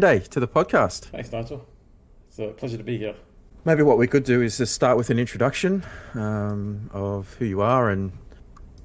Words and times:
welcome, 0.00 0.18
Ende, 0.18 0.30
to 0.30 0.40
the 0.40 0.48
podcast. 0.48 1.04
Thanks, 1.06 1.32
Nigel. 1.32 1.66
It's 2.28 2.38
a 2.38 2.48
pleasure 2.48 2.78
to 2.78 2.84
be 2.84 2.98
here. 2.98 3.14
Maybe 3.64 3.82
what 3.82 3.98
we 3.98 4.06
could 4.06 4.24
do 4.24 4.40
is 4.42 4.56
just 4.56 4.74
start 4.74 4.96
with 4.96 5.10
an 5.10 5.18
introduction 5.18 5.84
um, 6.14 6.88
of 6.92 7.34
who 7.34 7.44
you 7.44 7.60
are 7.60 7.90
and 7.90 8.12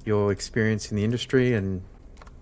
your 0.04 0.30
experience 0.30 0.90
in 0.90 0.96
the 0.96 1.04
industry, 1.04 1.54
and 1.54 1.82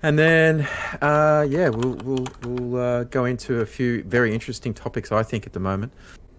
and 0.02 0.18
then 0.18 0.68
uh, 1.00 1.46
yeah, 1.48 1.68
we'll 1.68 1.94
we'll, 2.04 2.26
we'll 2.42 2.76
uh, 2.76 3.04
go 3.04 3.24
into 3.24 3.60
a 3.60 3.66
few 3.66 4.02
very 4.04 4.34
interesting 4.34 4.74
topics. 4.74 5.12
I 5.12 5.22
think 5.22 5.46
at 5.46 5.52
the 5.52 5.60
moment. 5.60 5.92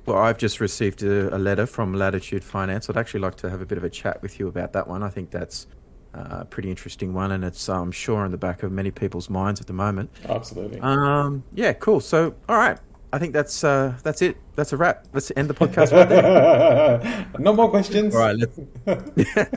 Well, 0.05 0.17
I've 0.17 0.37
just 0.37 0.59
received 0.59 1.01
a, 1.01 1.35
a, 1.35 1.39
letter 1.39 1.65
from 1.65 1.95
Latitude 1.95 2.43
Finance. 2.43 2.91
I'd 2.91 2.97
actually 2.97 3.21
like 3.21 3.37
to 3.37 3.49
have 3.49 3.59
a 3.61 3.65
bit 3.65 3.79
of 3.79 3.83
a 3.83 3.89
chat 3.89 4.21
with 4.21 4.39
you 4.39 4.47
about 4.47 4.71
that 4.73 4.87
one. 4.87 5.01
I 5.01 5.09
think 5.09 5.31
that's 5.31 5.65
uh, 6.15 6.41
a 6.41 6.45
pretty 6.45 6.69
interesting 6.69 7.13
one, 7.13 7.31
and 7.31 7.43
it's 7.43 7.67
I'm 7.67 7.91
sure 7.91 8.25
in 8.25 8.31
the 8.31 8.37
back 8.37 8.63
of 8.63 8.71
many 8.71 8.91
people's 8.91 9.29
minds 9.29 9.59
at 9.59 9.67
the 9.67 9.73
moment. 9.73 10.09
Absolutely. 10.27 10.79
Um, 10.79 11.43
yeah, 11.53 11.73
cool. 11.73 11.99
So, 11.99 12.35
all 12.47 12.57
right, 12.57 12.77
I 13.11 13.19
think 13.19 13.33
that's 13.33 13.63
uh, 13.63 13.95
that's 14.03 14.21
it. 14.21 14.37
That's 14.55 14.71
a 14.73 14.77
wrap. 14.77 15.05
Let's 15.13 15.31
end 15.35 15.49
the 15.49 15.53
podcast 15.53 15.91
right 15.91 16.07
there. 16.07 17.27
no 17.39 17.53
more 17.53 17.69
questions. 17.69 18.15
All 18.15 18.21
right, 18.21 18.37
let's 18.37 18.57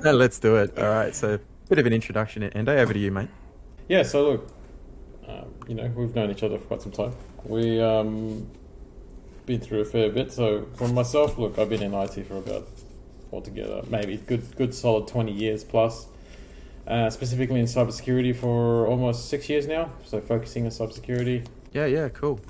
no, 0.04 0.12
let's 0.12 0.38
do 0.38 0.56
it. 0.56 0.76
All 0.78 0.88
right, 0.88 1.14
so 1.14 1.38
bit 1.68 1.78
of 1.78 1.86
an 1.86 1.92
introduction, 1.92 2.42
and 2.42 2.68
over 2.68 2.92
to 2.92 2.98
you, 2.98 3.12
mate. 3.12 3.28
Yeah. 3.88 4.02
So 4.02 4.30
look, 4.30 4.52
um, 5.28 5.54
you 5.68 5.74
know, 5.74 5.86
we've 5.94 6.14
known 6.14 6.30
each 6.30 6.42
other 6.42 6.58
for 6.58 6.64
quite 6.66 6.82
some 6.82 6.92
time. 6.92 7.14
We 7.44 7.80
um, 7.80 8.48
been 9.46 9.60
through 9.60 9.80
a 9.80 9.84
fair 9.84 10.10
bit. 10.10 10.32
So 10.32 10.66
for 10.76 10.88
myself, 10.88 11.38
look, 11.38 11.58
I've 11.58 11.68
been 11.68 11.82
in 11.82 11.94
IT 11.94 12.26
for 12.26 12.38
about 12.38 12.68
altogether 13.30 13.82
maybe 13.88 14.16
good 14.16 14.56
good 14.56 14.74
solid 14.74 15.06
twenty 15.06 15.32
years 15.32 15.62
plus. 15.62 16.06
Uh, 16.88 17.10
specifically 17.10 17.60
in 17.60 17.66
cybersecurity 17.66 18.34
for 18.34 18.86
almost 18.86 19.28
six 19.28 19.50
years 19.50 19.66
now. 19.66 19.90
So 20.04 20.22
focusing 20.22 20.64
on 20.64 20.70
cybersecurity. 20.70 21.46
Yeah, 21.74 21.84
yeah, 21.84 22.08
cool. 22.08 22.40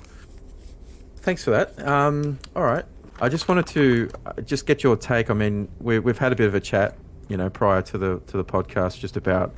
Thanks 1.17 1.43
for 1.43 1.51
that. 1.51 1.77
Um, 1.85 2.39
all 2.55 2.63
right. 2.63 2.85
I 3.19 3.27
just 3.27 3.49
wanted 3.49 3.67
to 3.67 4.09
uh, 4.25 4.39
just 4.43 4.65
get 4.65 4.81
your 4.81 4.95
take. 4.95 5.29
I 5.29 5.33
mean, 5.33 5.67
we, 5.81 5.95
have 5.95 6.17
had 6.17 6.31
a 6.31 6.37
bit 6.37 6.47
of 6.47 6.55
a 6.55 6.61
chat, 6.61 6.95
you 7.27 7.35
know, 7.35 7.49
prior 7.49 7.81
to 7.81 7.97
the 7.97 8.21
to 8.27 8.37
the 8.37 8.45
podcast, 8.45 8.99
just 8.99 9.17
about 9.17 9.53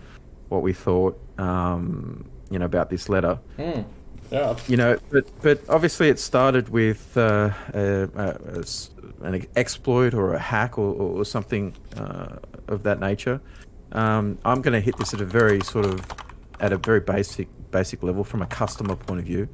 what 0.49 0.63
we 0.63 0.73
thought, 0.73 1.15
um, 1.37 2.27
you 2.49 2.57
know, 2.57 2.65
about 2.65 2.89
this 2.89 3.07
letter. 3.07 3.37
Mm. 3.59 3.85
Yeah. 4.31 4.57
You 4.67 4.77
know, 4.77 4.97
but 5.11 5.29
but 5.43 5.61
obviously 5.69 6.09
it 6.09 6.17
started 6.17 6.69
with 6.69 7.15
uh, 7.15 7.51
a, 7.75 8.09
a, 8.15 8.65
an 9.21 9.45
exploit 9.55 10.15
or 10.15 10.33
a 10.33 10.39
hack 10.39 10.79
or, 10.79 10.95
or 10.95 11.23
something 11.23 11.75
uh, 11.95 12.37
of 12.67 12.81
that 12.81 12.99
nature. 12.99 13.39
Um, 13.91 14.37
I'm 14.45 14.61
going 14.61 14.73
to 14.73 14.81
hit 14.81 14.97
this 14.97 15.13
at 15.13 15.21
a 15.21 15.25
very 15.25 15.61
sort 15.61 15.85
of 15.85 16.05
at 16.59 16.71
a 16.71 16.77
very 16.77 16.99
basic 16.99 17.47
basic 17.71 18.03
level 18.03 18.23
from 18.23 18.41
a 18.41 18.47
customer 18.47 18.95
point 18.95 19.19
of 19.19 19.25
view 19.25 19.47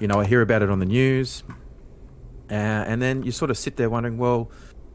you 0.00 0.08
know, 0.08 0.20
I 0.20 0.26
hear 0.26 0.42
about 0.42 0.62
it 0.62 0.70
on 0.70 0.78
the 0.78 0.86
news, 0.86 1.42
uh, 2.50 2.54
and 2.54 3.00
then 3.00 3.22
you 3.22 3.32
sort 3.32 3.50
of 3.50 3.56
sit 3.56 3.76
there 3.76 3.88
wondering, 3.88 4.18
well, 4.18 4.50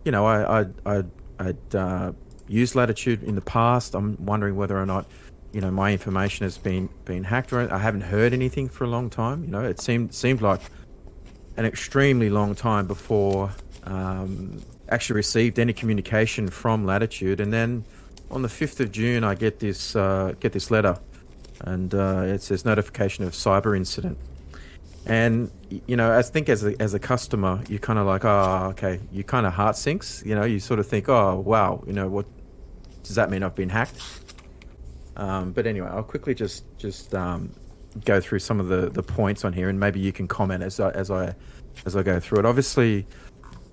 you 0.06 0.12
know, 0.12 0.26
I, 0.26 0.62
I, 0.62 0.66
I, 0.86 1.04
I'd 1.40 1.76
uh, 1.76 2.12
used 2.48 2.76
Latitude 2.76 3.24
in 3.24 3.36
the 3.36 3.42
past. 3.42 3.96
I'm 3.96 4.24
wondering 4.24 4.56
whether 4.56 4.78
or 4.78 4.86
not, 4.86 5.08
you 5.54 5.62
know, 5.62 5.72
my 5.72 5.92
information 5.92 6.44
has 6.44 6.58
been 6.58 6.90
been 7.06 7.24
hacked. 7.24 7.52
Or 7.52 7.72
I 7.74 7.78
haven't 7.78 8.02
heard 8.02 8.34
anything 8.34 8.70
for 8.70 8.84
a 8.84 8.88
long 8.88 9.10
time. 9.10 9.44
You 9.44 9.50
know, 9.50 9.64
it 9.64 9.80
seemed 9.80 10.14
seemed 10.14 10.42
like 10.42 10.62
an 11.58 11.66
extremely 11.66 12.30
long 12.30 12.56
time 12.56 12.88
before 12.88 13.52
um, 13.84 14.62
actually 14.90 15.16
received 15.16 15.60
any 15.60 15.74
communication 15.74 16.48
from 16.48 16.86
Latitude, 16.86 17.40
and 17.40 17.52
then 17.52 17.86
on 18.32 18.42
the 18.42 18.50
fifth 18.50 18.80
of 18.80 18.92
June, 18.92 19.24
I 19.24 19.36
get 19.36 19.60
this 19.60 19.96
uh, 19.96 20.34
get 20.40 20.54
this 20.54 20.72
letter, 20.72 20.98
and 21.62 21.94
uh, 21.94 22.24
it 22.26 22.42
says 22.42 22.66
notification 22.66 23.24
of 23.24 23.34
cyber 23.34 23.76
incident. 23.76 24.18
And 25.06 25.52
you 25.88 25.96
know, 25.96 26.18
I 26.18 26.22
think 26.22 26.50
as 26.50 26.64
a, 26.64 26.80
as 26.82 26.94
a 26.94 27.00
customer, 27.00 27.62
you're 27.68 27.80
kind 27.80 28.00
of 28.00 28.06
like, 28.08 28.24
oh, 28.24 28.70
okay, 28.72 29.00
you 29.12 29.24
kind 29.24 29.46
of 29.46 29.54
heart 29.54 29.76
sinks. 29.76 30.24
You 30.26 30.36
know, 30.36 30.44
you 30.44 30.60
sort 30.60 30.80
of 30.80 30.88
think, 30.88 31.10
oh, 31.10 31.40
wow, 31.40 31.84
you 31.86 31.94
know, 31.94 32.08
what 32.08 32.26
does 33.04 33.16
that 33.16 33.30
mean? 33.30 33.44
I've 33.44 33.56
been 33.56 33.70
hacked. 33.70 34.00
Um, 35.18 35.52
but 35.52 35.68
anyway, 35.68 35.90
I'll 35.90 36.04
quickly 36.04 36.34
just 36.34 36.64
just 36.78 37.14
um, 37.14 37.52
go 38.06 38.22
through 38.22 38.40
some 38.40 38.60
of 38.60 38.68
the, 38.68 38.90
the 38.90 39.04
points 39.04 39.44
on 39.44 39.54
here, 39.54 39.70
and 39.70 39.80
maybe 39.80 40.00
you 40.00 40.14
can 40.14 40.28
comment 40.28 40.64
as 40.64 40.80
I, 40.80 40.92
as 40.92 41.12
I 41.12 41.36
as 41.86 41.96
I 41.96 42.04
go 42.04 42.20
through 42.20 42.40
it. 42.40 42.46
Obviously, 42.46 43.06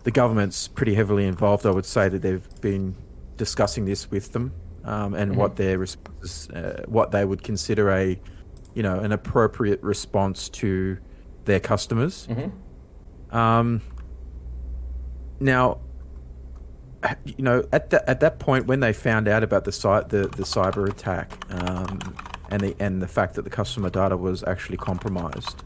the 0.04 0.10
government's 0.10 0.66
pretty 0.66 0.94
heavily 0.94 1.26
involved. 1.26 1.64
I 1.66 1.70
would 1.70 1.86
say 1.86 2.08
that 2.08 2.22
they've 2.22 2.60
been 2.60 2.96
discussing 3.38 3.86
this 3.86 4.10
with 4.10 4.32
them 4.32 4.52
um, 4.84 5.14
and 5.14 5.30
mm-hmm. 5.30 5.40
what 5.40 5.56
their 5.56 5.78
responses, 5.78 6.50
uh, 6.50 6.82
what 6.86 7.10
they 7.12 7.24
would 7.24 7.42
consider 7.42 7.90
a 7.90 8.20
you 8.74 8.82
know 8.82 8.98
an 9.00 9.12
appropriate 9.12 9.82
response 9.82 10.48
to 10.50 10.98
their 11.46 11.60
customers. 11.60 12.26
Mm-hmm. 12.26 13.36
Um, 13.36 13.80
now, 15.40 15.78
you 17.24 17.44
know, 17.44 17.64
at 17.72 17.90
that 17.90 18.08
at 18.08 18.20
that 18.20 18.38
point 18.38 18.66
when 18.66 18.80
they 18.80 18.92
found 18.92 19.28
out 19.28 19.42
about 19.42 19.64
the 19.64 19.72
site 19.72 20.10
the, 20.10 20.22
the 20.28 20.42
cyber 20.42 20.88
attack 20.88 21.32
um, 21.50 21.98
and 22.50 22.60
the 22.60 22.76
and 22.78 23.00
the 23.00 23.08
fact 23.08 23.34
that 23.34 23.42
the 23.42 23.50
customer 23.50 23.88
data 23.88 24.16
was 24.16 24.42
actually 24.44 24.76
compromised, 24.76 25.64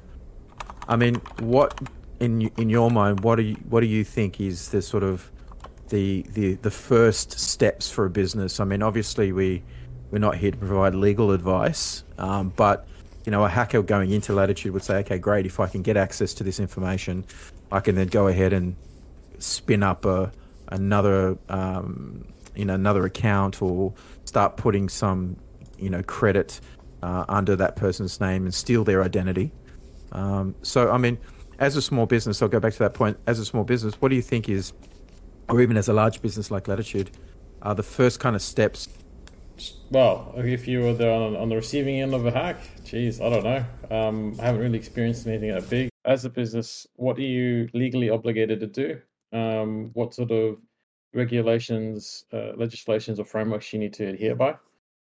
I 0.89 0.97
mean, 0.97 1.17
what 1.41 1.81
in 2.21 2.43
in 2.57 2.69
your 2.71 2.91
mind, 2.91 3.21
what 3.21 3.37
do 3.37 3.43
you 3.43 3.57
what 3.69 3.81
do 3.81 3.87
you 3.87 4.05
think 4.05 4.41
is 4.41 4.69
the 4.69 4.83
sort 4.83 5.03
of 5.03 5.32
the 5.93 6.25
the 6.33 6.55
the 6.55 6.71
first 6.71 7.39
steps 7.39 7.91
for 7.91 8.07
a 8.07 8.11
business? 8.11 8.59
I 8.59 8.65
mean, 8.65 8.83
obviously 8.83 9.31
we 9.31 9.63
we're 10.11 10.19
not 10.19 10.37
here 10.37 10.51
to 10.51 10.57
provide 10.57 10.95
legal 10.95 11.31
advice, 11.31 12.03
um, 12.19 12.53
but 12.57 12.89
you 13.25 13.31
know, 13.31 13.45
a 13.45 13.49
hacker 13.49 13.83
going 13.83 14.11
into 14.11 14.33
Latitude 14.33 14.73
would 14.73 14.83
say, 14.83 14.97
okay, 14.97 15.19
great, 15.19 15.47
if 15.47 15.61
I 15.61 15.69
can 15.69 15.83
get 15.83 15.97
access 15.97 16.35
to 16.35 16.45
this 16.45 16.59
information, 16.59 17.25
I 17.71 17.81
can 17.81 17.95
then 17.95 18.09
go 18.09 18.27
ahead 18.27 18.53
and 18.53 18.75
spin 19.39 19.83
up 19.83 20.05
a 20.05 20.33
another 20.69 21.37
um, 21.49 22.25
you 22.57 22.65
know 22.65 22.75
another 22.75 23.05
account 23.05 23.61
or 23.61 23.93
start 24.25 24.57
putting 24.57 24.89
some 24.89 25.37
you 25.79 25.91
know 25.91 26.03
credit 26.03 26.61
uh, 27.03 27.25
under 27.29 27.55
that 27.57 27.77
person's 27.77 28.21
name 28.21 28.45
and 28.45 28.55
steal 28.55 28.83
their 28.83 29.03
identity. 29.03 29.53
Um, 30.13 30.55
so 30.63 30.91
I 30.91 30.99
mean, 30.99 31.19
as 31.59 31.77
a 31.77 31.83
small 31.83 32.07
business, 32.07 32.43
I'll 32.43 32.49
go 32.49 32.61
back 32.61 32.73
to 32.73 32.79
that 32.81 32.95
point. 32.95 33.19
As 33.27 33.39
a 33.39 33.45
small 33.45 33.65
business, 33.65 33.95
what 34.01 34.09
do 34.09 34.17
you 34.17 34.23
think 34.23 34.49
is, 34.49 34.73
or 35.53 35.61
even 35.61 35.77
as 35.77 35.89
a 35.89 35.93
large 35.93 36.23
business 36.23 36.51
like 36.51 36.67
Latitude, 36.67 37.11
are 37.61 37.75
the 37.75 37.83
first 37.83 38.19
kind 38.19 38.35
of 38.35 38.43
steps 38.43 38.89
well, 39.91 40.33
if 40.39 40.67
you 40.67 40.81
were 40.81 40.95
there 40.95 41.13
on, 41.13 41.37
on, 41.37 41.49
the 41.51 41.57
receiving 41.57 42.01
end 42.01 42.15
of 42.15 42.25
a 42.25 42.31
hack, 42.31 42.57
geez, 42.85 43.21
I 43.21 43.29
don't 43.29 43.45
know. 43.45 43.65
Um, 43.91 44.35
I 44.41 44.47
haven't 44.47 44.63
really 44.63 44.79
experienced 44.79 45.27
anything 45.27 45.51
that 45.51 45.69
big. 45.69 45.91
As 46.05 46.25
a 46.25 46.31
business, 46.31 46.87
what 46.97 47.19
are 47.19 47.29
you 47.37 47.69
legally 47.75 48.09
obligated 48.09 48.61
to 48.61 48.67
do? 48.67 49.01
Um, 49.39 49.91
what 49.93 50.15
sort 50.15 50.31
of 50.31 50.61
regulations, 51.13 52.25
uh, 52.33 52.53
legislations, 52.57 53.21
or 53.21 53.25
frameworks 53.25 53.73
you 53.73 53.79
need 53.79 53.93
to 53.95 54.09
adhere 54.09 54.35
by? 54.35 54.57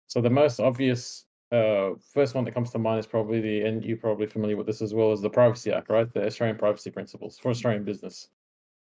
So 0.07 0.21
the 0.21 0.31
most 0.31 0.61
obvious 0.61 1.25
uh, 1.51 1.91
first 2.13 2.35
one 2.35 2.45
that 2.45 2.53
comes 2.53 2.71
to 2.71 2.79
mind 2.79 3.01
is 3.01 3.07
probably 3.07 3.41
the, 3.41 3.63
and 3.63 3.83
you're 3.83 3.97
probably 3.97 4.27
familiar 4.27 4.57
with 4.57 4.67
this 4.67 4.83
as 4.83 4.93
well, 4.93 5.13
as 5.13 5.23
the 5.23 5.31
Privacy 5.31 5.73
Act, 5.73 5.89
right? 5.89 6.13
The 6.13 6.27
Australian 6.27 6.59
Privacy 6.59 6.91
Principles 6.91 7.39
for 7.39 7.51
Australian 7.51 7.85
business. 7.85 8.29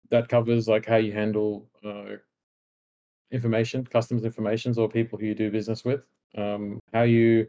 That 0.10 0.30
covers 0.30 0.68
like 0.68 0.86
how 0.86 0.98
you 0.98 1.12
handle 1.12 1.68
uh, 1.84 2.18
information, 3.32 3.86
customers' 3.86 4.26
information, 4.26 4.74
or 4.78 4.88
people 4.88 5.18
who 5.18 5.26
you 5.26 5.36
do 5.36 5.52
business 5.52 5.84
with. 5.84 6.02
Um, 6.38 6.80
how 6.94 7.04
you 7.04 7.48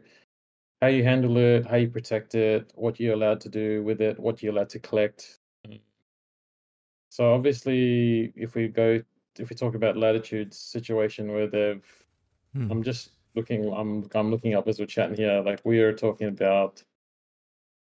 how 0.81 0.87
you 0.87 1.03
handle 1.03 1.37
it, 1.37 1.65
how 1.65 1.77
you 1.77 1.89
protect 1.89 2.35
it, 2.35 2.71
what 2.75 2.99
you're 2.99 3.13
allowed 3.13 3.41
to 3.41 3.49
do 3.49 3.83
with 3.83 4.01
it, 4.01 4.19
what 4.19 4.43
you're 4.43 4.53
allowed 4.53 4.69
to 4.69 4.79
collect. 4.79 5.39
So 7.09 7.33
obviously, 7.33 8.33
if 8.35 8.55
we 8.55 8.67
go, 8.67 9.01
if 9.39 9.49
we 9.49 9.55
talk 9.55 9.73
about 9.73 9.95
Latitude's 9.95 10.57
situation 10.57 11.31
where 11.31 11.47
they've, 11.47 11.85
hmm. 12.53 12.69
I'm 12.69 12.83
just 12.83 13.11
looking, 13.35 13.71
I'm 13.73 14.09
I'm 14.13 14.29
looking 14.29 14.53
up 14.53 14.67
as 14.67 14.79
we're 14.79 14.85
chatting 14.85 15.15
here. 15.15 15.41
Like 15.41 15.61
we 15.63 15.79
are 15.79 15.93
talking 15.93 16.27
about 16.27 16.83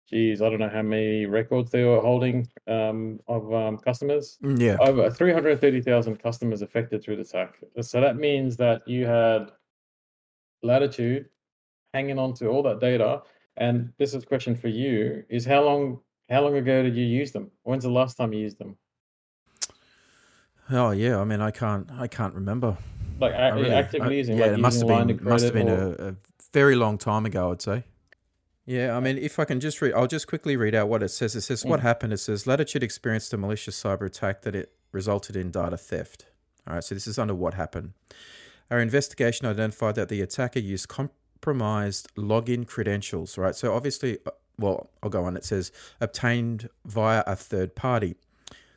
geez, 0.09 0.43
I 0.43 0.51
don't 0.51 0.59
know 0.59 0.69
how 0.69 0.83
many 0.83 1.27
records 1.27 1.71
they 1.71 1.85
were 1.85 2.01
holding 2.01 2.49
um, 2.67 3.21
of 3.29 3.53
um, 3.53 3.79
customers. 3.79 4.39
Mm, 4.43 4.61
yeah. 4.61 4.77
Over 4.81 5.11
330,000 5.11 6.17
customers 6.17 6.63
affected 6.63 7.03
through 7.03 7.17
the 7.17 7.23
attack. 7.23 7.59
So 7.81 8.01
that 8.01 8.17
means 8.17 8.57
that 8.59 8.87
you 8.87 9.07
had 9.07 9.51
Latitude 10.63 11.29
hanging 11.95 12.19
on 12.19 12.35
to 12.35 12.49
all 12.49 12.63
that 12.63 12.81
data. 12.81 13.23
And 13.57 13.93
this 13.99 14.15
is 14.15 14.23
a 14.23 14.27
question 14.27 14.55
for 14.55 14.69
you 14.69 15.25
is 15.29 15.45
how 15.45 15.63
long 15.63 16.01
how 16.31 16.41
long 16.41 16.57
ago 16.57 16.83
did 16.83 16.97
you 16.97 17.05
use 17.05 17.33
them? 17.33 17.51
When's 17.65 17.85
the 17.85 17.91
last 17.91 18.17
time 18.17 18.33
you 18.33 18.41
used 18.41 18.59
them? 18.59 18.77
Oh 20.71 20.93
yeah, 20.93 21.19
I 21.19 21.25
mean 21.25 21.41
I 21.41 21.51
can't 21.51 21.91
I 21.93 22.07
can't 22.07 22.35
remember. 22.35 22.77
Like 23.21 23.33
really, 23.55 23.71
actively 23.71 24.17
using 24.17 24.39
yeah, 24.39 24.47
like 24.47 24.53
it 24.55 24.61
must 24.61 24.79
have 24.81 24.89
been 24.89 25.23
must 25.23 25.45
have 25.45 25.55
been 25.55 25.69
or... 25.69 25.95
a, 25.99 26.09
a 26.09 26.15
very 26.53 26.75
long 26.75 26.97
time 26.97 27.27
ago, 27.27 27.53
I'd 27.53 27.61
say. 27.61 27.85
Yeah, 28.65 28.97
I 28.97 29.01
mean, 29.01 29.19
if 29.19 29.39
I 29.39 29.45
can 29.45 29.59
just 29.59 29.83
read, 29.83 29.93
I'll 29.93 30.07
just 30.07 30.29
quickly 30.29 30.57
read 30.57 30.75
out 30.75 30.89
what 30.89 31.03
it 31.03 31.09
says. 31.09 31.35
It 31.35 31.41
says, 31.41 31.65
What 31.65 31.81
mm. 31.81 31.83
happened? 31.83 32.13
It 32.13 32.19
says, 32.19 32.47
Latitude 32.47 32.83
experienced 32.83 33.33
a 33.33 33.37
malicious 33.37 33.81
cyber 33.81 34.07
attack 34.07 34.43
that 34.43 34.55
it 34.55 34.73
resulted 34.93 35.37
in 35.37 35.51
data 35.51 35.77
theft. 35.77 36.27
All 36.67 36.75
right, 36.75 36.85
so 36.85 36.95
this 36.95 37.07
is 37.07 37.19
under 37.19 37.35
what 37.35 37.55
happened. 37.55 37.93
Our 38.71 38.79
investigation 38.79 39.47
identified 39.47 39.97
that 39.97 40.09
the 40.09 40.21
attacker 40.21 40.61
used 40.61 40.89
compromised 40.89 42.09
login 42.17 42.67
credentials, 42.67 43.37
right? 43.37 43.55
So 43.57 43.75
obviously, 43.75 44.19
uh, 44.25 44.31
well, 44.59 44.91
I'll 45.03 45.11
go 45.11 45.25
on. 45.25 45.37
It 45.37 45.45
says 45.45 45.73
obtained 46.01 46.69
via 46.85 47.25
a 47.27 47.35
third 47.35 47.75
party 47.75 48.15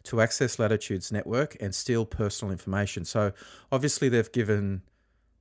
to 0.06 0.22
access 0.22 0.60
Latitude's 0.60 1.12
network 1.12 1.58
and 1.60 1.74
steal 1.74 2.06
personal 2.06 2.52
information. 2.52 3.06
So 3.06 3.34
obviously 3.72 4.10
they've 4.10 4.32
given, 4.32 4.82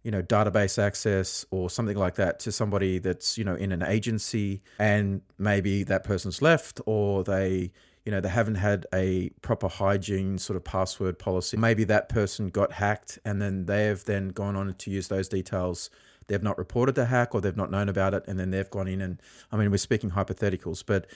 you 0.04 0.10
know, 0.10 0.22
database 0.22 0.80
access 0.80 1.46
or 1.50 1.70
something 1.70 1.96
like 1.96 2.14
that 2.16 2.38
to 2.38 2.52
somebody 2.52 2.98
that's, 2.98 3.36
you 3.38 3.44
know, 3.44 3.54
in 3.54 3.72
an 3.72 3.82
agency 3.82 4.62
and 4.78 5.22
maybe 5.38 5.82
that 5.82 6.04
person's 6.04 6.42
left 6.42 6.78
or 6.84 7.24
they, 7.24 7.72
you 8.04 8.12
know, 8.12 8.20
they 8.20 8.28
haven't 8.28 8.56
had 8.56 8.86
a 8.92 9.30
proper 9.40 9.66
hygiene 9.66 10.36
sort 10.36 10.58
of 10.58 10.64
password 10.64 11.18
policy. 11.18 11.56
Maybe 11.56 11.84
that 11.84 12.10
person 12.10 12.50
got 12.50 12.72
hacked 12.72 13.18
and 13.24 13.40
then 13.40 13.64
they've 13.64 14.04
then 14.04 14.28
gone 14.28 14.56
on 14.56 14.74
to 14.74 14.90
use 14.90 15.08
those 15.08 15.26
details. 15.26 15.88
They've 16.26 16.42
not 16.42 16.58
reported 16.58 16.96
the 16.96 17.06
hack 17.06 17.34
or 17.34 17.40
they've 17.40 17.56
not 17.56 17.70
known 17.70 17.88
about 17.88 18.12
it 18.12 18.24
and 18.28 18.38
then 18.38 18.50
they've 18.50 18.70
gone 18.70 18.88
in 18.88 19.00
and 19.00 19.22
I 19.50 19.56
mean 19.56 19.70
we're 19.70 19.78
speaking 19.78 20.10
hypotheticals, 20.10 20.84
but 20.84 21.06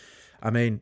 I 0.43 0.49
mean, 0.51 0.81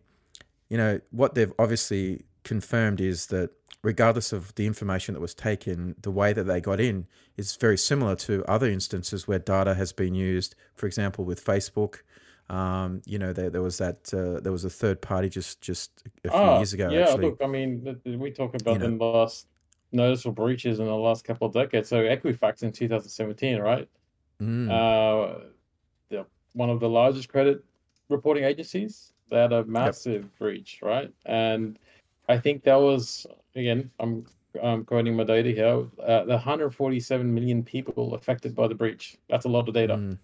you 0.68 0.76
know, 0.76 1.00
what 1.10 1.34
they've 1.34 1.52
obviously 1.58 2.24
confirmed 2.44 3.00
is 3.00 3.26
that 3.26 3.50
regardless 3.86 4.32
of 4.32 4.54
the 4.56 4.66
information 4.66 5.14
that 5.14 5.20
was 5.20 5.34
taken, 5.34 5.94
the 6.02 6.10
way 6.10 6.32
that 6.34 6.44
they 6.44 6.60
got 6.60 6.80
in 6.80 7.06
is 7.36 7.56
very 7.56 7.78
similar 7.78 8.16
to 8.16 8.44
other 8.46 8.68
instances 8.68 9.28
where 9.28 9.38
data 9.38 9.74
has 9.74 9.92
been 9.92 10.14
used. 10.14 10.54
For 10.74 10.86
example, 10.86 11.24
with 11.24 11.44
Facebook, 11.44 11.98
um, 12.50 13.02
you 13.06 13.18
know, 13.18 13.32
there, 13.32 13.50
there 13.50 13.62
was 13.62 13.78
that 13.78 14.12
uh, 14.14 14.40
there 14.40 14.52
was 14.52 14.64
a 14.64 14.70
third 14.70 15.02
party 15.02 15.28
just 15.28 15.60
just 15.62 16.04
a 16.24 16.30
few 16.30 16.50
Ah, 16.50 16.50
years 16.50 16.72
ago. 16.74 16.92
yeah, 16.92 16.98
Actually, 16.98 17.30
look, 17.30 17.40
I 17.42 17.46
mean, 17.46 18.00
we 18.04 18.30
talk 18.32 18.54
you 18.68 18.78
about 18.78 18.80
the 18.80 18.88
know, 18.88 18.90
last 18.90 19.48
noticeable 19.92 20.34
breaches 20.34 20.78
in 20.80 20.86
the 20.86 20.94
last 20.94 21.24
couple 21.24 21.46
of 21.46 21.54
decades. 21.54 21.88
So 21.88 22.02
Equifax 22.02 22.62
in 22.62 22.72
2017, 22.72 23.58
right? 23.60 23.88
mm, 24.40 24.80
Uh, 24.80 25.40
the, 26.10 26.26
one 26.54 26.70
of 26.70 26.80
the 26.80 26.88
largest 26.90 27.28
credit 27.30 27.64
reporting 28.10 28.44
agencies, 28.44 29.14
they 29.30 29.38
had 29.38 29.52
a 29.52 29.64
yep, 29.78 29.98
massive 30.04 30.34
breach, 30.38 30.80
right? 30.82 31.12
And 31.26 31.78
I 32.28 32.38
think 32.38 32.64
that 32.64 32.76
was, 32.80 33.26
again, 33.54 33.90
I'm 34.00 34.26
I'm 34.62 34.84
quoting 34.84 35.14
my 35.16 35.24
data 35.24 35.50
here, 35.50 35.86
uh, 36.02 36.24
the 36.24 36.32
147 36.32 37.34
million 37.34 37.62
people 37.62 38.14
affected 38.14 38.54
by 38.54 38.66
the 38.68 38.74
breach. 38.74 39.18
That's 39.28 39.44
a 39.44 39.48
lot 39.50 39.68
of 39.68 39.74
data. 39.74 39.96
mm, 39.96 40.18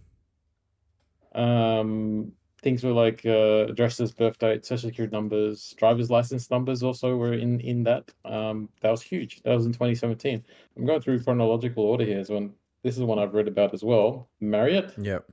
Um, 1.34 2.32
things 2.62 2.84
were 2.84 2.92
like 2.92 3.24
uh, 3.26 3.66
addresses, 3.68 4.12
birth 4.12 4.38
dates, 4.38 4.68
social 4.68 4.88
security 4.88 5.14
numbers, 5.14 5.74
driver's 5.76 6.10
license 6.10 6.50
numbers 6.50 6.82
also 6.82 7.16
were 7.16 7.34
in 7.34 7.60
in 7.60 7.82
that. 7.84 8.10
Um, 8.24 8.68
that 8.80 8.90
was 8.90 9.02
huge. 9.02 9.42
That 9.42 9.54
was 9.54 9.66
in 9.66 9.72
2017. 9.72 10.44
I'm 10.76 10.86
going 10.86 11.00
through 11.00 11.22
chronological 11.22 11.84
order 11.84 12.04
here. 12.04 12.24
So 12.24 12.34
when, 12.34 12.54
this 12.82 12.96
is 12.96 13.02
one 13.02 13.18
I've 13.18 13.34
read 13.34 13.48
about 13.48 13.74
as 13.74 13.84
well. 13.84 14.28
Marriott, 14.40 14.94
yep, 14.98 15.24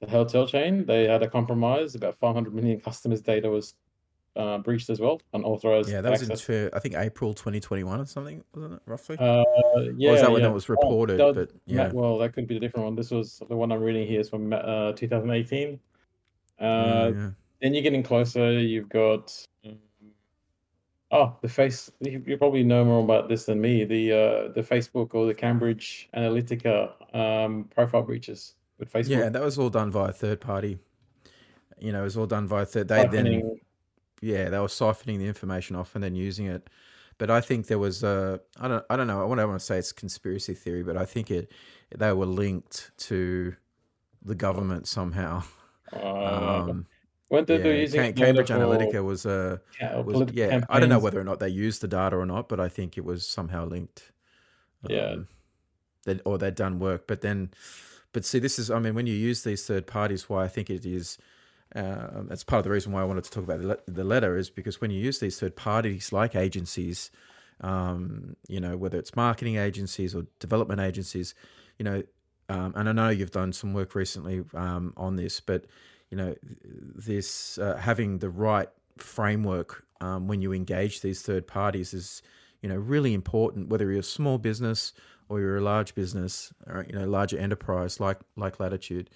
the 0.00 0.08
hotel 0.08 0.46
chain, 0.46 0.84
they 0.86 1.06
had 1.06 1.22
a 1.22 1.28
compromise. 1.30 1.94
About 1.94 2.16
500 2.18 2.54
million 2.54 2.80
customers' 2.80 3.22
data 3.22 3.48
was 3.50 3.74
uh, 4.36 4.58
breached 4.58 4.88
as 4.90 4.98
well, 5.00 5.20
unauthorized 5.34 5.88
yeah. 5.90 6.00
That 6.00 6.10
was 6.10 6.22
in 6.22 6.32
access. 6.32 6.70
tw- 6.70 6.74
I 6.74 6.78
think 6.78 6.94
April 6.96 7.34
2021 7.34 8.00
or 8.00 8.06
something, 8.06 8.42
wasn't 8.54 8.74
it 8.74 8.82
roughly? 8.86 9.16
Uh, 9.18 9.42
Or 9.42 9.44
was 9.76 9.94
yeah, 9.98 10.14
that 10.16 10.30
when 10.32 10.42
yeah. 10.42 10.48
it 10.48 10.52
was 10.52 10.68
Oh, 10.70 10.72
reported? 10.74 11.18
that, 11.18 11.34
But 11.34 11.50
yeah, 11.66 11.90
well, 11.92 12.18
that 12.18 12.32
could 12.32 12.46
be 12.46 12.56
a 12.56 12.60
different 12.60 12.84
one. 12.86 12.94
This 12.96 13.10
was 13.10 13.42
the 13.48 13.56
one 13.56 13.70
I'm 13.72 13.82
reading 13.82 14.06
here 14.06 14.20
is 14.20 14.30
from 14.30 14.52
uh, 14.52 14.92
2018. 14.92 15.78
yeah, 16.60 16.66
Uh, 16.66 17.12
yeah. 17.14 17.30
then 17.60 17.74
you're 17.74 17.82
getting 17.82 18.02
closer. 18.02 18.52
You've 18.52 18.88
got 18.88 19.36
um, 19.66 19.76
oh, 21.10 21.36
the 21.42 21.48
face. 21.48 21.90
You, 22.00 22.22
you 22.26 22.36
probably 22.38 22.62
know 22.64 22.84
more 22.84 23.02
about 23.04 23.28
this 23.28 23.44
than 23.44 23.60
me. 23.60 23.84
The 23.84 24.12
uh, 24.12 24.52
the 24.52 24.62
Facebook 24.62 25.14
or 25.14 25.26
the 25.26 25.34
Cambridge 25.34 26.08
Analytica 26.16 26.92
um, 27.14 27.64
profile 27.74 28.02
breaches 28.02 28.54
with 28.78 28.90
Facebook. 28.92 29.08
Yeah, 29.10 29.28
that 29.28 29.42
was 29.42 29.58
all 29.58 29.70
done 29.70 29.90
via 29.90 30.12
third 30.12 30.40
party. 30.40 30.78
You 31.78 31.92
know, 31.92 32.00
it 32.02 32.04
was 32.04 32.16
all 32.16 32.26
done 32.26 32.46
via 32.46 32.64
third. 32.64 32.88
They 32.88 33.06
then 33.08 33.26
siphoning. 33.26 33.58
Yeah, 34.22 34.48
they 34.48 34.58
were 34.58 34.68
siphoning 34.68 35.18
the 35.18 35.26
information 35.26 35.76
off 35.76 35.94
and 35.94 36.02
then 36.02 36.14
using 36.14 36.46
it. 36.46 36.70
But 37.18 37.30
I 37.30 37.40
think 37.42 37.66
there 37.66 37.78
was 37.78 38.02
a 38.02 38.40
I 38.58 38.68
don't 38.68 38.84
I 38.88 38.96
don't 38.96 39.06
know. 39.06 39.18
I 39.30 39.36
don't 39.36 39.48
want 39.48 39.60
to 39.60 39.66
say 39.66 39.76
it's 39.78 39.92
conspiracy 39.92 40.54
theory, 40.54 40.82
but 40.82 40.96
I 40.96 41.04
think 41.04 41.30
it 41.30 41.52
they 41.96 42.12
were 42.12 42.26
linked 42.26 42.92
to 43.08 43.54
the 44.22 44.34
government 44.34 44.88
somehow. 44.88 45.42
Uh, 45.92 45.98
Um, 46.70 46.86
when 47.28 47.44
they're, 47.44 47.58
they're 47.58 47.76
using 47.76 48.00
Cam- 48.00 48.10
it 48.10 48.14
data 48.16 48.44
Cambridge 48.44 48.48
Analytica 48.48 49.04
was 49.04 49.26
a 49.26 49.60
was 50.04 50.30
yeah. 50.32 50.64
I 50.70 50.80
don't 50.80 50.88
know 50.88 50.98
whether 50.98 51.20
or 51.20 51.24
not 51.24 51.38
they 51.40 51.48
used 51.48 51.80
the 51.82 51.88
data 51.88 52.16
or 52.16 52.26
not, 52.26 52.48
but 52.48 52.60
I 52.60 52.68
think 52.68 52.96
it 52.96 53.04
was 53.04 53.26
somehow 53.26 53.66
linked. 53.66 54.12
Yeah, 54.88 55.10
Um, 55.12 55.28
that 56.04 56.20
or 56.24 56.38
they'd 56.38 56.54
done 56.54 56.78
work, 56.78 57.06
but 57.06 57.20
then, 57.20 57.50
but 58.12 58.24
see, 58.24 58.38
this 58.40 58.58
is 58.58 58.70
I 58.70 58.78
mean, 58.80 58.94
when 58.94 59.06
you 59.06 59.14
use 59.14 59.42
these 59.44 59.66
third 59.66 59.86
parties, 59.86 60.28
why 60.28 60.44
I 60.44 60.48
think 60.48 60.70
it 60.70 60.84
is. 60.84 61.18
Uh, 61.74 62.22
that's 62.24 62.44
part 62.44 62.58
of 62.58 62.64
the 62.64 62.70
reason 62.70 62.92
why 62.92 63.00
I 63.00 63.04
wanted 63.04 63.24
to 63.24 63.30
talk 63.30 63.44
about 63.44 63.60
the, 63.60 63.68
le- 63.68 63.78
the 63.86 64.04
letter 64.04 64.36
is 64.36 64.50
because 64.50 64.80
when 64.80 64.90
you 64.90 65.00
use 65.00 65.20
these 65.20 65.40
third 65.40 65.56
parties 65.56 66.12
like 66.12 66.36
agencies, 66.36 67.10
um, 67.62 68.36
you 68.48 68.60
know, 68.60 68.76
whether 68.76 68.98
it's 68.98 69.16
marketing 69.16 69.56
agencies 69.56 70.14
or 70.14 70.26
development 70.38 70.80
agencies, 70.80 71.34
you 71.78 71.84
know, 71.84 72.02
um, 72.48 72.74
and 72.76 72.88
I 72.88 72.92
know 72.92 73.08
you've 73.08 73.30
done 73.30 73.52
some 73.52 73.72
work 73.72 73.94
recently 73.94 74.44
um, 74.54 74.92
on 74.96 75.16
this, 75.16 75.40
but 75.40 75.64
you 76.10 76.16
know, 76.18 76.34
this 76.62 77.56
uh, 77.56 77.76
having 77.76 78.18
the 78.18 78.28
right 78.28 78.68
framework 78.98 79.84
um, 80.02 80.28
when 80.28 80.42
you 80.42 80.52
engage 80.52 81.00
these 81.00 81.22
third 81.22 81.46
parties 81.46 81.94
is, 81.94 82.22
you 82.60 82.68
know, 82.68 82.76
really 82.76 83.14
important. 83.14 83.68
Whether 83.68 83.90
you're 83.90 84.00
a 84.00 84.02
small 84.02 84.36
business 84.36 84.92
or 85.30 85.40
you're 85.40 85.56
a 85.56 85.62
large 85.62 85.94
business, 85.94 86.52
or 86.66 86.84
you 86.86 86.94
know, 86.94 87.06
larger 87.06 87.38
enterprise 87.38 87.98
like 87.98 88.18
like 88.36 88.60
Latitude, 88.60 89.08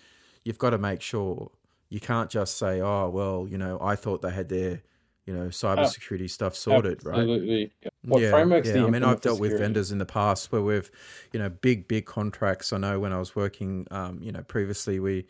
you've 0.45 0.59
got 0.59 0.71
to 0.71 0.79
make 0.79 1.03
sure 1.03 1.51
you 1.89 2.01
can't 2.01 2.31
just 2.31 2.59
say, 2.59 2.81
"Oh, 2.81 3.09
well, 3.11 3.47
you 3.49 3.59
know, 3.59 3.79
I 3.81 3.97
thought 3.97 4.23
they 4.23 4.31
had 4.31 4.49
their, 4.49 4.83
you 5.25 5.35
know, 5.35 5.49
cybersecurity 5.49 6.29
stuff 6.31 6.57
sorted," 6.57 7.05
right? 7.05 7.19
absolutely. 7.19 7.73
Yeah. 7.83 7.89
What 8.03 8.23
Yeah, 8.23 8.31
frameworks 8.31 8.69
do 8.69 8.81
yeah. 8.81 8.87
I 8.87 8.91
mean, 8.91 9.03
I've 9.03 9.21
dealt 9.21 9.41
with 9.41 9.59
vendors 9.59 9.91
in 9.93 9.99
the 9.99 10.07
past 10.07 10.53
where 10.53 10.63
we've, 10.63 10.91
you 11.33 11.39
know, 11.41 11.49
big, 11.49 11.89
big 11.89 12.07
contracts. 12.07 12.73
I 12.73 12.79
know 12.79 13.01
when 13.01 13.13
I 13.13 13.19
was 13.19 13.35
working, 13.35 13.87
um, 13.91 14.21
you 14.23 14.33
know, 14.33 14.43
previously 14.43 15.01
we 15.01 15.27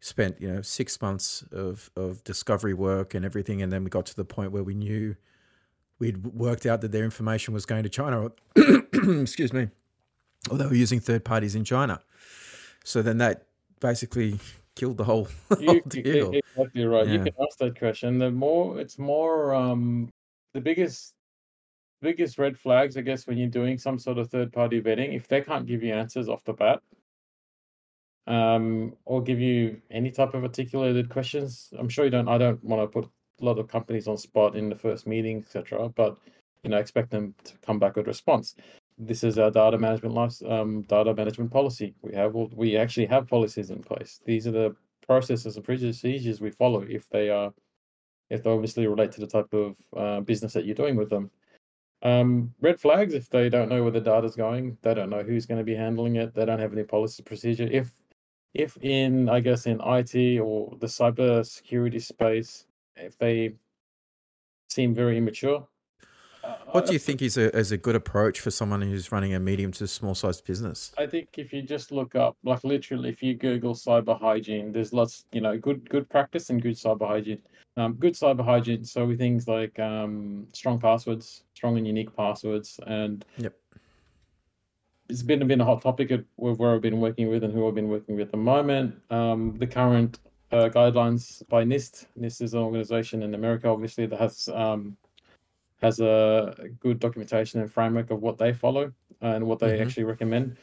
spent, 0.00 0.40
you 0.40 0.52
know, 0.52 0.62
six 0.62 1.00
months 1.00 1.44
of, 1.52 1.90
of 1.96 2.22
discovery 2.24 2.74
work 2.74 3.14
and 3.14 3.24
everything. 3.24 3.62
And 3.62 3.72
then 3.72 3.84
we 3.84 3.90
got 3.90 4.06
to 4.06 4.16
the 4.16 4.24
point 4.24 4.52
where 4.52 4.62
we 4.62 4.74
knew 4.74 5.16
we'd 5.98 6.24
worked 6.26 6.66
out 6.66 6.80
that 6.82 6.92
their 6.92 7.04
information 7.04 7.54
was 7.54 7.66
going 7.66 7.82
to 7.82 7.88
China. 7.88 8.30
Excuse 8.56 9.52
me. 9.52 9.68
Or 10.50 10.56
they 10.56 10.66
were 10.66 10.74
using 10.74 11.00
third 11.00 11.24
parties 11.24 11.54
in 11.54 11.64
China. 11.64 12.00
So 12.84 13.02
then 13.02 13.18
that 13.18 13.46
basically 13.80 14.38
killed 14.78 14.96
the 14.96 15.04
whole, 15.04 15.28
You, 15.60 15.82
deal. 15.82 16.32
exactly 16.32 16.84
right. 16.84 17.06
You 17.06 17.18
can 17.18 17.34
ask 17.42 17.58
that 17.58 17.78
question. 17.78 18.18
The 18.18 18.30
more 18.30 18.80
it's 18.80 18.98
more 18.98 19.54
um 19.54 20.08
the 20.54 20.60
biggest 20.60 21.14
biggest 22.00 22.38
red 22.38 22.56
flags, 22.56 22.96
I 22.96 23.00
guess, 23.00 23.26
when 23.26 23.38
you're 23.38 23.48
doing 23.48 23.76
some 23.76 23.98
sort 23.98 24.18
of 24.18 24.30
third 24.30 24.52
party 24.52 24.80
vetting, 24.80 25.14
if 25.16 25.26
they 25.26 25.40
can't 25.40 25.66
give 25.66 25.82
you 25.82 25.92
answers 25.92 26.28
off 26.28 26.44
the 26.44 26.52
bat, 26.52 26.80
um, 28.28 28.94
or 29.04 29.20
give 29.22 29.40
you 29.40 29.80
any 29.90 30.10
type 30.10 30.34
of 30.34 30.44
articulated 30.44 31.08
questions. 31.08 31.72
I'm 31.78 31.88
sure 31.88 32.04
you 32.04 32.10
don't. 32.10 32.28
I 32.28 32.38
don't 32.38 32.62
want 32.62 32.82
to 32.82 32.86
put 32.86 33.10
a 33.40 33.44
lot 33.44 33.58
of 33.58 33.68
companies 33.68 34.06
on 34.06 34.16
spot 34.16 34.54
in 34.54 34.68
the 34.68 34.76
first 34.76 35.06
meeting, 35.06 35.38
etc. 35.38 35.88
But 35.88 36.18
you 36.62 36.70
know, 36.70 36.78
expect 36.78 37.10
them 37.10 37.34
to 37.44 37.54
come 37.66 37.78
back 37.78 37.96
with 37.96 38.06
response. 38.06 38.54
This 38.98 39.22
is 39.22 39.38
our 39.38 39.50
data 39.50 39.78
management 39.78 40.14
life, 40.14 40.42
um, 40.44 40.82
data 40.82 41.14
management 41.14 41.52
policy. 41.52 41.94
We 42.02 42.14
have 42.14 42.34
we 42.34 42.76
actually 42.76 43.06
have 43.06 43.28
policies 43.28 43.70
in 43.70 43.82
place. 43.82 44.20
These 44.24 44.48
are 44.48 44.52
the 44.52 44.76
processes 45.06 45.56
and 45.56 45.64
procedures 45.64 46.40
we 46.40 46.50
follow 46.50 46.82
if 46.82 47.08
they 47.08 47.30
are 47.30 47.52
if 48.28 48.42
they 48.42 48.50
obviously 48.50 48.86
relate 48.86 49.12
to 49.12 49.20
the 49.20 49.26
type 49.26 49.52
of 49.54 49.76
uh, 49.96 50.20
business 50.20 50.52
that 50.52 50.66
you're 50.66 50.74
doing 50.74 50.96
with 50.96 51.10
them. 51.10 51.30
Um, 52.02 52.54
red 52.60 52.80
flags 52.80 53.14
if 53.14 53.28
they 53.30 53.48
don't 53.48 53.68
know 53.68 53.82
where 53.82 53.92
the 53.92 54.00
data's 54.00 54.36
going, 54.36 54.76
they 54.82 54.94
don't 54.94 55.10
know 55.10 55.22
who's 55.22 55.46
going 55.46 55.58
to 55.58 55.64
be 55.64 55.74
handling 55.74 56.16
it, 56.16 56.34
they 56.34 56.44
don't 56.44 56.60
have 56.60 56.72
any 56.72 56.84
policy 56.84 57.22
procedure. 57.22 57.68
If 57.70 57.92
if 58.54 58.76
in 58.78 59.28
I 59.28 59.40
guess 59.40 59.66
in 59.66 59.80
IT 59.80 60.40
or 60.40 60.76
the 60.80 60.88
cyber 60.88 61.46
security 61.46 62.00
space, 62.00 62.66
if 62.96 63.16
they 63.18 63.54
seem 64.68 64.92
very 64.94 65.18
immature, 65.18 65.66
What 66.72 66.86
do 66.86 66.92
you 66.92 66.98
think 66.98 67.22
is 67.22 67.36
a, 67.36 67.54
is 67.56 67.72
a 67.72 67.76
good 67.76 67.96
approach 67.96 68.40
for 68.40 68.50
someone 68.50 68.82
who's 68.82 69.10
running 69.10 69.34
a 69.34 69.40
medium 69.40 69.72
to 69.72 69.86
small 69.86 70.14
sized 70.14 70.44
business? 70.44 70.92
I 70.98 71.06
think 71.06 71.30
if 71.38 71.52
you 71.52 71.62
just 71.62 71.92
look 71.92 72.14
up, 72.14 72.36
like 72.44 72.62
literally, 72.64 73.08
if 73.08 73.22
you 73.22 73.34
Google 73.34 73.74
cyber 73.74 74.18
hygiene, 74.20 74.72
there's 74.72 74.92
lots, 74.92 75.24
you 75.32 75.40
know, 75.40 75.56
good 75.56 75.88
good 75.88 76.08
practice 76.08 76.50
and 76.50 76.60
good 76.60 76.74
cyber 76.74 77.06
hygiene. 77.06 77.40
Um, 77.76 77.94
good 77.94 78.14
cyber 78.14 78.44
hygiene, 78.44 78.84
so 78.84 79.06
with 79.06 79.18
things 79.18 79.46
like 79.46 79.78
um, 79.78 80.46
strong 80.52 80.80
passwords, 80.80 81.44
strong 81.54 81.78
and 81.78 81.86
unique 81.86 82.14
passwords, 82.16 82.80
and 82.86 83.24
Yep. 83.38 83.54
it's 85.08 85.22
been 85.22 85.46
been 85.46 85.60
a 85.60 85.64
hot 85.64 85.82
topic 85.82 86.10
at 86.10 86.24
where 86.36 86.54
where 86.54 86.74
I've 86.74 86.82
been 86.82 87.00
working 87.00 87.28
with 87.28 87.44
and 87.44 87.52
who 87.52 87.66
I've 87.68 87.74
been 87.74 87.88
working 87.88 88.16
with 88.16 88.26
at 88.26 88.32
the 88.32 88.38
moment. 88.38 88.96
Um, 89.10 89.56
the 89.58 89.66
current 89.66 90.18
uh, 90.50 90.68
guidelines 90.70 91.46
by 91.48 91.64
NIST. 91.64 92.06
NIST 92.18 92.42
is 92.42 92.54
an 92.54 92.60
organization 92.60 93.22
in 93.22 93.34
America, 93.34 93.68
obviously, 93.68 94.06
that 94.06 94.18
has 94.18 94.48
um, 94.48 94.96
has 95.80 96.00
a 96.00 96.54
good 96.80 96.98
documentation 96.98 97.60
and 97.60 97.72
framework 97.72 98.10
of 98.10 98.20
what 98.22 98.38
they 98.38 98.52
follow 98.52 98.92
and 99.20 99.46
what 99.46 99.58
they 99.58 99.76
hmm 99.76 99.82
actually 99.82 100.04
recommend. 100.04 100.56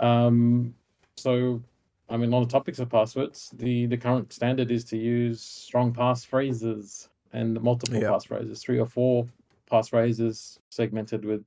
Um, 0.00 0.74
so 1.16 1.62
I 2.08 2.16
mean, 2.16 2.34
on 2.34 2.42
the 2.42 2.48
topics 2.48 2.78
of 2.78 2.90
passwords, 2.90 3.50
the 3.54 3.86
the 3.86 3.96
current 3.96 4.32
standard 4.32 4.70
is 4.70 4.84
to 4.86 4.98
use 4.98 5.40
strong 5.42 5.92
passphrases 5.92 7.08
and 7.32 7.60
multiple 7.62 8.00
Yep. 8.00 8.10
passphrases, 8.12 8.60
three 8.60 8.78
or 8.78 8.86
four 8.86 9.26
passphrases 9.70 10.58
segmented 10.70 11.24
with 11.24 11.44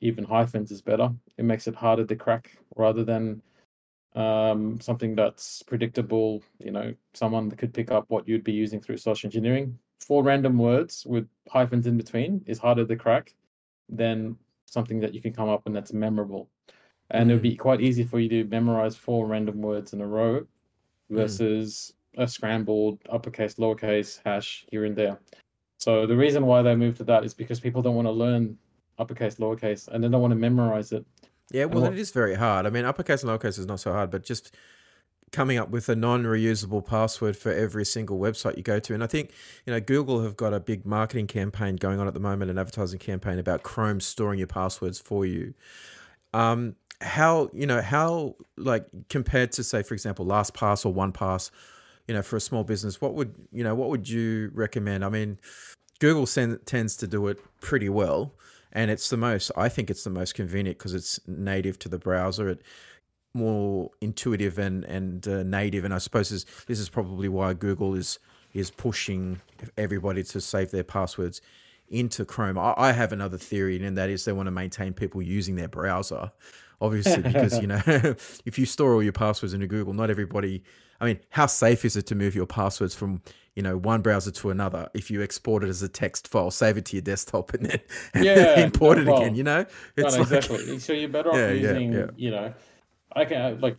even 0.00 0.24
hyphens 0.24 0.72
is 0.72 0.82
better. 0.82 1.10
It 1.38 1.44
makes 1.44 1.68
it 1.68 1.74
harder 1.76 2.04
to 2.04 2.16
crack 2.16 2.56
rather 2.76 3.04
than 3.04 3.40
um, 4.14 4.80
something 4.80 5.14
that's 5.14 5.62
predictable. 5.62 6.42
You 6.58 6.72
know, 6.72 6.94
someone 7.14 7.50
could 7.52 7.72
pick 7.72 7.92
up 7.92 8.06
what 8.08 8.26
you'd 8.26 8.44
be 8.44 8.52
using 8.52 8.80
through 8.80 8.96
social 8.96 9.28
engineering. 9.28 9.78
Four 10.02 10.22
random 10.24 10.58
words 10.58 11.06
with 11.06 11.28
hyphens 11.48 11.86
in 11.86 11.96
between 11.96 12.42
is 12.46 12.58
harder 12.58 12.84
to 12.84 12.96
crack 12.96 13.34
than 13.88 14.36
something 14.66 15.00
that 15.00 15.14
you 15.14 15.20
can 15.20 15.32
come 15.32 15.48
up 15.48 15.66
and 15.66 15.76
that's 15.76 15.92
memorable. 15.92 16.48
And 17.10 17.30
it 17.30 17.34
would 17.34 17.42
be 17.42 17.54
mm. 17.54 17.58
quite 17.58 17.80
easy 17.80 18.04
for 18.04 18.18
you 18.18 18.28
to 18.30 18.44
memorize 18.44 18.96
four 18.96 19.26
random 19.26 19.60
words 19.60 19.92
in 19.92 20.00
a 20.00 20.06
row 20.06 20.40
mm. 20.40 20.46
versus 21.10 21.92
a 22.16 22.26
scrambled 22.26 22.98
uppercase, 23.10 23.54
lowercase, 23.54 24.20
hash 24.24 24.66
here 24.70 24.86
and 24.86 24.96
there. 24.96 25.18
So 25.78 26.06
the 26.06 26.16
reason 26.16 26.46
why 26.46 26.62
they 26.62 26.74
moved 26.74 26.98
to 26.98 27.04
that 27.04 27.24
is 27.24 27.34
because 27.34 27.60
people 27.60 27.82
don't 27.82 27.94
want 27.94 28.06
to 28.06 28.12
learn 28.12 28.56
uppercase, 28.98 29.36
lowercase, 29.36 29.88
and 29.88 30.02
they 30.02 30.08
don't 30.08 30.20
want 30.20 30.32
to 30.32 30.38
memorize 30.38 30.92
it. 30.92 31.04
Yeah, 31.50 31.66
well, 31.66 31.82
what- 31.82 31.92
it 31.92 31.98
is 31.98 32.10
very 32.10 32.34
hard. 32.34 32.66
I 32.66 32.70
mean, 32.70 32.84
uppercase 32.84 33.22
and 33.22 33.30
lowercase 33.30 33.58
is 33.58 33.66
not 33.66 33.80
so 33.80 33.92
hard, 33.92 34.10
but 34.10 34.24
just 34.24 34.54
coming 35.32 35.58
up 35.58 35.70
with 35.70 35.88
a 35.88 35.96
non-reusable 35.96 36.86
password 36.86 37.36
for 37.36 37.50
every 37.50 37.84
single 37.84 38.18
website 38.18 38.56
you 38.56 38.62
go 38.62 38.78
to. 38.78 38.94
And 38.94 39.02
I 39.02 39.06
think 39.06 39.30
you 39.66 39.72
know 39.72 39.80
Google 39.80 40.22
have 40.22 40.36
got 40.36 40.52
a 40.52 40.60
big 40.60 40.86
marketing 40.86 41.26
campaign 41.26 41.76
going 41.76 41.98
on 41.98 42.06
at 42.06 42.14
the 42.14 42.20
moment, 42.20 42.50
an 42.50 42.58
advertising 42.58 42.98
campaign 42.98 43.38
about 43.38 43.62
Chrome 43.62 44.00
storing 44.00 44.38
your 44.38 44.48
passwords 44.48 45.00
for 45.00 45.26
you. 45.26 45.54
Um, 46.34 46.76
how 47.00 47.50
you 47.52 47.66
know 47.66 47.80
how 47.82 48.36
like 48.56 48.86
compared 49.08 49.52
to 49.52 49.64
say, 49.64 49.82
for 49.82 49.94
example, 49.94 50.24
LastPass 50.24 50.86
or 50.86 50.94
OnePass, 50.94 51.50
you 52.06 52.14
know, 52.14 52.22
for 52.22 52.36
a 52.36 52.40
small 52.40 52.64
business, 52.64 53.00
what 53.00 53.14
would 53.14 53.34
you 53.50 53.64
know 53.64 53.74
what 53.74 53.90
would 53.90 54.08
you 54.08 54.50
recommend? 54.54 55.04
I 55.04 55.08
mean, 55.08 55.38
Google 55.98 56.26
sen- 56.26 56.60
tends 56.64 56.96
to 56.98 57.06
do 57.06 57.26
it 57.28 57.38
pretty 57.60 57.88
well, 57.88 58.34
and 58.72 58.90
it's 58.90 59.08
the 59.10 59.16
most. 59.16 59.50
I 59.56 59.68
think 59.68 59.90
it's 59.90 60.04
the 60.04 60.10
most 60.10 60.34
convenient 60.34 60.78
because 60.78 60.94
it's 60.94 61.20
native 61.26 61.78
to 61.80 61.88
the 61.88 61.98
browser. 61.98 62.48
It 62.48 62.62
more 63.34 63.90
intuitive 64.00 64.58
and 64.58 64.84
and 64.84 65.26
uh, 65.26 65.42
native, 65.42 65.84
and 65.84 65.94
I 65.94 65.98
suppose 65.98 66.30
this, 66.30 66.44
this 66.66 66.78
is 66.78 66.88
probably 66.88 67.28
why 67.28 67.54
Google 67.54 67.94
is 67.94 68.18
is 68.54 68.70
pushing 68.70 69.40
everybody 69.78 70.22
to 70.22 70.40
save 70.40 70.70
their 70.70 70.84
passwords 70.84 71.40
into 71.88 72.24
Chrome. 72.24 72.58
I, 72.58 72.74
I 72.76 72.92
have 72.92 73.12
another 73.12 73.38
theory, 73.38 73.82
and 73.84 73.96
that 73.96 74.10
is 74.10 74.24
they 74.24 74.32
want 74.32 74.46
to 74.46 74.50
maintain 74.50 74.92
people 74.92 75.22
using 75.22 75.56
their 75.56 75.68
browser. 75.68 76.32
Obviously, 76.80 77.22
because 77.22 77.60
you 77.60 77.66
know, 77.66 77.80
if 77.86 78.58
you 78.58 78.66
store 78.66 78.94
all 78.94 79.02
your 79.02 79.12
passwords 79.12 79.54
into 79.54 79.66
Google, 79.66 79.92
not 79.94 80.10
everybody. 80.10 80.62
I 81.00 81.04
mean, 81.06 81.18
how 81.30 81.46
safe 81.46 81.84
is 81.84 81.96
it 81.96 82.06
to 82.06 82.14
move 82.14 82.36
your 82.36 82.46
passwords 82.46 82.94
from 82.94 83.22
you 83.56 83.62
know 83.62 83.76
one 83.76 84.02
browser 84.02 84.30
to 84.30 84.50
another? 84.50 84.88
If 84.94 85.10
you 85.10 85.22
export 85.22 85.64
it 85.64 85.68
as 85.68 85.82
a 85.82 85.88
text 85.88 86.28
file, 86.28 86.50
save 86.50 86.76
it 86.76 86.84
to 86.86 86.96
your 86.96 87.02
desktop, 87.02 87.54
and 87.54 87.66
then, 87.66 87.80
and 88.14 88.24
then 88.24 88.36
Yeah, 88.36 88.64
import 88.64 88.98
it 88.98 89.06
well, 89.06 89.20
again. 89.20 89.34
You 89.34 89.44
know, 89.44 89.66
it's 89.96 90.14
no, 90.14 90.22
like 90.22 90.32
exactly. 90.32 90.78
So 90.78 90.92
you're 90.92 91.08
better 91.08 91.30
off 91.30 91.36
yeah, 91.36 91.50
using, 91.50 91.92
yeah. 91.92 92.06
you 92.16 92.30
know, 92.30 92.54
I 93.14 93.24
can 93.24 93.60
like 93.60 93.78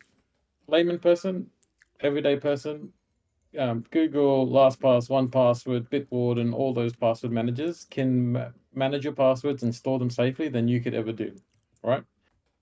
layman 0.67 0.99
person, 0.99 1.47
everyday 1.99 2.37
person, 2.37 2.91
um, 3.57 3.83
Google, 3.91 4.47
LastPass, 4.47 5.09
OnePassword, 5.09 5.89
Bitwarden, 5.89 6.41
and 6.41 6.53
all 6.53 6.73
those 6.73 6.95
password 6.95 7.31
managers 7.31 7.85
can 7.89 8.33
ma- 8.33 8.49
manage 8.73 9.03
your 9.03 9.13
passwords 9.13 9.63
and 9.63 9.73
store 9.73 9.99
them 9.99 10.09
safely 10.09 10.49
than 10.49 10.67
you 10.67 10.81
could 10.81 10.93
ever 10.93 11.11
do. 11.11 11.35
Right. 11.83 12.03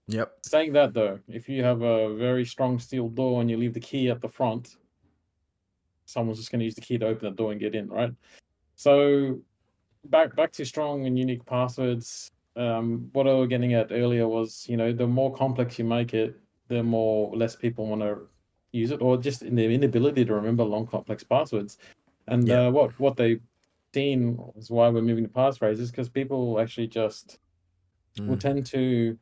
yep, 0.08 0.34
Saying 0.44 0.74
that 0.74 0.94
though, 0.94 1.20
if 1.28 1.48
you 1.48 1.64
have 1.64 1.82
a 1.82 2.16
very 2.16 2.44
strong 2.46 2.80
steel 2.80 3.08
door 3.10 3.42
and 3.42 3.50
you 3.50 3.58
leave 3.58 3.74
the 3.74 3.80
key 3.80 4.10
at 4.10 4.22
the 4.22 4.28
front, 4.28 4.76
someone's 6.06 6.40
just 6.40 6.52
going 6.52 6.60
to 6.60 6.66
use 6.66 6.76
the 6.76 6.82
key 6.82 6.98
to 6.98 7.08
open 7.08 7.30
the 7.30 7.36
door 7.36 7.52
and 7.52 7.62
get 7.62 7.76
in, 7.76 7.88
right? 7.88 8.12
So 8.76 9.40
back 10.06 10.36
back 10.36 10.52
to 10.54 10.66
strong 10.66 11.06
and 11.06 11.18
unique 11.18 11.46
passwords. 11.46 12.32
Um, 12.56 13.10
what 13.14 13.28
I 13.28 13.34
was 13.34 13.48
getting 13.48 13.76
at 13.76 13.92
earlier 13.92 14.28
was, 14.28 14.66
you 14.68 14.76
know, 14.76 14.92
the 14.92 15.08
more 15.08 15.34
complex 15.34 15.80
you 15.80 15.86
make 15.86 16.14
it, 16.14 16.36
the 16.72 16.82
more 16.82 17.36
less 17.36 17.56
people 17.56 17.86
want 17.86 18.02
to 18.02 18.28
use 18.72 18.92
it, 18.92 19.02
or 19.02 19.18
just 19.18 19.42
in 19.44 19.56
their 19.56 19.70
inability 19.70 20.24
to 20.26 20.34
remember 20.34 20.64
long 20.64 20.88
complex 20.88 21.22
passwords. 21.24 21.78
And 22.28 22.48
Yeah. 22.48 22.68
uh, 22.68 22.72
what 22.72 22.98
what 23.00 23.18
they've 23.18 23.42
seen 23.94 24.40
is 24.56 24.72
why 24.72 24.88
we're 24.90 25.02
moving 25.02 25.26
to 25.26 25.30
passphrases 25.30 25.92
because 25.92 26.08
people 26.10 26.60
actually 26.62 26.88
just 26.88 27.40
will 28.20 28.38
Mm. 28.38 28.40
tend 28.40 28.66
to 28.68 29.18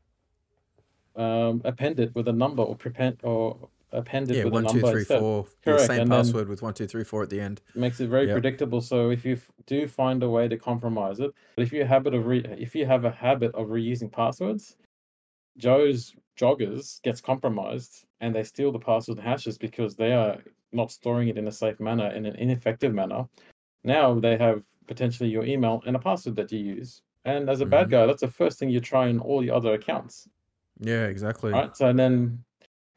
um, 1.15 1.62
append 1.65 2.00
it 2.00 2.13
with 2.15 2.27
a 2.27 2.34
number 2.34 2.62
or 2.63 2.75
prepend 2.75 3.18
or 3.24 3.70
append 3.91 4.29
it 4.29 4.38
yeah. 4.38 4.44
with 4.44 4.53
One, 4.53 4.65
a 4.65 4.68
two, 4.70 4.74
number 4.75 4.91
three, 4.91 5.00
instead. 5.01 5.20
four. 5.20 5.48
The 5.65 5.79
same 5.79 6.01
and 6.01 6.10
password 6.12 6.48
with 6.48 6.62
one, 6.62 6.74
two, 6.75 6.86
three, 6.86 7.03
four 7.03 7.24
at 7.24 7.29
the 7.32 7.41
end. 7.41 7.62
makes 7.75 8.00
it 8.00 8.08
very 8.10 8.27
Yep. 8.27 8.36
predictable. 8.36 8.79
So 8.79 9.10
if 9.10 9.25
you 9.25 9.34
f- 9.34 9.51
do 9.65 9.88
find 9.88 10.22
a 10.24 10.29
way 10.29 10.48
to 10.48 10.56
compromise 10.58 11.20
it, 11.20 11.32
but 11.56 11.63
if 11.63 11.74
you 11.74 11.84
habit 11.84 12.13
of 12.13 12.27
re- 12.27 12.46
if 12.60 12.75
you 12.75 12.86
have 12.86 13.03
a 13.06 13.12
habit 13.12 13.51
of 13.56 13.68
reusing 13.70 14.12
passwords, 14.12 14.77
Joe's 15.58 16.15
joggers 16.39 17.01
gets 17.01 17.22
compromised 17.22 18.05
and 18.22 18.34
they 18.34 18.43
steal 18.43 18.72
the 18.72 18.79
password 18.79 19.17
and 19.17 19.27
hashes 19.27 19.58
because 19.58 19.96
they 19.96 20.13
are 20.13 20.38
not 20.72 20.91
storing 20.91 21.27
it 21.27 21.38
in 21.38 21.48
a 21.48 21.51
safe 21.51 21.79
manner 21.79 22.10
in 22.12 22.25
an 22.25 22.36
ineffective 22.36 22.93
manner. 22.93 23.27
Now 23.84 24.19
they 24.19 24.38
have 24.38 24.63
potentially 24.88 25.29
your 25.29 25.46
email 25.46 25.81
and 25.86 25.96
a 25.96 26.00
password 26.00 26.36
that 26.38 26.51
you 26.51 26.60
use. 26.60 27.01
And 27.25 27.50
as 27.50 27.62
a 27.62 27.65
bad 27.65 27.88
Mhm. 27.88 27.91
guy, 27.91 28.05
that's 28.05 28.22
the 28.22 28.27
first 28.27 28.60
thing 28.60 28.69
you 28.69 28.79
try 28.79 29.10
on 29.10 29.19
all 29.19 29.43
your 29.43 29.55
other 29.55 29.74
accounts. 29.74 30.29
Yeah, 30.79 31.08
exactly. 31.08 31.51
right? 31.51 31.75
So 31.75 31.91
then, 31.93 32.43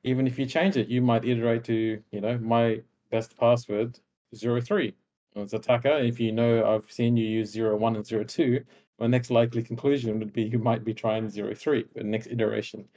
even 0.04 0.26
if 0.26 0.38
you 0.38 0.46
change 0.46 0.76
it, 0.76 0.88
you 0.88 1.02
might 1.02 1.24
iterate 1.24 1.64
to, 1.64 2.02
you 2.10 2.20
know, 2.20 2.38
my 2.38 2.82
best 3.10 3.36
password 3.36 4.00
zero 4.34 4.60
three. 4.60 4.94
As 5.36 5.54
attacker, 5.54 5.98
if 5.98 6.20
you 6.20 6.32
know 6.32 6.64
I've 6.74 6.90
seen 6.90 7.16
you 7.16 7.26
use 7.26 7.50
zero 7.50 7.76
one 7.76 7.96
and 7.96 8.06
zero 8.06 8.24
two, 8.24 8.64
my 8.98 9.06
next 9.06 9.30
likely 9.30 9.62
conclusion 9.62 10.18
would 10.18 10.32
be 10.32 10.44
you 10.44 10.58
might 10.58 10.84
be 10.84 10.94
trying 10.94 11.28
zero 11.30 11.54
three 11.54 11.86
the 11.94 12.04
next 12.04 12.28
iteration. 12.28 12.88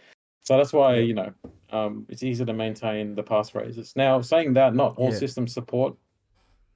So 0.46 0.58
that's 0.58 0.72
why 0.74 0.98
you 1.00 1.14
know 1.14 1.34
um, 1.72 2.06
it's 2.10 2.24
easier 2.24 2.46
to 2.46 2.54
maintain 2.54 3.16
the 3.16 3.24
passphrases. 3.24 3.96
Now, 3.96 4.22
saying 4.22 4.54
that, 4.54 4.76
not 4.76 4.96
all 4.98 5.12
Yeah. 5.12 5.18
systems 5.18 5.54
support 5.54 5.96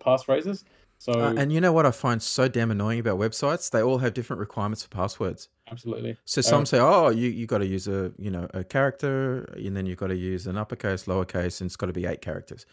passphrases. 0.04 0.64
So 0.98 1.14
Uh, 1.14 1.34
and 1.38 1.54
you 1.54 1.62
know 1.62 1.72
what 1.72 1.86
I 1.86 1.92
find 1.92 2.22
so 2.22 2.48
damn 2.48 2.72
annoying 2.72 3.00
about 3.00 3.18
websites? 3.20 3.70
They 3.72 3.82
all 3.82 4.00
have 4.00 4.14
different 4.14 4.40
requirements 4.40 4.84
for 4.84 4.90
passwords. 4.90 5.50
absolutely, 5.72 6.18
So 6.26 6.42
some 6.42 6.62
Oh. 6.62 6.66
say, 6.66 6.80
"Oh, 6.80 7.10
you 7.10 7.30
you 7.30 7.46
got 7.46 7.60
to 7.60 7.68
use 7.68 7.88
a 7.88 8.12
you 8.18 8.32
know 8.32 8.48
a 8.54 8.64
character, 8.64 9.44
and 9.56 9.78
then 9.78 9.86
you've 9.86 10.00
got 10.00 10.08
to 10.08 10.18
use 10.18 10.48
an 10.48 10.58
uppercase, 10.58 11.06
lowercase, 11.06 11.62
and 11.62 11.68
it's 11.70 11.76
got 11.78 11.88
to 11.88 11.94
be 11.94 12.06
eight 12.08 12.22
characters." 12.22 12.66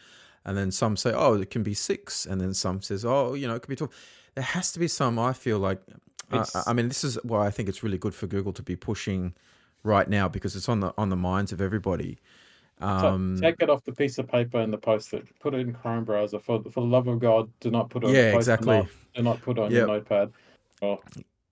And 0.47 0.57
then 0.57 0.71
some 0.71 0.97
say, 0.97 1.13
"Oh, 1.15 1.35
it 1.35 1.51
can 1.51 1.63
be 1.63 1.75
six. 1.75 2.25
and 2.27 2.41
then 2.41 2.55
some 2.55 2.81
says, 2.83 3.05
"Oh, 3.05 3.35
you 3.35 3.47
know, 3.47 3.55
it 3.55 3.61
could 3.63 3.69
be 3.69 3.77
12. 3.77 3.93
There 4.35 4.45
has 4.45 4.73
to 4.73 4.79
be 4.79 4.89
some. 4.89 5.19
I 5.19 5.33
feel 5.35 5.59
like, 5.59 5.81
uh, 6.33 6.45
I 6.67 6.73
mean, 6.73 6.89
this 6.89 7.05
is 7.05 7.19
why 7.23 7.47
I 7.47 7.51
think 7.51 7.69
it's 7.69 7.83
really 7.83 7.99
good 7.99 8.15
for 8.15 8.27
Google 8.27 8.53
to 8.55 8.63
be 8.63 8.77
pushing 8.77 9.35
right 9.87 10.09
now 10.09 10.29
because 10.29 10.55
it's 10.57 10.69
on 10.69 10.81
the 10.81 10.93
on 10.99 11.09
the 11.09 11.17
minds 11.17 11.53
of 11.53 11.61
everybody. 11.61 12.19
So 12.81 12.87
Um, 12.87 13.39
take 13.41 13.63
it 13.63 13.71
off 13.71 13.83
the 13.85 13.93
piece 13.93 14.19
of 14.19 14.29
paper 14.29 14.59
and 14.61 14.71
the 14.71 14.77
post-it. 14.77 15.27
Put 15.41 15.55
it 15.55 15.61
in 15.61 15.73
Chrome 15.73 16.05
browser. 16.05 16.39
For 16.39 16.63
for 16.65 16.81
the 16.83 16.87
love 16.87 17.07
of 17.09 17.19
God, 17.21 17.51
do 17.61 17.71
not 17.71 17.89
put 17.89 18.05
it 18.05 18.09
on 18.09 18.15
Yeah, 18.15 18.33
the 18.33 18.37
exactly. 18.37 18.87
Do 19.15 19.23
not 19.23 19.41
put 19.41 19.57
it 19.57 19.63
on 19.63 19.71
Yep. 19.71 19.79
your 19.79 19.87
notepad. 19.87 20.33
Well, 20.83 21.03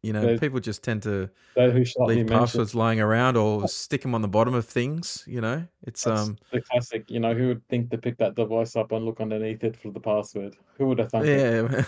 you 0.02 0.12
know, 0.12 0.20
there's- 0.20 0.38
people 0.38 0.60
just 0.60 0.82
tend 0.82 1.02
to 1.04 1.30
who 1.54 1.82
shall 1.86 2.00
not 2.06 2.08
leave 2.10 2.26
passwords 2.26 2.74
lying 2.74 3.00
around 3.00 3.38
or 3.38 3.66
stick 3.68 4.02
them 4.02 4.14
on 4.14 4.20
the 4.20 4.28
bottom 4.28 4.52
of 4.52 4.66
things. 4.66 5.24
You 5.26 5.40
know, 5.40 5.64
it's 5.86 6.04
That's 6.04 6.28
um. 6.28 6.36
the 6.52 6.60
classic. 6.60 7.10
You 7.10 7.20
know, 7.20 7.32
who 7.32 7.48
would 7.48 7.66
think 7.68 7.90
to 7.92 7.96
pick 7.96 8.18
that 8.18 8.34
device 8.34 8.76
up 8.76 8.92
and 8.92 9.06
look 9.06 9.18
underneath 9.22 9.64
it 9.64 9.78
for 9.78 9.90
the 9.92 10.00
password? 10.00 10.56
Who 10.76 10.88
would 10.88 10.98
have 10.98 11.10
thought? 11.10 11.24
Yeah, 11.24 11.82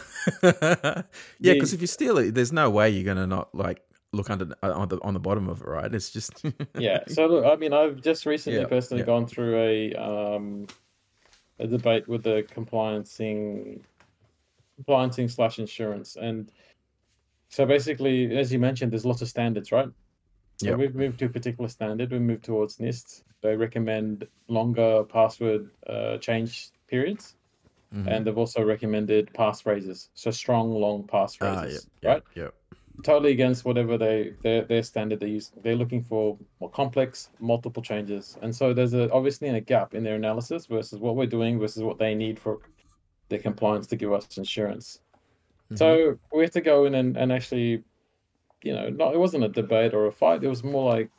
yeah. 1.40 1.52
Because 1.52 1.74
if 1.74 1.82
you 1.82 1.86
steal 1.86 2.16
it, 2.16 2.34
there's 2.34 2.52
no 2.52 2.70
way 2.70 2.88
you're 2.88 3.04
gonna 3.04 3.26
not 3.26 3.54
like 3.54 3.82
look 4.16 4.30
under 4.30 4.46
uh, 4.62 4.72
on 4.72 4.88
the 4.88 4.98
on 5.02 5.14
the 5.14 5.20
bottom 5.20 5.48
of 5.48 5.60
it, 5.60 5.66
right? 5.66 5.94
It's 5.94 6.10
just 6.10 6.44
Yeah. 6.76 7.04
So 7.08 7.26
look, 7.26 7.44
I 7.46 7.56
mean, 7.56 7.72
I've 7.72 8.00
just 8.02 8.26
recently 8.26 8.60
Yeah, 8.60 8.66
personally 8.66 9.02
yeah. 9.02 9.06
gone 9.06 9.26
through 9.26 9.56
a 9.58 9.94
um 9.94 10.66
a 11.58 11.66
debate 11.66 12.08
with 12.08 12.22
the 12.22 12.46
compliancing 12.50 13.84
compliancing 14.76 15.28
slash 15.28 15.58
insurance, 15.58 16.16
and 16.16 16.52
so 17.50 17.64
basically, 17.66 18.36
as 18.36 18.52
you 18.52 18.58
mentioned, 18.58 18.92
there's 18.92 19.06
lots 19.06 19.22
of 19.22 19.28
standards, 19.28 19.72
right? 19.72 19.88
So 20.58 20.70
Yep. 20.70 20.78
we've 20.78 20.94
moved 20.94 21.18
to 21.20 21.26
a 21.26 21.28
particular 21.28 21.68
standard. 21.68 22.10
We 22.10 22.18
moved 22.18 22.44
towards 22.44 22.78
NIST. 22.78 23.22
They 23.42 23.56
recommend 23.56 24.26
longer 24.48 25.04
password 25.04 25.70
uh, 25.86 26.18
change 26.18 26.70
periods, 26.88 27.36
Mhm. 27.92 28.06
and 28.08 28.26
they've 28.26 28.38
also 28.38 28.64
recommended 28.64 29.32
passphrases. 29.34 30.08
So 30.14 30.30
strong, 30.30 30.72
long 30.72 31.06
Ah, 31.40 31.64
passphrases, 31.64 31.86
yeah, 32.02 32.10
right? 32.10 32.22
yeah, 32.34 32.50
totally 33.02 33.32
against 33.32 33.64
whatever 33.64 33.98
they 33.98 34.32
their 34.42 34.64
their 34.64 34.82
standard 34.82 35.20
they 35.20 35.28
use. 35.28 35.52
They're 35.62 35.76
looking 35.76 36.02
for 36.02 36.38
more 36.60 36.70
complex, 36.70 37.30
multiple 37.40 37.82
changes, 37.82 38.36
and 38.42 38.54
so 38.54 38.72
there's 38.72 38.94
a 38.94 39.10
obviously 39.12 39.48
a 39.48 39.60
gap 39.60 39.94
in 39.94 40.02
their 40.02 40.16
analysis 40.16 40.66
versus 40.66 40.98
what 40.98 41.16
we're 41.16 41.26
doing 41.26 41.58
versus 41.58 41.82
what 41.82 41.98
they 41.98 42.14
need 42.14 42.38
for 42.38 42.58
their 43.28 43.38
compliance 43.38 43.86
to 43.88 43.96
give 43.96 44.12
us 44.12 44.38
insurance. 44.38 45.00
Mhm. 45.70 45.78
So 45.78 46.18
we 46.32 46.42
have 46.42 46.52
to 46.52 46.60
go 46.60 46.84
in 46.86 46.94
and, 46.94 47.16
and 47.16 47.32
actually, 47.32 47.82
you 48.62 48.72
know, 48.72 48.88
not 48.88 49.14
it 49.14 49.18
wasn't 49.18 49.44
a 49.44 49.48
debate 49.48 49.94
or 49.94 50.06
a 50.06 50.12
fight. 50.12 50.44
It 50.44 50.48
was 50.48 50.62
more 50.62 50.90
like, 50.90 51.10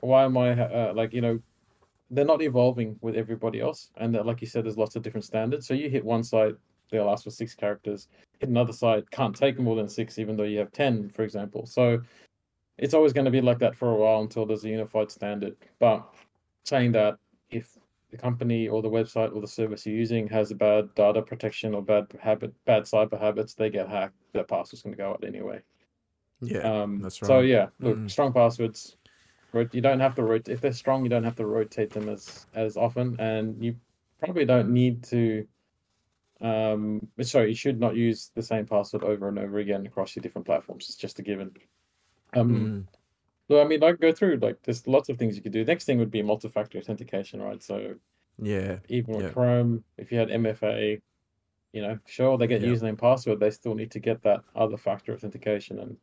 why 0.00 0.24
am 0.24 0.36
I 0.36 0.50
uh, 0.52 0.92
like 0.94 1.12
you 1.12 1.20
know, 1.20 1.40
they're 2.10 2.24
not 2.24 2.42
evolving 2.42 2.98
with 3.00 3.16
everybody 3.16 3.60
else, 3.60 3.90
and 3.96 4.14
like 4.14 4.40
you 4.40 4.46
said, 4.46 4.64
there's 4.64 4.78
lots 4.78 4.96
of 4.96 5.02
different 5.02 5.24
standards. 5.24 5.66
So 5.66 5.74
you 5.74 5.90
hit 5.90 6.04
one 6.04 6.22
site, 6.22 6.54
they'll 6.90 7.10
ask 7.10 7.24
for 7.24 7.30
six 7.30 7.54
characters. 7.54 8.08
Another 8.42 8.72
site, 8.72 9.10
can't 9.10 9.34
take 9.34 9.58
more 9.58 9.76
than 9.76 9.88
six, 9.88 10.18
even 10.18 10.36
though 10.36 10.42
you 10.42 10.58
have 10.58 10.72
ten, 10.72 11.08
for 11.08 11.22
example. 11.22 11.64
So 11.66 12.00
it's 12.78 12.94
always 12.94 13.12
going 13.12 13.24
to 13.24 13.30
be 13.30 13.40
like 13.40 13.58
that 13.60 13.76
for 13.76 13.90
a 13.90 13.94
while 13.94 14.20
until 14.20 14.44
there's 14.44 14.64
a 14.64 14.68
unified 14.68 15.10
standard. 15.10 15.56
But 15.78 16.04
saying 16.64 16.92
that, 16.92 17.18
if 17.50 17.78
the 18.10 18.16
company 18.16 18.68
or 18.68 18.82
the 18.82 18.90
website 18.90 19.34
or 19.34 19.40
the 19.40 19.46
service 19.46 19.86
you're 19.86 19.94
using 19.96 20.28
has 20.28 20.50
a 20.50 20.54
bad 20.54 20.94
data 20.94 21.22
protection 21.22 21.74
or 21.74 21.82
bad 21.82 22.06
habit, 22.20 22.52
bad 22.64 22.82
cyber 22.82 23.18
habits, 23.20 23.54
they 23.54 23.70
get 23.70 23.88
hacked. 23.88 24.16
Their 24.32 24.44
password's 24.44 24.82
going 24.82 24.94
to 24.96 25.02
go 25.02 25.10
out 25.10 25.24
anyway. 25.24 25.62
Yeah, 26.40 26.82
Um, 26.82 27.00
that's 27.00 27.22
right. 27.22 27.28
So 27.28 27.40
yeah, 27.40 27.68
look, 27.78 27.98
Mm. 27.98 28.10
strong 28.10 28.32
passwords. 28.32 28.96
You 29.54 29.82
don't 29.82 30.00
have 30.00 30.14
to 30.14 30.22
rotate 30.24 30.52
if 30.52 30.60
they're 30.60 30.72
strong. 30.72 31.04
You 31.04 31.10
don't 31.10 31.24
have 31.24 31.36
to 31.36 31.46
rotate 31.46 31.90
them 31.90 32.08
as 32.08 32.46
as 32.54 32.76
often, 32.76 33.20
and 33.20 33.62
you 33.62 33.76
probably 34.18 34.46
don't 34.46 34.70
need 34.70 35.04
to. 35.04 35.46
Um, 36.42 37.08
sorry, 37.22 37.50
you 37.50 37.54
should 37.54 37.78
not 37.80 37.94
use 37.96 38.30
the 38.34 38.42
same 38.42 38.66
password 38.66 39.04
over 39.04 39.28
and 39.28 39.38
over 39.38 39.58
again 39.58 39.86
across 39.86 40.16
your 40.16 40.22
different 40.22 40.46
platforms. 40.46 40.86
It's 40.88 40.96
just 40.96 41.18
a 41.20 41.22
given. 41.22 41.54
Um, 42.34 42.48
Mm. 42.48 42.88
so 43.50 43.60
I 43.62 43.64
mean, 43.64 43.80
like 43.80 44.00
go 44.00 44.12
through 44.12 44.36
like 44.38 44.62
there's 44.62 44.86
lots 44.86 45.08
of 45.08 45.18
things 45.18 45.36
you 45.36 45.42
could 45.42 45.52
do. 45.52 45.64
Next 45.64 45.84
thing 45.84 45.98
would 45.98 46.10
be 46.10 46.22
multi-factor 46.22 46.78
authentication, 46.78 47.40
right? 47.40 47.62
So 47.62 47.96
Yeah, 48.38 48.80
even 48.88 49.14
with 49.14 49.26
Yeah. 49.26 49.32
Chrome, 49.32 49.84
if 49.98 50.10
you 50.10 50.18
had 50.18 50.30
MFA, 50.30 51.00
you 51.72 51.82
know, 51.82 51.98
sure 52.06 52.36
they 52.38 52.46
get 52.46 52.62
Yeah. 52.62 52.68
username 52.70 52.98
password, 52.98 53.40
they 53.40 53.50
still 53.50 53.74
need 53.74 53.92
to 53.92 54.00
get 54.00 54.22
that 54.22 54.42
other 54.54 54.76
factor 54.76 55.14
authentication 55.14 55.78
and 55.78 55.96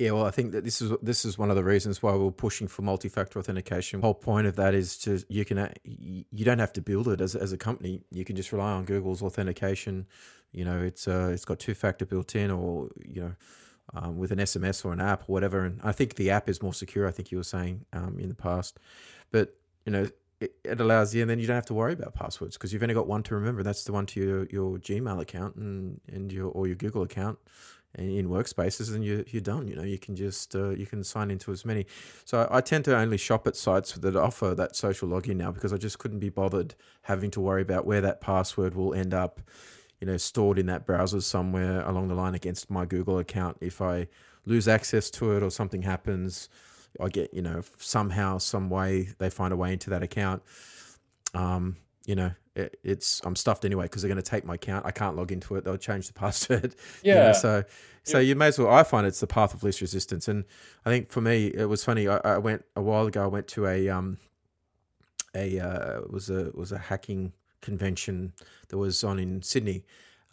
Yeah, 0.00 0.12
well, 0.12 0.24
I 0.24 0.30
think 0.30 0.52
that 0.52 0.64
this 0.64 0.80
is 0.80 0.92
this 1.02 1.26
is 1.26 1.36
one 1.36 1.50
of 1.50 1.56
the 1.56 1.62
reasons 1.62 2.02
why 2.02 2.14
we're 2.14 2.30
pushing 2.30 2.68
for 2.68 2.80
multi-factor 2.80 3.38
authentication. 3.38 4.00
The 4.00 4.06
whole 4.06 4.14
point 4.14 4.46
of 4.46 4.56
that 4.56 4.72
is 4.72 4.96
to 5.00 5.22
you 5.28 5.44
can 5.44 5.74
you 5.84 6.42
don't 6.42 6.58
have 6.58 6.72
to 6.72 6.80
build 6.80 7.06
it 7.08 7.20
as 7.20 7.34
as 7.36 7.52
a 7.52 7.58
company. 7.58 8.00
You 8.10 8.24
can 8.24 8.34
just 8.34 8.50
rely 8.50 8.72
on 8.72 8.86
Google's 8.86 9.22
authentication. 9.22 10.06
You 10.52 10.64
know, 10.64 10.80
it's 10.80 11.06
uh, 11.06 11.28
it's 11.34 11.44
got 11.44 11.58
two-factor 11.58 12.06
built 12.06 12.34
in, 12.34 12.50
or 12.50 12.88
you 13.04 13.20
know, 13.20 13.34
um, 13.92 14.16
with 14.16 14.32
an 14.32 14.38
SMS 14.38 14.86
or 14.86 14.94
an 14.94 15.02
app 15.02 15.24
or 15.28 15.32
whatever. 15.34 15.66
And 15.66 15.78
I 15.84 15.92
think 15.92 16.14
the 16.14 16.30
app 16.30 16.48
is 16.48 16.62
more 16.62 16.72
secure. 16.72 17.06
I 17.06 17.10
think 17.10 17.30
you 17.30 17.36
were 17.36 17.44
saying 17.44 17.84
um, 17.92 18.18
in 18.18 18.30
the 18.30 18.34
past, 18.34 18.78
but 19.30 19.54
you 19.84 19.92
know. 19.92 20.06
It, 20.40 20.54
it 20.64 20.80
allows 20.80 21.14
you, 21.14 21.20
and 21.20 21.28
then 21.28 21.38
you 21.38 21.46
don't 21.46 21.56
have 21.56 21.66
to 21.66 21.74
worry 21.74 21.92
about 21.92 22.14
passwords 22.14 22.56
because 22.56 22.72
you've 22.72 22.82
only 22.82 22.94
got 22.94 23.06
one 23.06 23.22
to 23.24 23.34
remember. 23.34 23.60
And 23.60 23.66
That's 23.66 23.84
the 23.84 23.92
one 23.92 24.06
to 24.06 24.20
your, 24.20 24.46
your 24.46 24.78
Gmail 24.78 25.20
account 25.20 25.56
and, 25.56 26.00
and 26.10 26.32
your 26.32 26.48
or 26.48 26.66
your 26.66 26.76
Google 26.76 27.02
account 27.02 27.38
in 27.96 28.28
workspaces 28.28 28.94
and 28.94 29.04
you're, 29.04 29.24
you're 29.28 29.42
done 29.42 29.66
you 29.66 29.74
know 29.74 29.82
you 29.82 29.98
can 29.98 30.14
just 30.14 30.54
uh, 30.54 30.70
you 30.70 30.86
can 30.86 31.02
sign 31.02 31.30
into 31.30 31.50
as 31.50 31.64
many. 31.64 31.86
So 32.24 32.42
I, 32.42 32.58
I 32.58 32.60
tend 32.60 32.84
to 32.84 32.96
only 32.96 33.16
shop 33.16 33.46
at 33.46 33.56
sites 33.56 33.92
that 33.94 34.16
offer 34.16 34.54
that 34.54 34.76
social 34.76 35.08
login 35.08 35.36
now 35.36 35.50
because 35.50 35.72
i 35.72 35.76
just 35.76 35.98
couldn't 35.98 36.20
be 36.20 36.28
bothered 36.28 36.74
having 37.02 37.30
to 37.32 37.40
worry 37.40 37.62
about 37.62 37.86
where 37.86 38.00
that 38.00 38.20
password 38.20 38.74
will 38.74 38.94
end 38.94 39.12
up 39.12 39.40
you 40.00 40.06
know 40.06 40.16
stored 40.16 40.58
in 40.58 40.66
that 40.66 40.86
browser 40.86 41.20
somewhere 41.20 41.82
along 41.82 42.08
the 42.08 42.14
line 42.14 42.34
against 42.34 42.70
my 42.70 42.84
google 42.84 43.18
account. 43.18 43.56
If 43.60 43.80
i 43.80 44.06
lose 44.46 44.68
access 44.68 45.10
to 45.10 45.36
it 45.36 45.42
or 45.42 45.50
something 45.50 45.82
happens 45.82 46.48
i 47.00 47.08
get 47.08 47.32
you 47.34 47.42
know 47.42 47.62
somehow 47.78 48.38
some 48.38 48.70
way 48.70 49.08
they 49.18 49.30
find 49.30 49.52
a 49.52 49.56
way 49.56 49.72
into 49.72 49.90
that 49.90 50.02
account. 50.02 50.42
Um 51.34 51.76
you 52.10 52.16
know 52.16 52.32
it, 52.56 52.76
it's 52.82 53.22
i'm 53.24 53.36
stuffed 53.36 53.64
anyway 53.64 53.84
because 53.84 54.02
they're 54.02 54.08
going 54.08 54.22
to 54.22 54.30
take 54.30 54.44
my 54.44 54.56
account. 54.56 54.84
I 54.84 54.90
can't 54.90 55.14
log 55.14 55.30
into 55.30 55.54
it. 55.54 55.64
They'll 55.64 55.76
change 55.76 56.08
the 56.08 56.12
password. 56.24 56.74
You 57.04 57.14
know, 57.14 57.26
yeah. 57.26 57.32
so 57.32 57.64
so 58.02 58.18
you 58.18 58.34
may 58.34 58.48
as 58.48 58.58
well 58.58 58.68
i 58.68 58.82
find 58.82 59.06
it's 59.06 59.20
the 59.20 59.28
path 59.28 59.54
of 59.54 59.62
least 59.62 59.80
resistance. 59.80 60.26
And 60.26 60.44
i 60.84 60.90
think 60.90 61.12
for 61.12 61.20
me 61.20 61.46
it 61.46 61.66
was 61.66 61.84
funny 61.84 62.08
i, 62.08 62.16
I 62.24 62.38
went 62.38 62.64
a 62.74 62.82
while 62.82 63.06
ago 63.06 63.22
i 63.22 63.28
went 63.28 63.46
to 63.48 63.66
a 63.68 63.88
um 63.88 64.18
a 65.36 65.60
uh, 65.60 66.00
was 66.10 66.28
a 66.28 66.50
was 66.54 66.72
a 66.72 66.78
hacking 66.78 67.32
convention 67.60 68.32
that 68.68 68.78
was 68.78 69.04
on 69.04 69.20
in 69.20 69.42
sydney. 69.42 69.84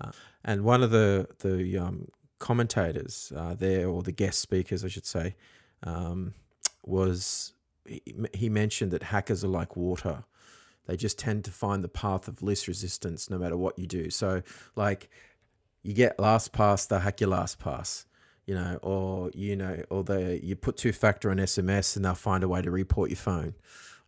Uh, 0.02 0.12
and 0.44 0.64
one 0.64 0.82
of 0.82 0.90
the 0.90 1.28
the 1.40 1.78
um, 1.78 2.08
commentators 2.40 3.32
uh, 3.38 3.54
there 3.54 3.88
or 3.88 4.02
the 4.02 4.12
guest 4.12 4.40
speakers 4.40 4.84
i 4.84 4.88
should 4.88 5.06
say 5.06 5.36
um, 5.84 6.34
was 6.84 7.54
he, 7.86 8.02
he 8.34 8.50
mentioned 8.50 8.90
that 8.90 9.04
hackers 9.04 9.44
are 9.44 9.50
like 9.60 9.76
water 9.76 10.24
they 10.88 10.98
just 10.98 11.20
tend 11.20 11.46
to 11.46 11.52
find 11.52 11.84
the 11.84 11.90
path 11.90 12.28
of 12.28 12.42
least 12.42 12.68
resistance 12.68 13.30
no 13.30 13.38
matter 13.38 13.56
what 13.58 13.78
you 13.78 13.86
do 13.88 14.10
so 14.10 14.42
like 14.76 15.10
you 15.84 15.94
get 15.94 16.20
last 16.20 16.52
pass, 16.52 16.86
they 16.86 17.00
hack 17.00 17.22
your 17.22 17.30
last 17.30 17.60
pass, 17.60 18.06
you 18.46 18.54
know, 18.56 18.78
or 18.82 19.32
you 19.34 19.56
know, 19.56 19.82
or 19.90 20.04
they 20.04 20.38
you 20.44 20.54
put 20.54 20.76
two 20.76 20.92
factor 20.92 21.30
on 21.32 21.38
SMS 21.38 21.96
and 21.96 22.04
they'll 22.04 22.14
find 22.16 22.44
a 22.44 22.48
way 22.50 22.62
to 22.62 22.70
report 22.70 23.10
your 23.10 23.16
phone, 23.18 23.54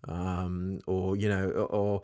um, 0.07 0.79
or 0.87 1.15
you 1.15 1.29
know, 1.29 1.49
or, 1.49 2.01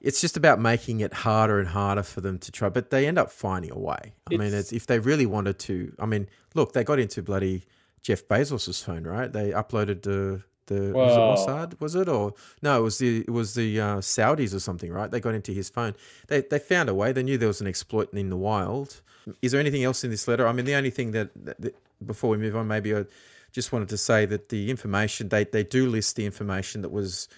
it's 0.00 0.20
just 0.20 0.36
about 0.36 0.60
making 0.60 1.00
it 1.00 1.12
harder 1.14 1.58
and 1.58 1.68
harder 1.68 2.02
for 2.02 2.20
them 2.20 2.38
to 2.40 2.52
try, 2.52 2.68
but 2.68 2.90
they 2.90 3.06
end 3.06 3.18
up 3.18 3.30
finding 3.30 3.72
a 3.72 3.78
way. 3.78 4.14
I 4.30 4.30
mean, 4.36 4.48
It's- 4.48 4.64
it's, 4.64 4.72
if 4.74 4.86
they 4.86 4.98
really 4.98 5.24
wanted 5.26 5.58
to, 5.60 5.94
I 5.98 6.04
mean, 6.04 6.28
look, 6.54 6.74
they 6.74 6.84
got 6.84 6.98
into 6.98 7.22
bloody 7.22 7.64
Jeff 8.02 8.28
Bezos's 8.28 8.82
phone, 8.82 9.04
right? 9.04 9.32
They 9.32 9.50
uploaded 9.52 10.02
the 10.02 10.42
the 10.66 10.92
was 10.92 11.12
it 11.12 11.18
Mossad, 11.48 11.80
was 11.80 11.94
it 11.94 12.08
or 12.08 12.34
no? 12.62 12.78
It 12.78 12.82
was 12.82 12.98
the 12.98 13.20
it 13.20 13.30
was 13.30 13.54
the 13.54 13.80
uh, 13.80 13.96
Saudis 13.98 14.54
or 14.54 14.60
something, 14.60 14.92
right? 14.92 15.10
They 15.10 15.20
got 15.20 15.34
into 15.34 15.52
his 15.52 15.68
phone. 15.70 15.94
They 16.28 16.40
they 16.42 16.58
found 16.58 16.88
a 16.88 16.94
way. 16.94 17.12
They 17.12 17.22
knew 17.22 17.38
there 17.38 17.48
was 17.48 17.60
an 17.60 17.66
exploit 17.66 18.12
in 18.12 18.30
the 18.30 18.36
wild. 18.36 19.00
Is 19.42 19.50
there 19.52 19.60
anything 19.60 19.82
else 19.82 20.04
in 20.04 20.10
this 20.10 20.28
letter? 20.28 20.46
I 20.46 20.52
mean, 20.52 20.66
the 20.66 20.76
only 20.76 20.90
thing 20.90 21.10
that, 21.10 21.30
that, 21.44 21.60
that 21.60 21.74
before 22.06 22.30
we 22.30 22.36
move 22.36 22.54
on, 22.54 22.68
maybe 22.68 22.94
I 22.94 23.06
just 23.50 23.72
wanted 23.72 23.88
to 23.88 23.96
say 23.98 24.24
that 24.26 24.50
the 24.50 24.70
information 24.70 25.28
they 25.30 25.44
they 25.44 25.64
do 25.64 25.88
list 25.88 26.14
the 26.16 26.24
information 26.26 26.82
that 26.82 26.90
was 26.90 27.28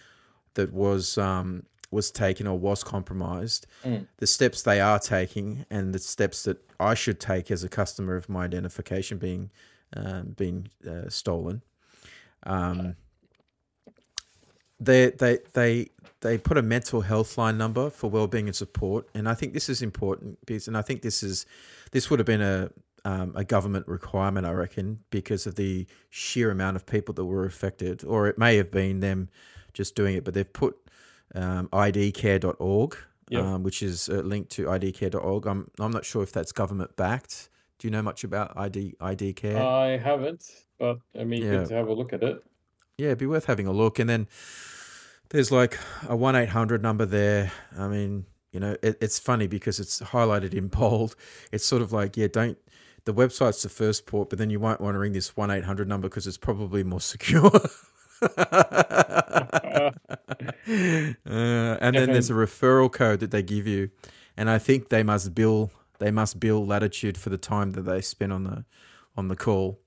that 0.55 0.73
was 0.73 1.17
um, 1.17 1.65
was 1.91 2.11
taken 2.11 2.47
or 2.47 2.59
was 2.59 2.85
compromised, 2.85 3.67
Mm. 3.85 4.07
the 4.19 4.27
steps 4.27 4.63
they 4.63 4.81
are 4.81 4.99
taking, 4.99 5.65
and 5.71 5.95
the 5.95 5.99
steps 5.99 6.43
that 6.43 6.59
I 6.79 6.95
should 6.95 7.19
take 7.21 7.51
as 7.51 7.65
a 7.65 7.69
customer 7.69 8.17
of 8.17 8.29
my 8.29 8.45
identification 8.45 9.17
being 9.19 9.51
um, 9.97 10.35
being 10.37 10.69
uh, 10.87 11.09
stolen. 11.09 11.63
Um, 12.45 12.97
they 14.81 15.11
they 15.11 15.39
they 15.55 15.89
they 16.21 16.39
put 16.39 16.59
a 16.59 16.63
mental 16.63 17.01
health 17.03 17.39
line 17.39 17.57
number 17.59 17.91
for 17.91 18.11
well-being 18.11 18.47
and 18.47 18.57
support, 18.57 19.09
and 19.15 19.29
I 19.29 19.35
think 19.35 19.53
this 19.53 19.69
is 19.69 19.83
important 19.83 20.39
because, 20.47 20.67
and 20.69 20.77
I 20.77 20.83
think 20.83 21.03
this 21.03 21.23
is 21.23 21.47
this 21.93 22.11
would 22.11 22.19
have 22.19 22.27
been 22.27 22.43
a 22.43 22.71
um, 23.05 23.33
a 23.37 23.45
government 23.45 23.87
requirement, 23.89 24.45
I 24.47 24.53
reckon, 24.53 25.01
because 25.11 25.47
of 25.47 25.55
the 25.55 25.87
sheer 26.11 26.51
amount 26.51 26.77
of 26.77 26.85
people 26.85 27.15
that 27.15 27.25
were 27.25 27.47
affected, 27.47 28.05
or 28.05 28.27
it 28.27 28.37
may 28.39 28.57
have 28.57 28.71
been 28.71 29.01
them 29.01 29.29
just 29.73 29.95
doing 29.95 30.17
it, 30.17 30.25
but 30.25 30.35
they've 30.35 30.53
put 30.53 30.77
um, 31.35 31.69
idcare.org, 31.69 32.97
Yep. 33.31 33.45
um, 33.45 33.63
which 33.63 33.83
is 33.83 34.09
uh, 34.09 34.15
linked 34.15 34.51
to 34.53 34.65
idcare.org. 34.67 35.47
I'm 35.47 35.71
I'm 35.79 35.91
not 35.93 36.05
sure 36.05 36.23
if 36.23 36.33
that's 36.33 36.51
government 36.53 36.97
backed. 36.97 37.51
Do 37.79 37.87
you 37.87 37.93
know 37.93 38.03
much 38.03 38.25
about 38.25 38.57
ID 38.57 38.95
ID 39.01 39.35
Care? 39.35 39.63
I 39.63 39.97
haven't, 39.99 40.45
but 40.79 40.99
I 41.19 41.25
mean, 41.25 41.43
Yeah. 41.43 41.51
good 41.51 41.69
to 41.69 41.75
have 41.75 41.89
a 41.89 41.93
look 41.93 42.13
at 42.13 42.23
it. 42.23 42.43
Yeah, 42.99 43.07
it'd 43.07 43.19
be 43.19 43.27
worth 43.27 43.47
having 43.47 43.67
a 43.67 43.73
look. 43.73 43.99
And 43.99 44.11
then 44.11 44.27
there's 45.31 45.51
like 45.51 45.79
a 46.07 46.17
one 46.17 46.37
eight 46.37 46.51
hundred 46.51 46.83
number 46.83 47.07
there. 47.07 47.53
I 47.79 47.89
mean, 47.89 48.27
you 48.53 48.61
know, 48.61 48.77
it, 48.83 48.99
it's 49.01 49.19
funny 49.19 49.47
because 49.47 49.79
it's 49.81 50.01
highlighted 50.01 50.53
in 50.53 50.69
bold. 50.69 51.15
It's 51.53 51.65
sort 51.65 51.81
of 51.81 51.93
like, 51.93 52.17
yeah, 52.17 52.27
don't. 52.27 52.59
The 53.05 53.15
website's 53.15 53.63
the 53.63 53.71
first 53.71 54.05
port, 54.05 54.29
but 54.29 54.39
then 54.39 54.51
you 54.51 54.61
won't 54.61 54.83
want 54.83 54.95
to 54.95 54.99
ring 54.99 55.13
this 55.13 55.37
one 55.37 55.51
eight 55.51 55.65
hundred 55.65 55.89
number 55.89 56.09
because 56.09 56.27
it's 56.27 56.37
probably 56.37 56.85
more 56.85 57.01
secure. 57.01 57.51
uh, 58.37 59.93
and 61.25 61.97
then 61.97 62.13
there's 62.13 62.31
a 62.31 62.35
referral 62.35 62.93
code 62.93 63.21
that 63.21 63.31
they 63.31 63.43
give 63.43 63.67
you, 63.67 63.91
and 64.37 64.51
I 64.51 64.59
think 64.59 64.89
they 64.89 65.03
must 65.03 65.35
bill 65.35 65.71
they 66.01 66.11
must 66.11 66.39
bill 66.41 66.67
Latitude 66.67 67.17
for 67.17 67.31
the 67.31 67.39
time 67.39 67.73
that 67.73 67.83
they 67.83 68.01
spend 68.01 68.33
on 68.33 68.45
the 68.45 68.65
on 69.17 69.29
the 69.29 69.37
call. 69.37 69.79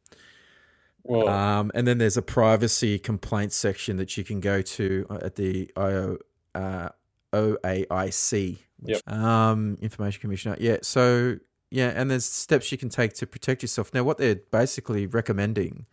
Um, 1.27 1.71
and 1.73 1.87
then 1.87 1.97
there's 1.97 2.17
a 2.17 2.21
privacy 2.21 2.99
complaint 2.99 3.53
section 3.53 3.97
that 3.97 4.15
you 4.17 4.23
can 4.23 4.39
go 4.39 4.61
to 4.61 5.05
uh, 5.09 5.19
at 5.21 5.35
the 5.35 5.71
IO, 5.75 6.17
uh, 6.55 6.89
OAIC, 7.33 8.57
which, 8.79 9.07
um, 9.07 9.77
Information 9.81 10.21
Commissioner. 10.21 10.57
Yeah, 10.59 10.77
so 10.81 11.37
yeah, 11.69 11.93
and 11.95 12.11
there's 12.11 12.25
steps 12.25 12.71
you 12.71 12.77
can 12.77 12.89
take 12.89 13.13
to 13.13 13.27
protect 13.27 13.61
yourself. 13.61 13.93
Now, 13.93 14.03
what 14.03 14.17
they're 14.17 14.35
basically 14.35 15.07
recommending, 15.07 15.85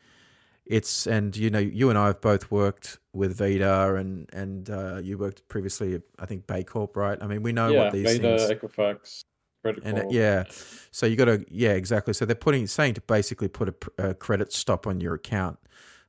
it's 0.67 1.07
and 1.07 1.37
you 1.37 1.51
know 1.51 1.59
you 1.59 1.89
and 1.89 1.99
I 1.99 2.09
have 2.09 2.21
both 2.21 2.51
worked 2.51 2.99
with 3.13 3.39
Veda 3.39 3.95
and 3.95 4.29
and 4.33 4.69
uh, 4.69 5.01
you 5.03 5.17
worked 5.17 5.47
previously, 5.49 5.95
at, 5.95 6.03
I 6.19 6.27
think 6.27 6.47
Baycorp 6.47 6.97
right? 6.97 7.19
I 7.21 7.27
mean, 7.27 7.43
we 7.43 7.53
know 7.53 7.69
yeah, 7.69 7.85
what 7.85 7.93
these 7.93 8.19
things 8.19 8.51
Equifax, 8.51 9.25
Credit 9.63 9.83
and 9.85 9.99
uh, 9.99 10.05
yeah, 10.11 10.45
so 10.91 11.07
you 11.07 11.17
got 11.17 11.25
to 11.27 11.45
yeah 11.51 11.71
exactly. 11.73 12.15
So 12.15 12.25
they're 12.25 12.37
putting 12.37 12.67
saying 12.67 12.95
to 12.95 13.01
basically 13.03 13.49
put 13.49 13.69
a, 13.99 14.09
a 14.11 14.15
credit 14.15 14.53
stop 14.53 14.87
on 14.87 15.01
your 15.01 15.15
account, 15.15 15.59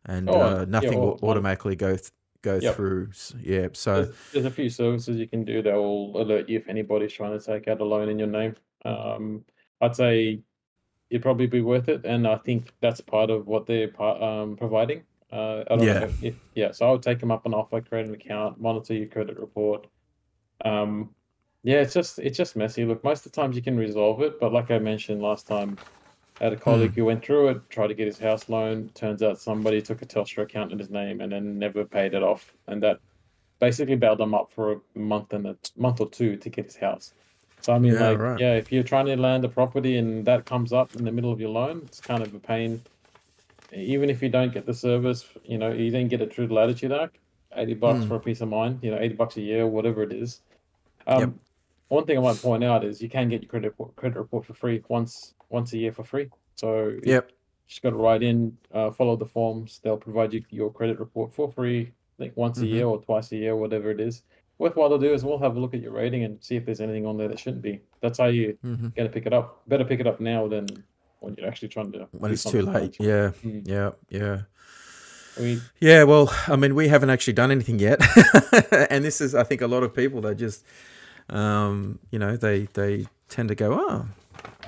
and 0.05 0.29
Oh, 0.29 0.41
uh, 0.41 0.59
yeah, 0.59 0.65
nothing 0.65 1.01
well, 1.01 1.17
will 1.21 1.29
automatically 1.29 1.75
go 1.75 1.95
th- 1.95 2.12
go 2.41 2.59
Yep. 2.59 2.75
through. 2.75 3.09
Yeah, 3.41 3.67
so 3.73 4.03
There's, 4.05 4.15
there's 4.33 4.45
a 4.45 4.51
few 4.51 4.69
services 4.69 5.17
you 5.17 5.27
can 5.27 5.43
do 5.43 5.62
that 5.63 5.73
will 5.73 6.21
alert 6.21 6.47
you 6.47 6.57
if 6.59 6.67
anybody's 6.67 7.12
trying 7.13 7.38
to 7.38 7.43
take 7.43 7.67
out 7.67 7.81
a 7.81 7.85
loan 7.85 8.09
in 8.09 8.19
your 8.19 8.27
name. 8.27 8.55
Um, 8.85 9.43
I'd 9.81 9.95
say 9.95 10.41
it'd 11.09 11.23
probably 11.23 11.47
be 11.47 11.62
worth 11.62 11.89
it, 11.89 12.05
and 12.05 12.27
I 12.27 12.38
think 12.38 12.71
that's 12.81 13.01
part 13.01 13.29
of 13.31 13.47
what 13.47 13.65
they're 13.65 13.99
um, 14.01 14.55
providing. 14.57 15.03
Uh, 15.31 15.63
I 15.69 15.75
don't 15.75 15.85
Yeah. 15.85 15.99
know. 16.01 16.13
If, 16.21 16.35
yeah, 16.55 16.71
so 16.71 16.88
I 16.88 16.91
would 16.91 17.01
take 17.03 17.19
them 17.19 17.31
up 17.31 17.45
and 17.45 17.55
offer, 17.55 17.81
create 17.81 18.05
an 18.05 18.13
account, 18.13 18.62
monitor 18.62 18.93
your 18.93 19.07
credit 19.07 19.39
report. 19.39 19.88
Um, 20.63 21.15
yeah, 21.63 21.82
it's 21.82 21.93
just 21.93 22.19
it's 22.19 22.38
just 22.38 22.56
messy. 22.56 22.86
Look, 22.86 23.04
most 23.04 23.26
of 23.26 23.32
the 23.32 23.36
times 23.41 23.56
you 23.56 23.62
can 23.62 23.78
resolve 23.78 24.22
it, 24.22 24.39
but 24.39 24.54
like 24.54 24.72
I 24.72 24.80
mentioned 24.80 25.22
last 25.22 25.48
time, 25.48 25.80
I 26.41 26.45
had 26.45 26.54
a 26.54 26.58
colleague 26.58 26.95
who 26.95 27.06
went 27.06 27.24
through 27.26 27.50
it, 27.50 27.69
tried 27.69 27.88
to 27.88 27.93
get 27.95 28.08
his 28.08 28.19
house 28.19 28.50
loan. 28.50 28.89
Turns 28.95 29.22
out 29.24 29.39
somebody 29.39 29.82
took 29.82 30.02
a 30.02 30.06
Telstra 30.06 30.43
account 30.43 30.72
in 30.72 30.80
his 30.80 30.89
name 30.89 31.22
and 31.22 31.32
then 31.32 31.60
never 31.60 31.86
paid 31.86 32.13
it 32.13 32.24
off, 32.24 32.56
and 32.67 32.82
that 32.84 33.00
basically 33.60 33.95
bailed 33.95 34.22
him 34.22 34.34
up 34.34 34.52
for 34.52 34.74
a 34.95 35.00
month 35.00 35.34
and 35.34 35.48
a 35.48 35.58
month 35.78 36.00
or 36.02 36.10
two 36.10 36.38
to 36.38 36.50
get 36.50 36.65
his 36.65 36.78
house. 36.78 37.13
So 37.62 37.74
I 37.74 37.80
mean, 37.80 37.93
Yeah, 37.95 38.00
like, 38.00 38.19
right. 38.19 38.39
yeah, 38.39 38.54
if 38.56 38.72
you're 38.72 38.84
trying 38.84 39.08
to 39.08 39.17
land 39.17 39.43
a 39.45 39.50
property 39.50 39.98
and 39.98 40.26
that 40.26 40.45
comes 40.45 40.72
up 40.74 40.95
in 40.95 41.04
the 41.04 41.12
middle 41.12 41.32
of 41.32 41.39
your 41.41 41.50
loan, 41.50 41.82
it's 41.86 42.00
kind 42.02 42.24
of 42.24 42.34
a 42.34 42.39
pain. 42.39 42.86
Even 43.74 44.10
if 44.10 44.22
you 44.24 44.30
don't 44.30 44.54
get 44.54 44.65
the 44.65 44.74
service, 44.74 45.26
you 45.43 45.58
know, 45.58 45.72
you 45.72 45.91
didn't 45.91 46.10
get 46.10 46.22
it 46.22 46.34
through 46.34 46.48
the 46.48 46.54
Latitude 46.54 46.91
Act, 46.91 47.19
eighty 47.56 47.74
bucks 47.76 48.06
Mm. 48.06 48.08
for 48.08 48.15
a 48.15 48.19
peace 48.19 48.41
of 48.41 48.50
mind, 48.50 48.80
you 48.84 48.91
know, 48.91 48.98
eighty 49.00 49.15
bucks 49.15 49.38
a 49.38 49.41
year, 49.41 49.67
whatever 49.67 50.04
it 50.04 50.13
is. 50.13 50.41
Um, 51.08 51.19
Yep. 51.22 51.34
One 51.89 52.06
thing 52.06 52.17
I 52.17 52.21
might 52.21 52.41
point 52.41 52.63
out 52.63 52.84
is 52.86 53.02
you 53.02 53.10
can 53.10 53.30
get 53.30 53.41
your 53.41 53.49
credit 53.49 53.69
report, 53.69 53.95
credit 53.95 54.17
report 54.17 54.45
for 54.45 54.54
free 54.54 54.82
once 54.88 55.34
once 55.49 55.73
a 55.73 55.78
year 55.78 55.91
for 55.91 56.04
free. 56.04 56.30
So 56.56 56.93
Yep. 57.04 57.32
just 57.67 57.82
got 57.82 57.89
to 57.91 57.95
write 57.95 58.21
in, 58.23 58.56
uh, 58.73 58.91
follow 58.91 59.15
the 59.15 59.25
forms. 59.25 59.80
They'll 59.84 59.97
provide 59.97 60.34
you 60.34 60.43
your 60.52 60.71
credit 60.71 60.99
report 60.99 61.34
for 61.34 61.52
free. 61.52 61.91
I 62.19 62.23
think 62.23 62.38
once 62.38 62.60
a 62.62 62.65
Mhm. 62.65 62.69
year 62.69 62.86
or 62.86 63.02
twice 63.02 63.32
a 63.32 63.38
year, 63.38 63.56
whatever 63.56 63.89
it 63.89 63.99
is. 63.99 64.23
Worthwhile 64.60 64.89
to 64.89 64.99
do 64.99 65.13
is 65.13 65.23
we'll 65.23 65.39
have 65.39 65.56
a 65.56 65.60
look 65.60 65.73
at 65.73 65.82
your 65.82 65.93
rating 65.93 66.23
and 66.25 66.38
see 66.43 66.56
if 66.58 66.65
there's 66.65 66.82
anything 66.82 67.06
on 67.06 67.17
there 67.17 67.28
that 67.30 67.39
shouldn't 67.39 67.62
be. 67.63 67.80
That's 68.02 68.17
how 68.19 68.28
you 68.28 68.58
hmm 68.62 68.89
going 68.95 69.08
to 69.08 69.13
pick 69.13 69.25
it 69.25 69.34
up. 69.34 69.62
Better 69.67 69.86
pick 69.86 69.99
it 69.99 70.06
up 70.08 70.19
now 70.19 70.47
than 70.47 70.67
when 71.21 71.34
you're 71.38 71.47
actually 71.47 71.69
trying 71.69 71.91
to. 71.93 72.08
When 72.12 72.32
it's 72.32 72.43
too 72.43 72.62
late. 72.62 72.97
Yeah. 72.99 73.32
Mm. 73.43 73.67
Yeah. 73.67 73.91
Yeah. 74.10 74.41
Mean, 75.39 75.62
Yeah, 75.80 76.04
well, 76.04 76.30
I 76.47 76.56
mean, 76.58 76.75
we 76.75 76.89
haven't 76.89 77.10
actually 77.10 77.34
done 77.34 77.49
anything 77.49 77.80
yet, 77.80 78.02
and 78.91 79.06
this 79.06 79.21
is, 79.21 79.34
I 79.34 79.43
think, 79.43 79.62
a 79.62 79.67
lot 79.67 79.84
of 79.84 79.93
people 79.95 80.19
that 80.21 80.36
just, 80.36 80.65
um, 81.30 82.00
you 82.12 82.20
know, 82.20 82.38
they 82.38 82.65
they 82.74 83.08
tend 83.30 83.50
to 83.50 83.56
go, 83.56 83.74
oh, 83.80 84.08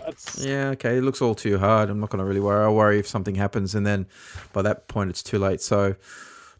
that's 0.05 0.37
yeah, 0.39 0.69
okay, 0.69 0.97
it 0.97 1.01
looks 1.01 1.21
all 1.21 1.35
too 1.35 1.57
hard. 1.57 1.89
I'm 1.89 1.99
not 1.99 2.09
going 2.09 2.19
to 2.19 2.25
really 2.25 2.39
worry. 2.39 2.63
I'll 2.63 2.75
worry 2.75 2.99
if 2.99 3.07
something 3.07 3.35
happens, 3.35 3.75
and 3.75 3.85
then 3.85 4.07
by 4.53 4.61
that 4.63 4.87
point, 4.87 5.09
it's 5.09 5.23
too 5.23 5.39
late. 5.39 5.61
So 5.61 5.95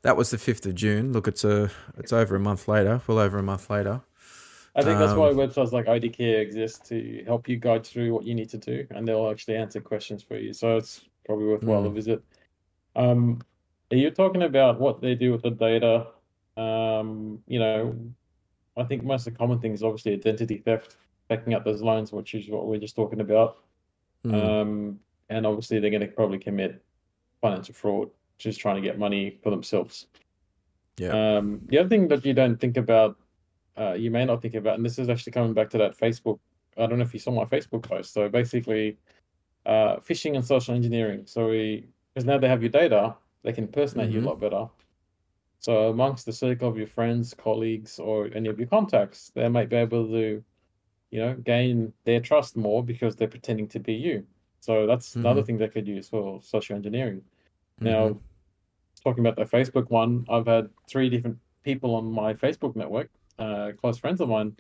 that 0.04 0.18
was 0.18 0.32
the 0.32 0.38
fifth 0.38 0.66
of 0.66 0.76
June. 0.76 1.14
Look, 1.14 1.28
it's 1.28 1.44
a, 1.44 1.72
it's 1.98 2.14
over 2.14 2.36
a 2.36 2.40
month 2.40 2.68
later. 2.68 3.02
Well 3.08 3.20
over 3.20 3.40
a 3.40 3.44
month 3.44 3.70
later. 3.70 4.02
I 4.76 4.84
think 4.84 5.00
that's 5.00 5.14
Um, 5.14 5.16
why 5.16 5.30
websites 5.34 5.72
like 5.74 5.88
ID 5.88 6.10
Care 6.10 6.42
exist 6.42 6.86
to 6.88 7.24
help 7.26 7.50
you 7.50 7.58
guide 7.58 7.86
through 7.86 8.14
what 8.14 8.26
you 8.26 8.34
need 8.36 8.50
to 8.52 8.58
do, 8.58 8.88
and 8.92 9.08
they'll 9.08 9.30
actually 9.30 9.58
answer 9.58 9.82
questions 9.82 10.24
for 10.24 10.38
you. 10.38 10.54
So 10.54 10.78
it's 10.78 11.10
probably 11.26 11.46
worthwhile 11.48 11.84
to 11.84 11.90
Mm. 11.90 11.96
visit. 11.96 12.24
Um, 12.96 13.42
are 13.92 13.98
you 13.98 14.12
talking 14.12 14.44
about 14.44 14.80
what 14.80 15.02
they 15.02 15.16
do 15.16 15.32
with 15.34 15.44
the 15.44 15.52
data? 15.52 16.08
Um, 16.58 17.44
you 17.48 17.60
know, 17.60 18.00
I 18.82 18.84
think 18.84 19.04
most 19.04 19.28
of 19.28 19.34
the 19.34 19.38
common 19.38 19.60
things 19.60 19.84
obviously 19.84 20.14
identity 20.14 20.58
theft, 20.58 20.98
backing 21.28 21.54
up 21.54 21.64
those 21.64 21.82
loans, 21.82 22.12
which 22.12 22.34
is 22.34 22.50
what 22.50 22.68
we're 22.68 22.80
just 22.80 22.96
talking 22.96 23.22
about. 23.22 23.58
Mm. 24.26 24.34
Um, 24.34 25.00
and 25.30 25.46
obviously 25.46 25.80
they're 25.80 25.90
going 25.90 26.02
to 26.02 26.08
probably 26.08 26.40
commit 26.40 26.84
financial 27.42 27.74
fraud, 27.74 28.10
just 28.38 28.60
trying 28.60 28.76
to 28.76 28.82
get 28.82 29.00
money 29.00 29.40
for 29.42 29.50
themselves. 29.50 30.08
Yeah. 30.98 31.38
Um, 31.38 31.62
the 31.68 31.80
other 31.80 31.90
thing 31.90 32.08
that 32.10 32.26
you 32.26 32.34
don't 32.34 32.60
think 32.60 32.78
about, 32.78 33.18
uh, 33.78 33.94
you 33.94 34.12
may 34.12 34.26
not 34.26 34.42
think 34.42 34.56
about, 34.56 34.76
and 34.76 34.86
this 34.86 35.00
is 35.00 35.10
actually 35.10 35.32
coming 35.32 35.54
back 35.54 35.70
to 35.72 35.78
that 35.78 35.98
Facebook. 35.98 36.40
I 36.78 36.86
don't 36.86 37.00
know 37.00 37.06
if 37.06 37.14
you 37.14 37.20
saw 37.20 37.32
my 37.32 37.46
Facebook 37.46 37.84
post. 37.84 38.14
So 38.14 38.30
basically, 38.30 38.98
uh, 39.66 39.98
phishing 39.98 40.36
and 40.36 40.46
social 40.46 40.76
engineering. 40.76 41.24
So 41.26 41.50
we, 41.50 41.88
because 42.14 42.26
now 42.26 42.38
they 42.38 42.50
have 42.50 42.62
your 42.62 42.72
data, 42.72 43.16
they 43.44 43.54
can 43.54 43.66
impersonate 43.66 44.12
you 44.12 44.20
a 44.20 44.24
Mhm. 44.24 44.26
lot 44.26 44.40
better. 44.40 44.70
So 45.62 45.90
amongst 45.90 46.26
the 46.26 46.34
circle 46.34 46.68
of 46.68 46.78
your 46.78 46.88
friends, 46.88 47.36
colleagues, 47.36 48.00
or 48.00 48.30
any 48.34 48.50
of 48.50 48.58
your 48.58 48.68
contacts, 48.68 49.32
they 49.36 49.48
might 49.48 49.70
be 49.70 49.76
able 49.76 50.08
to, 50.08 50.44
you 51.12 51.20
know, 51.20 51.36
gain 51.36 51.94
their 52.04 52.20
trust 52.20 52.58
more 52.58 52.84
because 52.84 53.16
they're 53.16 53.28
pretending 53.28 53.68
to 53.70 53.80
be 53.80 53.94
you. 53.94 54.26
So 54.60 54.88
that's 54.88 55.16
another 55.16 55.42
Mhm. 55.42 55.46
thing 55.46 55.58
they 55.60 55.68
could 55.68 55.88
use 55.88 56.10
for 56.10 56.42
social 56.42 56.76
engineering. 56.76 57.22
Mhm. 57.80 57.86
Now, 57.86 58.20
talking 59.04 59.26
about 59.26 59.36
the 59.36 59.46
Facebook 59.46 59.92
one, 59.92 60.26
I've 60.30 60.48
had 60.48 60.70
three 60.90 61.10
different 61.10 61.38
people 61.64 61.94
on 61.94 62.12
my 62.12 62.34
Facebook 62.34 62.76
network, 62.76 63.12
uh, 63.38 63.74
close 63.78 64.00
friends 64.00 64.20
of 64.20 64.30
mine, 64.30 64.58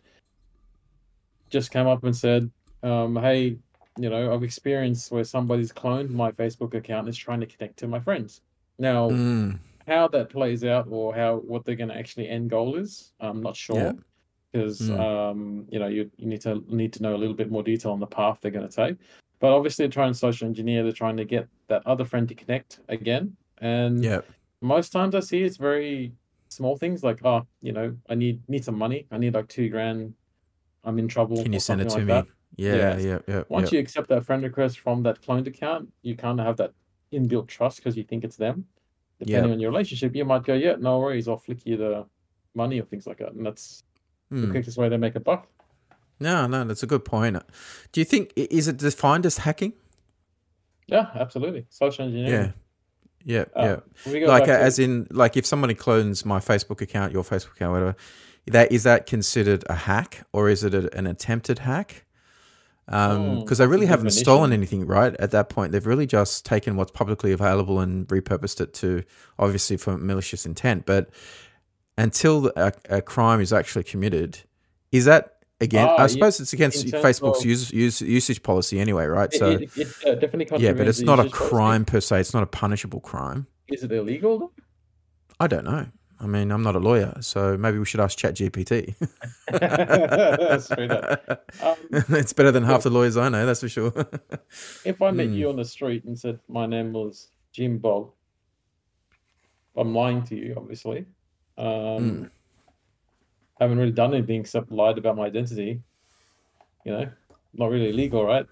just 1.49 1.71
came 1.71 1.87
up 1.87 2.03
and 2.03 2.15
said, 2.15 2.51
um, 2.83 3.15
"Hey, 3.15 3.57
you 3.97 4.09
know, 4.09 4.31
I've 4.31 4.43
experienced 4.43 5.11
where 5.11 5.23
somebody's 5.23 5.73
cloned 5.73 6.11
my 6.11 6.31
Facebook 6.31 6.75
account 6.75 7.07
and 7.07 7.09
is 7.09 7.17
trying 7.17 7.39
to 7.39 7.47
connect 7.47 7.77
to 7.77 7.87
my 7.87 7.99
friends." 7.99 8.41
Now, 8.77 9.09
Mm. 9.09 9.59
How 9.91 10.07
that 10.07 10.29
plays 10.29 10.63
out 10.63 10.87
or 10.89 11.13
how 11.13 11.37
what 11.37 11.65
they're 11.65 11.75
going 11.75 11.89
to 11.89 11.95
actually 11.97 12.29
end 12.29 12.49
goal 12.49 12.75
is, 12.75 13.11
I'm 13.19 13.41
not 13.41 13.55
sure 13.55 13.93
because 14.51 14.81
Mm. 14.81 14.99
um, 14.99 15.65
you 15.69 15.79
know 15.79 15.87
you, 15.87 16.09
you 16.17 16.27
need 16.27 16.41
to 16.41 16.63
need 16.67 16.91
to 16.93 17.03
know 17.03 17.15
a 17.15 17.19
little 17.21 17.35
bit 17.41 17.49
more 17.51 17.63
detail 17.63 17.91
on 17.91 17.99
the 17.99 18.07
path 18.07 18.39
they're 18.41 18.51
going 18.51 18.67
to 18.67 18.75
take. 18.83 18.97
But 19.39 19.51
obviously, 19.53 19.83
they're 19.83 19.91
trying 19.91 20.13
to 20.13 20.17
social 20.27 20.47
engineer. 20.47 20.83
They're 20.83 21.01
trying 21.03 21.17
to 21.17 21.25
get 21.25 21.47
that 21.67 21.81
other 21.85 22.05
friend 22.05 22.27
to 22.29 22.35
connect 22.35 22.79
again. 22.89 23.35
And 23.59 24.03
Yeah. 24.03 24.21
most 24.61 24.91
times 24.91 25.15
I 25.15 25.19
see 25.19 25.41
it's 25.41 25.57
very 25.57 26.13
small 26.49 26.77
things 26.77 27.03
like, 27.03 27.25
oh, 27.25 27.47
you 27.61 27.71
know, 27.71 27.95
I 28.09 28.15
need 28.15 28.37
need 28.47 28.63
some 28.63 28.77
money. 28.77 29.07
I 29.11 29.17
need 29.17 29.33
like 29.33 29.47
two 29.47 29.69
grand. 29.69 30.13
I'm 30.83 30.97
in 30.99 31.07
trouble. 31.07 31.37
Can 31.43 31.53
you 31.53 31.59
send 31.59 31.81
it 31.81 31.89
to 31.89 31.95
like 31.95 32.05
me? 32.05 32.13
that. 32.13 32.27
Yeah. 32.55 32.75
Yeah. 32.75 32.97
Yeah. 32.97 33.19
Yeah. 33.27 33.43
Once 33.49 33.71
yeah. 33.71 33.77
you 33.77 33.81
accept 33.83 34.07
that 34.09 34.25
friend 34.25 34.43
request 34.43 34.79
from 34.79 35.03
that 35.03 35.21
cloned 35.21 35.47
account, 35.47 35.91
you 36.01 36.15
kind 36.15 36.39
of 36.39 36.45
have 36.45 36.57
that 36.57 36.73
inbuilt 37.11 37.47
trust 37.47 37.77
because 37.77 37.95
you 37.97 38.03
think 38.03 38.23
it's 38.23 38.37
them. 38.37 38.65
Depending 39.25 39.49
Yeah. 39.51 39.53
on 39.55 39.59
your 39.59 39.71
relationship, 39.71 40.15
you 40.15 40.25
might 40.25 40.43
go, 40.43 40.53
yeah, 40.53 40.75
no 40.79 40.99
worries, 40.99 41.27
I'll 41.27 41.37
flick 41.37 41.65
you 41.65 41.77
the 41.77 42.05
money 42.55 42.79
or 42.79 42.83
things 42.85 43.05
like 43.07 43.19
that. 43.19 43.33
And 43.33 43.45
that's 43.45 43.83
the 44.31 44.47
Mm. 44.47 44.51
quickest 44.51 44.77
way 44.77 44.89
to 44.89 44.97
make 44.97 45.15
a 45.15 45.19
buck. 45.19 45.47
No, 46.19 46.47
no, 46.47 46.63
that's 46.63 46.83
a 46.83 46.87
good 46.87 47.05
point. 47.05 47.37
Do 47.91 48.01
you 48.01 48.05
think 48.05 48.31
is 48.35 48.67
it 48.67 48.77
defined 48.77 49.25
as 49.25 49.39
hacking? 49.39 49.73
Yeah, 50.87 51.09
absolutely. 51.15 51.65
Social 51.69 52.05
engineering. 52.05 52.53
Yeah. 53.25 53.45
Yeah. 53.55 53.61
Uh, 53.63 53.77
yeah. 54.07 54.27
Like 54.27 54.45
to- 54.45 54.57
as 54.59 54.79
in 54.79 55.07
like 55.11 55.37
if 55.37 55.45
somebody 55.45 55.73
clones 55.75 56.25
my 56.25 56.39
Facebook 56.39 56.81
account, 56.81 57.13
your 57.13 57.23
Facebook 57.23 57.53
account, 57.55 57.73
whatever, 57.73 57.95
that 58.47 58.71
is 58.71 58.83
that 58.83 59.05
considered 59.05 59.63
a 59.69 59.75
hack 59.75 60.25
or 60.33 60.49
is 60.49 60.63
it 60.63 60.73
a, 60.73 60.95
an 60.97 61.05
attempted 61.07 61.59
hack? 61.59 62.05
Because 62.91 63.17
Hmm, 63.17 63.37
they 63.45 63.63
that's 63.63 63.71
really 63.71 63.85
haven't 63.85 64.11
stolen 64.11 64.51
anything, 64.51 64.85
right? 64.85 65.15
At 65.17 65.31
that 65.31 65.47
point, 65.47 65.71
they've 65.71 65.85
really 65.85 66.05
just 66.05 66.45
taken 66.45 66.75
what's 66.75 66.91
publicly 66.91 67.31
available 67.31 67.79
and 67.79 68.05
repurposed 68.09 68.59
it 68.59 68.73
to 68.75 69.03
obviously 69.39 69.77
for 69.77 69.97
malicious 69.97 70.45
intent. 70.45 70.85
But 70.85 71.09
until 71.97 72.51
a, 72.57 72.73
a 72.89 73.01
crime 73.01 73.39
is 73.39 73.53
actually 73.53 73.85
committed, 73.85 74.39
is 74.91 75.05
that 75.05 75.37
again? 75.61 75.87
Ah, 75.87 75.95
I 75.99 76.01
yeah, 76.01 76.07
suppose 76.07 76.41
it's 76.41 76.51
against 76.51 76.85
Facebook's 76.85 77.39
of- 77.39 77.45
use, 77.45 77.71
use, 77.71 78.01
usage 78.01 78.43
policy 78.43 78.77
anyway, 78.77 79.05
right? 79.05 79.31
So 79.33 79.51
it, 79.51 79.69
it, 79.77 79.87
uh, 80.05 80.15
definitely 80.15 80.57
yeah, 80.61 80.73
but 80.73 80.87
it's 80.89 80.99
not 80.99 81.19
a 81.19 81.23
usage 81.23 81.31
policy. 81.39 81.49
crime 81.49 81.85
per 81.85 82.01
se. 82.01 82.19
It's 82.19 82.33
not 82.33 82.43
a 82.43 82.47
punishable 82.47 82.99
crime. 82.99 83.47
Is 83.69 83.83
it 83.85 83.91
illegal 83.93 84.37
though? 84.37 84.51
I 85.39 85.47
don't 85.47 85.63
know. 85.63 85.87
I 86.21 86.27
mean, 86.27 86.51
I'm 86.51 86.61
not 86.61 86.75
a 86.75 86.79
lawyer, 86.79 87.17
so 87.21 87.57
maybe 87.57 87.79
we 87.79 87.85
should 87.85 87.99
ask 87.99 88.17
ChatGPT. 88.19 88.93
Um, 91.61 91.75
it's 92.09 92.33
better 92.33 92.51
than 92.51 92.63
half 92.63 92.83
the 92.83 92.89
lawyers 92.89 93.17
I 93.17 93.29
know, 93.29 93.45
that's 93.45 93.61
for 93.61 93.69
sure. 93.69 93.93
if 94.85 95.01
I 95.01 95.11
met 95.11 95.27
Hmm. 95.27 95.33
you 95.33 95.49
on 95.49 95.55
the 95.57 95.65
street 95.65 96.03
and 96.05 96.17
said 96.17 96.39
my 96.47 96.65
name 96.65 96.93
was 96.93 97.29
Jim 97.51 97.77
Bob, 97.79 98.11
I'm 99.75 99.93
lying 99.95 100.23
to 100.23 100.35
you, 100.35 100.53
obviously. 100.57 101.05
Um, 101.57 102.09
Hmm. 102.09 102.23
Haven't 103.59 103.77
really 103.77 103.91
done 103.91 104.13
anything 104.15 104.41
except 104.41 104.71
lied 104.71 104.97
about 104.97 105.15
my 105.17 105.25
identity. 105.25 105.81
You 106.83 106.91
know, 106.93 107.11
not 107.53 107.69
really 107.69 107.93
legal, 107.93 108.25
right? 108.25 108.47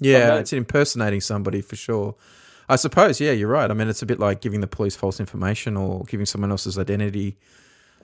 yeah, 0.00 0.36
it's 0.38 0.52
impersonating 0.52 1.22
somebody 1.22 1.62
for 1.62 1.76
sure. 1.76 2.14
I 2.68 2.76
suppose, 2.76 3.20
yeah, 3.20 3.32
you're 3.32 3.48
right. 3.48 3.70
I 3.70 3.74
mean, 3.74 3.88
it's 3.88 4.02
a 4.02 4.06
bit 4.06 4.18
like 4.18 4.40
giving 4.40 4.60
the 4.60 4.66
police 4.66 4.96
false 4.96 5.20
information 5.20 5.76
or 5.76 6.04
giving 6.04 6.26
someone 6.26 6.50
else's 6.50 6.78
identity. 6.78 7.36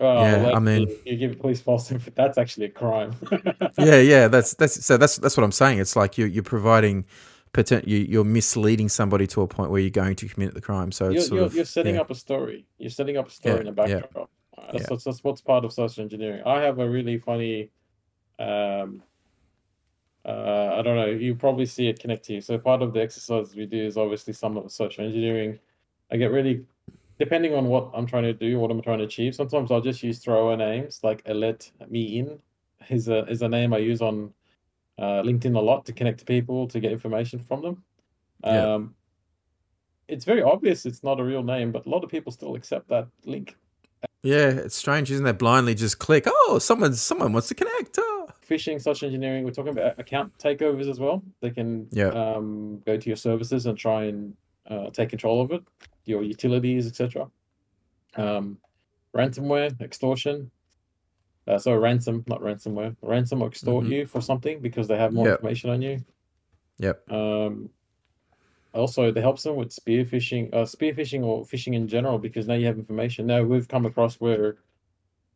Oh, 0.00 0.22
Yeah, 0.22 0.36
like, 0.36 0.54
I 0.54 0.58
mean- 0.58 0.98
you, 1.04 1.16
give 1.16 1.38
police 1.38 1.60
false 1.60 1.90
info. 1.90 2.10
That's 2.14 2.38
actually 2.38 2.66
a 2.66 2.70
crime. 2.70 3.14
Yeah, 3.78 3.98
yeah, 4.00 4.28
that's 4.28 4.54
that's 4.54 4.84
so 4.84 4.96
that's 4.96 5.16
that's 5.16 5.36
what 5.36 5.44
I'm 5.44 5.52
saying. 5.52 5.78
It's 5.78 5.96
like 5.96 6.18
you 6.18 6.26
you're 6.26 6.42
providing 6.42 7.06
you 7.84 7.96
you're 7.98 8.24
misleading 8.24 8.88
somebody 8.88 9.26
to 9.28 9.42
a 9.42 9.46
point 9.46 9.70
where 9.70 9.80
you're 9.80 9.90
going 9.90 10.16
to 10.16 10.28
commit 10.28 10.54
the 10.54 10.60
crime. 10.60 10.92
So 10.92 11.10
you're, 11.10 11.22
you're, 11.24 11.44
of 11.44 11.54
you're 11.54 11.64
setting 11.64 11.96
yeah. 11.96 12.02
up 12.02 12.10
a 12.10 12.14
story. 12.14 12.66
You're 12.78 12.90
setting 12.90 13.16
up 13.16 13.28
a 13.28 13.30
story 13.30 13.54
Yeah, 13.56 13.60
in 13.60 13.66
a 13.68 13.70
yeah, 13.70 14.00
backdrop. 14.00 14.30
Uh, 14.56 14.72
That's, 14.72 14.82
yeah. 14.82 14.86
that's, 14.90 15.04
that's 15.04 15.24
what's 15.24 15.40
part 15.40 15.64
of 15.64 15.72
social 15.72 16.02
engineering. 16.02 16.42
I 16.46 16.60
have 16.60 16.78
a 16.78 16.88
really 16.88 17.18
funny, 17.18 17.70
um, 18.38 19.02
uh, 20.24 20.76
I 20.78 20.82
don't 20.82 20.96
know, 20.96 21.06
you 21.06 21.34
probably 21.34 21.66
see 21.66 21.88
it 21.88 22.00
connect 22.00 22.24
to 22.26 22.34
you. 22.34 22.40
So 22.40 22.56
part 22.58 22.82
of 22.82 22.92
the 22.92 23.00
exercises 23.00 23.56
we 23.56 23.66
do 23.66 23.84
is 23.84 23.96
obviously 23.96 24.32
some 24.32 24.56
of 24.56 24.64
the 24.64 24.70
social 24.70 25.04
engineering. 25.04 25.58
I 26.10 26.16
get 26.16 26.30
really, 26.30 26.64
depending 27.18 27.54
on 27.54 27.66
what 27.66 27.90
I'm 27.94 28.06
trying 28.06 28.24
to 28.24 28.32
do, 28.32 28.58
what 28.58 28.70
I'm 28.70 28.82
trying 28.82 28.98
to 28.98 29.04
achieve. 29.04 29.34
Sometimes 29.34 29.70
I'll 29.70 29.80
just 29.80 30.02
use 30.02 30.18
thrower 30.20 30.56
names 30.56 31.00
like 31.02 31.22
let 31.26 31.72
me 31.88 32.18
in 32.18 32.38
is 32.90 33.08
a 33.08 33.24
is 33.26 33.42
a 33.42 33.48
name 33.48 33.72
I 33.72 33.78
use 33.78 34.00
on 34.00 34.32
uh, 34.98 35.22
LinkedIn 35.22 35.56
a 35.56 35.60
lot 35.60 35.84
to 35.86 35.92
connect 35.92 36.18
to 36.20 36.24
people 36.24 36.68
to 36.68 36.80
get 36.80 36.92
information 36.92 37.40
from 37.40 37.62
them. 37.62 37.82
Yeah. 38.44 38.74
Um, 38.74 38.94
it's 40.08 40.24
very 40.24 40.42
obvious 40.42 40.84
it's 40.84 41.02
not 41.02 41.20
a 41.20 41.24
real 41.24 41.42
name, 41.42 41.72
but 41.72 41.86
a 41.86 41.88
lot 41.88 42.04
of 42.04 42.10
people 42.10 42.32
still 42.32 42.54
accept 42.54 42.88
that 42.88 43.08
link. 43.24 43.56
Yeah, 44.22 44.48
it's 44.48 44.76
strange, 44.76 45.10
isn't 45.10 45.26
it? 45.26 45.38
Blindly 45.38 45.74
just 45.74 45.98
click. 45.98 46.24
Oh, 46.26 46.58
someone 46.60 46.94
someone 46.94 47.32
wants 47.32 47.48
to 47.48 47.54
connect. 47.54 47.98
Oh. 47.98 48.11
Phishing, 48.52 48.80
social 48.80 49.06
engineering. 49.06 49.44
We're 49.44 49.50
talking 49.52 49.72
about 49.72 49.98
account 49.98 50.36
takeovers 50.38 50.88
as 50.90 51.00
well. 51.00 51.22
They 51.40 51.50
can 51.50 51.86
Yeah. 51.90 52.08
um, 52.08 52.82
go 52.84 52.96
to 52.98 53.06
your 53.08 53.16
services 53.16 53.64
and 53.66 53.78
try 53.78 54.04
and 54.04 54.36
uh, 54.66 54.90
take 54.90 55.08
control 55.08 55.40
of 55.40 55.50
it, 55.52 55.62
your 56.04 56.22
utilities, 56.22 56.86
etc. 56.86 57.28
Um, 58.16 58.58
ransomware, 59.14 59.80
extortion. 59.80 60.50
Uh, 61.48 61.58
so 61.58 61.74
ransom, 61.74 62.24
not 62.28 62.40
ransomware. 62.40 62.94
Ransom 63.02 63.42
or 63.42 63.48
extort 63.48 63.84
Mhm. 63.86 63.90
you 63.90 64.06
for 64.06 64.20
something 64.20 64.60
because 64.60 64.86
they 64.86 64.96
have 64.96 65.12
more 65.12 65.26
Yep. 65.26 65.38
information 65.38 65.70
on 65.70 65.82
you. 65.82 66.04
Yep. 66.78 67.10
Um, 67.10 67.70
also, 68.74 69.10
they 69.10 69.20
helps 69.20 69.42
them 69.42 69.56
with 69.56 69.72
spear 69.72 70.04
phishing, 70.04 70.52
uh, 70.54 70.64
spear 70.66 70.92
phishing 70.94 71.22
or 71.24 71.44
phishing 71.44 71.74
in 71.74 71.88
general 71.88 72.18
because 72.18 72.46
now 72.46 72.54
you 72.54 72.66
have 72.66 72.78
information. 72.78 73.26
Now 73.26 73.42
we've 73.42 73.66
come 73.68 73.86
across 73.86 74.20
where 74.20 74.56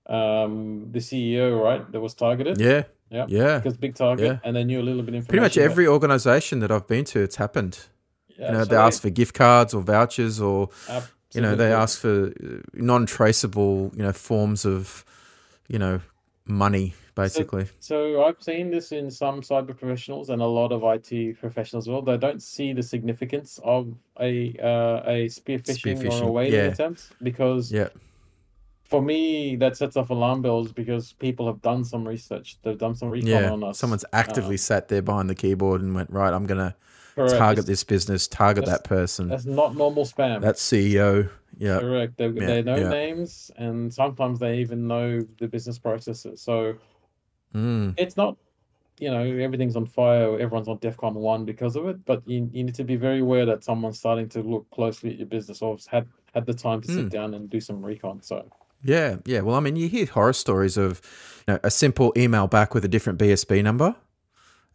um, 0.09 0.92
the 0.92 1.00
CEO, 1.00 1.61
right, 1.61 1.90
that 1.90 2.00
was 2.00 2.14
targeted. 2.14 2.61
Yeah. 2.61 2.85
Yeah. 3.10 3.26
Yeah. 3.28 3.58
Because 3.58 3.76
big 3.76 3.94
target, 3.94 4.26
Yeah. 4.26 4.38
and 4.44 4.56
they 4.56 4.64
knew 4.64 4.80
a 4.80 4.82
little 4.82 5.02
bit 5.02 5.14
information. 5.14 5.28
Pretty 5.28 5.42
much 5.42 5.58
every 5.58 5.86
organization 5.86 6.60
that 6.60 6.70
I've 6.70 6.86
been 6.86 7.04
to, 7.06 7.20
it's 7.20 7.36
happened. 7.36 7.78
Yeah, 8.38 8.46
you 8.46 8.52
know, 8.52 8.64
so 8.64 8.70
they 8.70 8.76
ask 8.76 9.02
for 9.02 9.10
gift 9.10 9.34
cards 9.34 9.72
or 9.72 9.80
vouchers, 9.80 10.40
or 10.40 10.68
you 11.32 11.40
know, 11.40 11.54
they 11.54 11.72
ask 11.72 12.00
for 12.00 12.26
uh, 12.26 12.60
non-traceable, 12.74 13.92
you 13.94 14.02
know, 14.02 14.12
forms 14.12 14.64
of, 14.64 15.04
you 15.68 15.78
know, 15.78 16.00
money, 16.46 16.94
basically. 17.14 17.66
So 17.80 18.24
I've 18.24 18.42
seen 18.42 18.70
this 18.70 18.92
in 18.92 19.10
some 19.10 19.40
cyber 19.40 19.76
professionals 19.76 20.30
and 20.30 20.40
a 20.40 20.46
lot 20.46 20.72
of 20.72 20.82
IT 20.84 21.38
professionals 21.40 21.86
as 21.86 21.90
well. 21.90 22.02
They 22.02 22.16
don't 22.16 22.42
see 22.42 22.72
the 22.72 22.82
significance 22.82 23.58
of 23.64 23.94
a 24.20 24.56
uh, 24.62 25.10
a 25.10 25.28
spear 25.28 25.58
Spear 25.64 25.96
phishing, 25.96 26.22
or 26.22 26.28
a 26.28 26.32
whaling 26.32 26.52
yeah. 26.52 26.60
attempt 26.66 27.10
because 27.22 27.72
yeah. 27.72 27.88
For 28.88 29.03
me 29.03 29.57
that 29.57 29.77
sets 29.77 29.96
off 29.96 30.11
alarm 30.11 30.42
bells 30.42 30.72
because 30.72 31.12
people 31.14 31.46
have 31.46 31.61
done 31.62 31.85
some 31.85 32.07
research. 32.07 32.57
They've 32.62 32.79
done 32.79 32.94
some 32.94 33.11
recon 33.11 33.29
Yeah. 33.29 33.51
on 33.51 33.64
us. 33.64 33.79
Someone's 33.79 34.05
actively 34.12 34.57
sat 34.57 34.88
there 34.88 35.03
behind 35.03 35.29
the 35.29 35.35
keyboard 35.35 35.83
and 35.83 35.94
went, 35.94 36.11
right, 36.11 36.33
I'm 36.33 36.46
gonna 36.46 36.77
Correct. 37.16 37.37
target 37.37 37.59
It's- 37.64 37.66
this 37.66 37.85
business, 37.85 38.29
target 38.29 38.64
that 38.66 38.85
person, 38.85 39.29
That's 39.29 39.44
not 39.46 39.75
normal 39.77 40.05
spam. 40.05 40.40
that 40.42 40.57
CEO. 40.59 41.29
Yeah. 41.59 41.81
Correct. 41.81 42.16
They, 42.16 42.29
Yeah, 42.29 42.46
they 42.46 42.62
know 42.62 42.77
yeah. 42.77 42.88
names 42.90 43.51
and 43.57 43.92
sometimes 43.92 44.38
they 44.38 44.59
even 44.59 44.87
know 44.87 45.20
the 45.38 45.49
business 45.49 45.79
processes. 45.79 46.40
So 46.40 46.75
Mm. 47.55 47.94
it's 47.96 48.16
not, 48.16 48.37
you 49.01 49.11
know, 49.11 49.22
everything's 49.22 49.75
on 49.77 49.87
fire, 49.87 50.38
everyone's 50.38 50.68
on 50.68 50.79
DEFCON 50.79 51.14
1 51.14 51.44
because 51.44 51.75
of 51.77 51.87
it, 51.88 52.05
but 52.05 52.22
you, 52.27 52.49
you 52.53 52.62
need 52.64 52.75
to 52.75 52.85
be 52.85 52.96
very 52.96 53.20
aware 53.20 53.46
that 53.46 53.64
someone's 53.64 53.99
starting 53.99 54.29
to 54.31 54.42
look 54.42 54.70
closely 54.70 55.11
at 55.11 55.16
your 55.18 55.27
business 55.27 55.61
or 55.62 55.75
has 55.75 55.87
had, 55.87 56.07
had 56.35 56.46
the 56.46 56.55
time 56.55 56.81
to 56.83 56.88
Hmm. 56.92 56.94
sit 56.99 57.09
down 57.11 57.35
and 57.35 57.49
do 57.51 57.61
some 57.61 57.85
recon. 57.85 58.20
So, 58.22 58.44
Yeah, 58.82 59.16
yeah. 59.24 59.40
Well, 59.40 59.56
I 59.56 59.60
mean, 59.60 59.76
you 59.76 59.88
hear 59.88 60.06
horror 60.06 60.32
stories 60.32 60.76
of 60.76 61.00
you 61.48 61.54
know, 61.54 61.60
a 61.64 61.70
simple 61.70 62.12
email 62.16 62.46
back 62.46 62.74
with 62.74 62.84
a 62.84 62.88
different 62.88 63.18
BSB 63.18 63.62
number, 63.62 63.96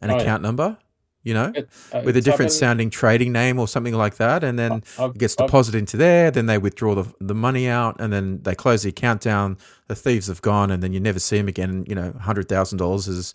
an 0.00 0.10
Oh, 0.10 0.16
yeah. 0.16 0.20
account 0.22 0.42
number, 0.42 0.76
you 1.22 1.34
know, 1.34 1.52
it, 1.54 1.68
uh, 1.92 2.02
with 2.04 2.16
a 2.16 2.20
different 2.20 2.50
happened- 2.50 2.52
sounding 2.52 2.90
trading 2.90 3.32
name 3.32 3.58
or 3.58 3.68
something 3.68 3.94
like 3.94 4.16
that, 4.16 4.42
and 4.42 4.58
then 4.58 4.82
I've- 4.98 5.12
it 5.14 5.18
gets 5.18 5.36
I've- 5.38 5.46
deposited 5.46 5.78
into 5.78 5.96
there. 5.96 6.30
Then 6.30 6.46
they 6.46 6.58
withdraw 6.58 6.94
the 6.94 7.06
the 7.20 7.34
money 7.34 7.68
out, 7.68 8.00
and 8.00 8.12
then 8.12 8.40
they 8.42 8.54
close 8.54 8.82
the 8.82 8.88
account 8.90 9.20
down. 9.22 9.56
The 9.88 9.94
thieves 9.94 10.26
have 10.26 10.42
gone, 10.42 10.70
and 10.70 10.82
then 10.82 10.92
you 10.92 11.00
never 11.00 11.18
see 11.20 11.38
them 11.38 11.48
again. 11.48 11.84
You 11.88 11.94
know, 11.94 12.12
hundred 12.20 12.48
thousand 12.48 12.78
dollars 12.78 13.06
has 13.06 13.34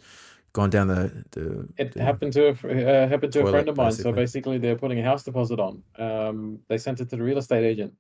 gone 0.54 0.70
down 0.70 0.88
the. 0.90 1.12
the 1.32 1.68
It 1.78 1.94
the- 1.94 2.04
happened 2.04 2.34
to 2.34 2.48
a 2.48 2.52
uh, 2.52 3.08
happened 3.08 3.32
to 3.34 3.46
a 3.46 3.50
friend 3.52 3.70
of 3.70 3.78
mine. 3.78 3.92
So 3.94 4.12
basically. 4.12 4.14
basically, 4.22 4.58
they're 4.58 4.76
putting 4.76 5.00
a 5.00 5.04
house 5.04 5.24
deposit 5.24 5.60
on. 5.60 5.82
Um, 5.98 6.60
they 6.68 6.78
sent 6.78 7.00
it 7.00 7.10
to 7.12 7.16
the 7.16 7.24
real 7.24 7.38
estate 7.38 7.64
agent. 7.64 7.94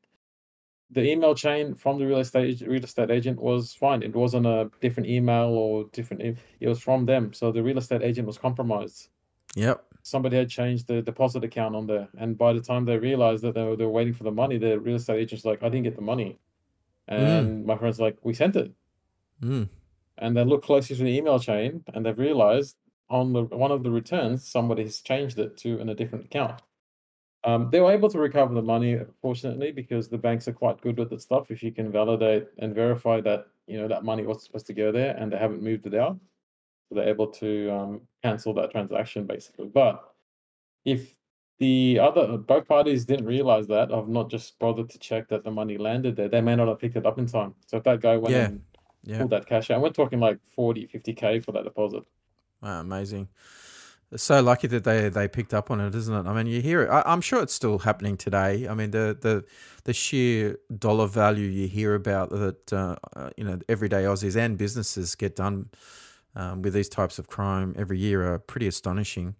The 0.91 1.04
email 1.12 1.36
chain 1.36 1.76
from 1.76 2.00
the 2.00 2.06
real 2.08 2.19
estate 2.19 2.62
real 2.62 2.84
estate 2.84 3.12
agent 3.12 3.41
was 3.41 3.73
fine. 3.73 4.02
It 4.04 4.15
wasn't 4.15 4.45
a 4.45 4.71
different 4.82 5.10
email 5.10 5.50
or 5.50 5.84
different. 5.91 6.21
e- 6.23 6.36
It 6.62 6.67
was 6.69 6.80
from 6.80 7.06
them. 7.06 7.34
So 7.34 7.52
the 7.52 7.62
real 7.62 7.78
estate 7.78 8.02
agent 8.04 8.26
was 8.26 8.38
compromised. 8.38 9.10
Yep. 9.56 9.84
Somebody 10.04 10.38
had 10.38 10.50
changed 10.50 10.88
the 10.88 11.02
deposit 11.02 11.43
account 11.43 11.76
on 11.76 11.88
there, 11.88 12.08
and 12.17 12.38
by 12.38 12.54
the 12.54 12.62
time 12.62 12.86
they 12.86 12.97
realized 12.97 13.43
that 13.43 13.54
they 13.56 13.63
were, 13.63 13.76
they 13.76 13.84
were 13.86 13.91
waiting 13.91 14.13
for 14.13 14.23
the 14.23 14.32
money, 14.32 14.58
the 14.58 14.80
real 14.80 14.95
estate 14.95 15.19
agent's 15.19 15.43
like, 15.43 15.62
"I 15.62 15.67
didn't 15.69 15.84
get 15.84 15.95
the 15.97 16.02
money," 16.02 16.39
and 17.08 17.65
my 17.65 17.76
friend's 17.78 18.00
like, 18.00 18.17
"We 18.23 18.34
sent 18.34 18.56
it." 18.56 18.71
Mm. 19.41 19.69
and 20.17 20.36
they 20.36 20.43
look 20.43 20.63
closely 20.63 20.95
to 20.95 21.04
the 21.04 21.15
email 21.15 21.38
chain 21.38 21.84
and 21.93 22.04
they've 22.04 22.17
realized 22.17 22.76
on 23.08 23.34
the 23.34 23.43
one 23.43 23.71
of 23.71 23.84
the 23.84 23.91
returns 23.91 24.47
somebody 24.47 24.82
has 24.82 25.00
changed 25.02 25.38
it 25.38 25.56
to 25.58 25.78
in 25.80 25.89
a 25.89 25.93
different 25.93 26.26
account 26.26 26.60
um, 27.47 27.69
they 27.71 27.79
were 27.79 27.91
able 27.91 28.10
to 28.10 28.19
recover 28.19 28.53
the 28.53 28.62
money 28.62 28.99
fortunately 29.21 29.71
because 29.71 30.07
the 30.10 30.17
banks 30.17 30.47
are 30.47 30.53
quite 30.53 30.79
good 30.81 30.97
with 30.99 31.10
that 31.10 31.21
stuff 31.21 31.49
if 31.49 31.63
you 31.63 31.71
can 31.71 31.91
validate 31.91 32.47
and 32.60 32.75
verify 32.75 33.21
that 33.21 33.47
you 33.67 33.77
know 33.79 33.88
that 33.88 34.03
money 34.03 34.23
was 34.25 34.43
supposed 34.43 34.67
to 34.67 34.73
go 34.73 34.91
there 34.91 35.15
and 35.17 35.31
they 35.31 35.38
haven't 35.38 35.62
moved 35.69 35.86
it 35.88 35.95
out 35.95 36.17
so 36.88 36.95
they're 36.95 37.10
able 37.10 37.27
to 37.27 37.69
um, 37.77 38.01
cancel 38.23 38.53
that 38.53 38.71
transaction 38.71 39.25
basically 39.25 39.67
but 39.67 40.13
if 40.86 41.15
the 41.60 41.97
other 41.99 42.38
both 42.38 42.67
parties 42.67 43.05
didn't 43.05 43.25
realize 43.25 43.67
that 43.67 43.91
i've 43.93 44.07
not 44.19 44.29
just 44.29 44.60
bothered 44.60 44.89
to 44.89 44.99
check 44.99 45.27
that 45.27 45.43
the 45.43 45.51
money 45.51 45.77
landed 45.77 46.15
there 46.15 46.29
they 46.29 46.41
may 46.41 46.55
not 46.55 46.67
have 46.67 46.79
picked 46.79 46.95
it 46.97 47.05
up 47.05 47.17
in 47.17 47.25
time 47.25 47.55
so 47.65 47.77
if 47.77 47.83
that 47.83 48.01
guy 48.01 48.15
went 48.17 48.36
Yeah. 48.36 48.45
and 48.45 48.62
Yeah. 49.03 49.19
pulled 49.19 49.31
that 49.31 49.45
cash 49.45 49.71
out. 49.71 49.81
We're 49.81 49.89
talking 50.01 50.19
like 50.19 50.38
40, 50.55 50.86
50k 50.88 51.39
for 51.45 51.53
that 51.53 51.63
deposit. 51.63 52.03
Wow, 52.62 52.81
amazing. 52.81 53.29
So 54.15 54.41
lucky 54.41 54.67
that 54.67 54.86
they 54.86 55.10
they 55.10 55.28
picked 55.28 55.54
up 55.54 55.70
on 55.70 55.82
it, 55.82 55.93
isn't 55.93 56.15
it? 56.15 56.30
I 56.30 56.34
mean, 56.34 56.48
you 56.48 56.62
hear 56.62 56.84
it. 56.84 56.89
I, 56.89 57.04
I'm 57.06 57.20
sure 57.20 57.41
it's 57.43 57.54
still 57.54 57.80
happening 57.80 58.15
today. 58.15 58.65
I 58.67 58.74
mean, 58.74 58.91
the 58.91 59.17
the 59.20 59.43
the 59.84 59.93
sheer 59.93 60.58
dollar 60.78 61.08
value 61.08 61.48
you 61.48 61.67
hear 61.67 61.93
about 61.93 62.30
that 62.30 62.72
uh, 62.72 62.96
uh, 63.15 63.32
you 63.36 63.43
know 63.43 63.60
everyday 63.67 64.04
Aussies 64.04 64.38
and 64.38 64.58
businesses 64.58 65.15
get 65.15 65.36
done 65.36 65.70
um, 66.38 66.62
with 66.62 66.74
these 66.74 66.88
types 66.88 67.20
of 67.20 67.28
crime 67.28 67.76
every 67.78 67.98
year 67.98 68.34
are 68.34 68.39
pretty 68.39 68.67
astonishing. 68.67 69.36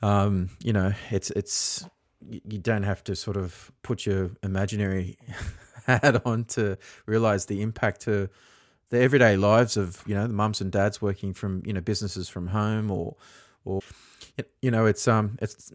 Um, 0.00 0.50
you 0.62 0.72
know, 0.72 0.94
it's 1.10 1.30
it's 1.32 1.86
you 2.20 2.58
don't 2.58 2.84
have 2.84 3.04
to 3.04 3.14
sort 3.14 3.36
of 3.36 3.70
put 3.82 4.06
your 4.06 4.30
imaginary 4.42 5.18
hat 5.86 6.22
on 6.24 6.44
to 6.44 6.78
realize 7.04 7.46
the 7.46 7.60
impact 7.60 8.00
to 8.02 8.30
the 8.90 9.00
everyday 9.00 9.36
lives 9.36 9.76
of 9.76 10.02
you 10.06 10.14
know 10.14 10.26
the 10.26 10.32
mums 10.32 10.60
and 10.60 10.70
dads 10.72 11.02
working 11.02 11.34
from 11.34 11.62
you 11.64 11.72
know 11.72 11.80
businesses 11.80 12.28
from 12.28 12.48
home 12.48 12.90
or 12.90 13.16
or 13.64 13.80
you 14.62 14.70
know 14.70 14.86
it's 14.86 15.08
um 15.08 15.38
it's 15.40 15.72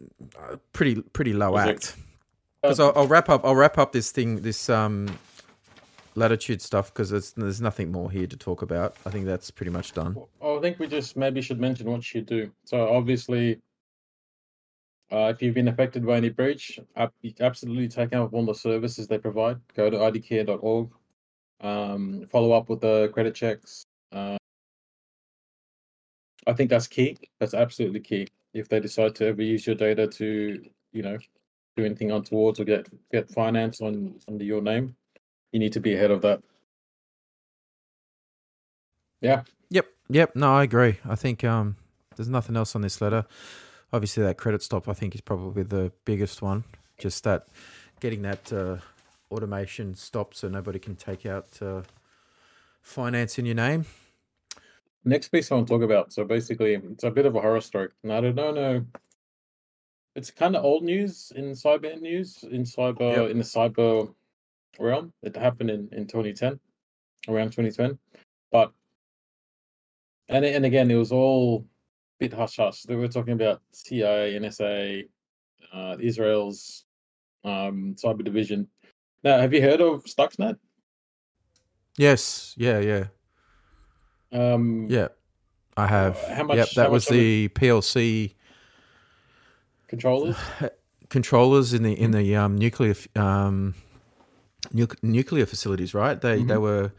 pretty 0.72 1.00
pretty 1.00 1.32
low 1.32 1.56
act 1.58 1.96
because 2.62 2.80
I'll, 2.80 2.92
I'll 2.96 3.06
wrap 3.06 3.28
up 3.28 3.44
I'll 3.44 3.56
wrap 3.56 3.76
up 3.78 3.92
this 3.92 4.10
thing 4.12 4.42
this 4.42 4.68
um 4.70 5.08
latitude 6.14 6.60
stuff 6.60 6.92
because 6.92 7.10
it's 7.12 7.32
there's 7.32 7.60
nothing 7.60 7.90
more 7.90 8.10
here 8.10 8.26
to 8.26 8.36
talk 8.36 8.62
about 8.62 8.96
I 9.06 9.10
think 9.10 9.26
that's 9.26 9.50
pretty 9.50 9.70
much 9.70 9.92
done 9.92 10.16
Oh, 10.40 10.58
I 10.58 10.60
think 10.60 10.78
we 10.78 10.86
just 10.86 11.16
maybe 11.16 11.40
should 11.40 11.60
mention 11.60 11.90
what 11.90 12.14
you 12.14 12.20
do. 12.22 12.50
So 12.64 12.88
obviously, 12.88 13.60
uh, 15.10 15.32
if 15.34 15.42
you've 15.42 15.54
been 15.54 15.68
affected 15.68 16.06
by 16.06 16.16
any 16.16 16.30
breach, 16.30 16.78
ab- 16.96 17.12
absolutely 17.40 17.88
take 17.88 18.12
out 18.12 18.32
all 18.32 18.44
the 18.46 18.54
services 18.54 19.06
they 19.08 19.18
provide. 19.18 19.58
Go 19.74 19.90
to 19.90 19.96
idcare.org. 19.96 20.90
Um, 21.62 22.26
follow 22.30 22.52
up 22.52 22.68
with 22.68 22.80
the 22.80 23.08
credit 23.14 23.34
checks. 23.34 23.84
Uh, 24.10 24.36
I 26.46 26.52
think 26.52 26.70
that's 26.70 26.88
key. 26.88 27.16
That's 27.38 27.54
absolutely 27.54 28.00
key. 28.00 28.26
If 28.52 28.68
they 28.68 28.80
decide 28.80 29.14
to 29.16 29.26
ever 29.28 29.42
use 29.42 29.66
your 29.66 29.76
data 29.76 30.06
to, 30.06 30.62
you 30.92 31.02
know, 31.02 31.18
do 31.76 31.84
anything 31.84 32.10
untoward 32.10 32.58
or 32.60 32.64
get 32.64 32.88
get 33.10 33.30
finance 33.30 33.80
on 33.80 34.18
under 34.28 34.44
your 34.44 34.60
name, 34.60 34.94
you 35.52 35.60
need 35.60 35.72
to 35.72 35.80
be 35.80 35.94
ahead 35.94 36.10
of 36.10 36.20
that. 36.22 36.42
Yeah. 39.20 39.42
Yep, 39.70 39.86
yep. 40.10 40.36
No, 40.36 40.52
I 40.54 40.64
agree. 40.64 40.98
I 41.08 41.14
think 41.14 41.44
um, 41.44 41.76
there's 42.16 42.28
nothing 42.28 42.56
else 42.56 42.74
on 42.74 42.82
this 42.82 43.00
letter. 43.00 43.24
Obviously, 43.92 44.22
that 44.24 44.36
credit 44.36 44.62
stop 44.62 44.88
I 44.88 44.94
think 44.94 45.14
is 45.14 45.20
probably 45.20 45.62
the 45.62 45.92
biggest 46.04 46.42
one. 46.42 46.64
Just 46.98 47.22
that 47.24 47.46
getting 48.00 48.22
that 48.22 48.52
uh, 48.52 48.78
automation 49.32 49.94
stopped 49.94 50.36
so 50.36 50.48
nobody 50.48 50.78
can 50.78 50.94
take 50.96 51.26
out 51.26 51.60
uh, 51.62 51.82
finance 52.82 53.38
in 53.38 53.46
your 53.46 53.54
name. 53.54 53.86
Next 55.04 55.28
piece 55.28 55.50
I 55.50 55.56
want 55.56 55.66
to 55.66 55.74
talk 55.74 55.82
about. 55.82 56.12
So 56.12 56.24
basically, 56.24 56.74
it's 56.74 57.04
a 57.04 57.10
bit 57.10 57.26
of 57.26 57.34
a 57.34 57.40
horror 57.40 57.60
story. 57.60 57.88
And 58.02 58.12
I 58.12 58.20
don't 58.20 58.36
know. 58.36 58.52
No, 58.52 58.86
it's 60.14 60.30
kind 60.30 60.54
of 60.54 60.64
old 60.64 60.84
news 60.84 61.32
in 61.34 61.52
cyber 61.52 62.00
news 62.00 62.44
in 62.44 62.62
cyber 62.64 63.16
Yep. 63.16 63.30
in 63.30 63.38
the 63.38 63.44
cyber 63.44 64.14
realm. 64.78 65.12
It 65.22 65.36
happened 65.36 65.70
in 65.70 65.88
in 65.92 66.06
2010, 66.06 66.60
around 67.28 67.52
2010, 67.52 67.98
but 68.50 68.72
and 70.28 70.44
and 70.44 70.64
again, 70.64 70.90
it 70.90 70.96
was 70.96 71.12
all 71.12 71.66
bit 72.20 72.32
hush 72.32 72.56
hush. 72.56 72.82
They 72.82 72.94
were 72.94 73.08
talking 73.08 73.32
about 73.32 73.60
CIA, 73.72 74.38
NSA, 74.38 75.08
uh, 75.72 75.96
Israel's 76.00 76.84
um, 77.44 77.96
cyber 77.96 78.24
division. 78.24 78.68
Now, 79.22 79.38
have 79.38 79.52
you 79.54 79.62
heard 79.62 79.80
of 79.80 80.04
Stuxnet? 80.04 80.56
Yes, 81.96 82.54
yeah, 82.56 82.78
yeah, 82.80 83.04
Um, 84.32 84.86
yeah. 84.88 85.08
I 85.76 85.86
have. 85.86 86.18
how 86.28 86.44
much- 86.44 86.56
yep, 86.56 86.68
that 86.76 86.90
was 86.90 87.06
much 87.08 87.12
the 87.16 87.48
PLC 87.48 88.34
Controllers. 89.88 90.36
controllers 91.10 91.72
in 91.74 91.82
the 91.82 91.92
in 91.92 92.10
the 92.12 92.34
um, 92.36 92.56
nuclear 92.56 92.94
um, 93.14 93.74
nu- 94.72 94.86
nuclear 95.02 95.44
facilities, 95.46 95.92
right? 95.94 96.18
They 96.20 96.36
they 96.42 96.54
Mhm. 96.54 96.60
were 96.62 96.92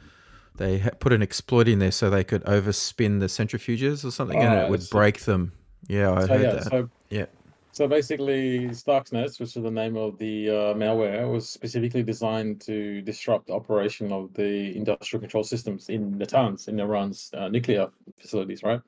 they 0.58 0.80
put 1.00 1.12
an 1.14 1.24
exploit 1.24 1.68
in 1.68 1.80
there 1.80 1.92
so 1.92 2.10
they 2.12 2.24
could 2.24 2.44
overspin 2.46 3.20
the 3.20 3.26
centrifuges 3.28 4.06
or 4.06 4.12
something, 4.12 4.38
and 4.40 4.54
Ah, 4.54 4.64
it 4.66 4.70
would 4.70 4.84
so- 4.84 4.96
break 4.98 5.22
them. 5.22 5.54
Yeah, 5.88 6.12
I 6.12 6.22
So 6.22 6.28
heard 6.28 6.42
yeah, 6.44 6.54
that. 6.54 6.64
so 6.66 6.90
Yeah. 7.10 7.26
So 7.74 7.88
basically, 7.88 8.68
Stuxnet, 8.68 9.40
which 9.40 9.58
is 9.58 9.64
the 9.64 9.72
name 9.72 9.98
of 9.98 10.20
the 10.20 10.48
uh, 10.48 10.74
malware, 10.76 11.28
was 11.32 11.50
specifically 11.50 12.04
designed 12.04 12.62
to 12.62 13.02
disrupt 13.02 13.48
the 13.48 13.54
operation 13.54 14.12
of 14.12 14.32
the 14.36 14.78
industrial 14.78 15.20
control 15.20 15.44
systems 15.44 15.90
in 15.90 16.14
Natanz, 16.14 16.68
in 16.68 16.80
Iran's 16.80 17.32
uh, 17.36 17.48
nuclear 17.48 17.88
facilities, 18.22 18.62
right? 18.62 18.80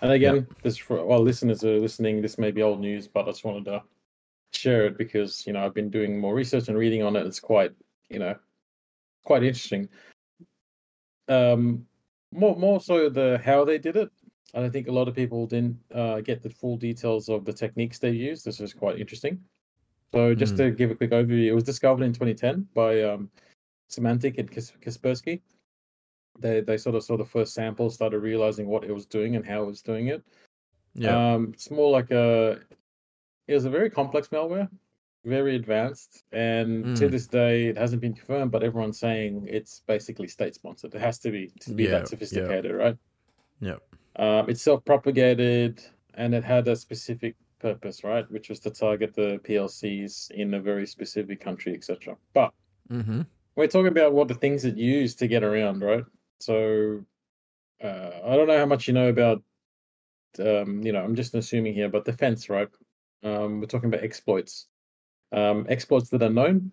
And 0.00 0.12
again, 0.12 0.46
this 0.62 0.78
for 0.78 1.04
well, 1.04 1.20
listeners 1.20 1.62
are 1.64 1.78
listening. 1.78 2.22
This 2.22 2.38
may 2.38 2.50
be 2.50 2.62
old 2.62 2.80
news, 2.80 3.06
but 3.06 3.28
I 3.28 3.32
just 3.32 3.44
wanted 3.44 3.66
to 3.66 3.82
share 4.52 4.86
it 4.86 4.96
because 4.96 5.46
you 5.46 5.52
know 5.52 5.62
I've 5.62 5.74
been 5.74 5.90
doing 5.90 6.18
more 6.18 6.34
research 6.34 6.68
and 6.68 6.78
reading 6.78 7.02
on 7.02 7.16
it. 7.16 7.26
It's 7.26 7.40
quite 7.40 7.72
you 8.08 8.20
know 8.20 8.34
quite 9.22 9.42
interesting. 9.42 9.86
Um, 11.28 11.84
more 12.32 12.56
more 12.56 12.80
so 12.80 13.10
the 13.10 13.38
how 13.44 13.66
they 13.66 13.76
did 13.76 13.96
it. 13.96 14.10
I 14.54 14.68
think 14.68 14.88
a 14.88 14.92
lot 14.92 15.08
of 15.08 15.14
people 15.14 15.46
didn't 15.46 15.78
uh, 15.94 16.20
get 16.20 16.42
the 16.42 16.50
full 16.50 16.76
details 16.76 17.28
of 17.28 17.44
the 17.44 17.52
techniques 17.52 17.98
they 17.98 18.10
used. 18.10 18.44
This 18.44 18.60
is 18.60 18.74
quite 18.74 18.98
interesting. 18.98 19.40
So 20.12 20.34
just 20.34 20.54
Mm. 20.54 20.56
to 20.58 20.70
give 20.72 20.90
a 20.90 20.94
quick 20.94 21.10
overview, 21.12 21.46
it 21.46 21.54
was 21.54 21.62
discovered 21.64 22.02
in 22.04 22.12
2010 22.12 22.66
by 22.74 23.02
um, 23.02 23.30
Symantec 23.88 24.38
and 24.38 24.50
Kaspersky. 24.50 25.40
They 26.38 26.60
they 26.60 26.76
sort 26.78 26.96
of 26.96 27.04
saw 27.04 27.16
the 27.16 27.24
first 27.24 27.54
sample, 27.54 27.90
started 27.90 28.18
realizing 28.20 28.66
what 28.66 28.84
it 28.84 28.92
was 28.92 29.06
doing 29.06 29.36
and 29.36 29.44
how 29.46 29.62
it 29.62 29.66
was 29.66 29.82
doing 29.82 30.08
it. 30.08 30.22
Yeah, 30.94 31.34
Um, 31.34 31.50
it's 31.54 31.70
more 31.70 31.90
like 31.90 32.10
a. 32.10 32.60
It 33.46 33.54
was 33.54 33.64
a 33.64 33.70
very 33.70 33.90
complex 33.90 34.28
malware, 34.28 34.68
very 35.24 35.54
advanced, 35.56 36.24
and 36.32 36.96
to 36.96 37.06
Mm. 37.06 37.10
this 37.10 37.26
day 37.26 37.66
it 37.66 37.76
hasn't 37.76 38.00
been 38.00 38.14
confirmed. 38.14 38.50
But 38.52 38.62
everyone's 38.62 38.98
saying 38.98 39.46
it's 39.48 39.80
basically 39.86 40.28
state 40.28 40.54
sponsored. 40.54 40.94
It 40.94 41.00
has 41.00 41.18
to 41.20 41.30
be 41.30 41.48
to 41.60 41.74
be 41.74 41.84
Yeah, 41.84 41.90
yeah. 41.90 41.98
that 41.98 42.08
sophisticated, 42.08 42.72
right? 42.74 42.96
yeah, 43.60 43.76
Um, 44.20 44.50
it's 44.50 44.60
self-propagated, 44.60 45.82
and 46.12 46.34
it 46.34 46.44
had 46.44 46.68
a 46.68 46.76
specific 46.76 47.36
purpose, 47.58 48.04
right? 48.04 48.30
Which 48.30 48.50
was 48.50 48.60
to 48.60 48.70
target 48.70 49.14
the 49.14 49.40
PLCs 49.44 50.30
in 50.32 50.52
a 50.52 50.60
very 50.60 50.86
specific 50.86 51.40
country, 51.40 51.72
etc. 51.74 52.18
But 52.34 52.52
mm-hmm. 52.92 53.22
we're 53.56 53.66
talking 53.66 53.86
about 53.86 54.12
what 54.12 54.28
the 54.28 54.34
things 54.34 54.66
it 54.66 54.76
used 54.76 55.18
to 55.20 55.26
get 55.26 55.42
around, 55.42 55.80
right? 55.80 56.04
So 56.38 57.02
uh, 57.82 58.10
I 58.26 58.36
don't 58.36 58.46
know 58.46 58.58
how 58.58 58.66
much 58.66 58.86
you 58.86 58.92
know 58.92 59.08
about, 59.08 59.42
um, 60.38 60.82
you 60.82 60.92
know, 60.92 61.02
I'm 61.02 61.16
just 61.16 61.34
assuming 61.34 61.72
here, 61.72 61.88
but 61.88 62.04
defense, 62.04 62.50
right? 62.50 62.68
Um, 63.22 63.60
we're 63.60 63.66
talking 63.68 63.88
about 63.88 64.04
exploits, 64.04 64.66
um, 65.32 65.64
exploits 65.70 66.10
that 66.10 66.22
are 66.22 66.28
known, 66.28 66.72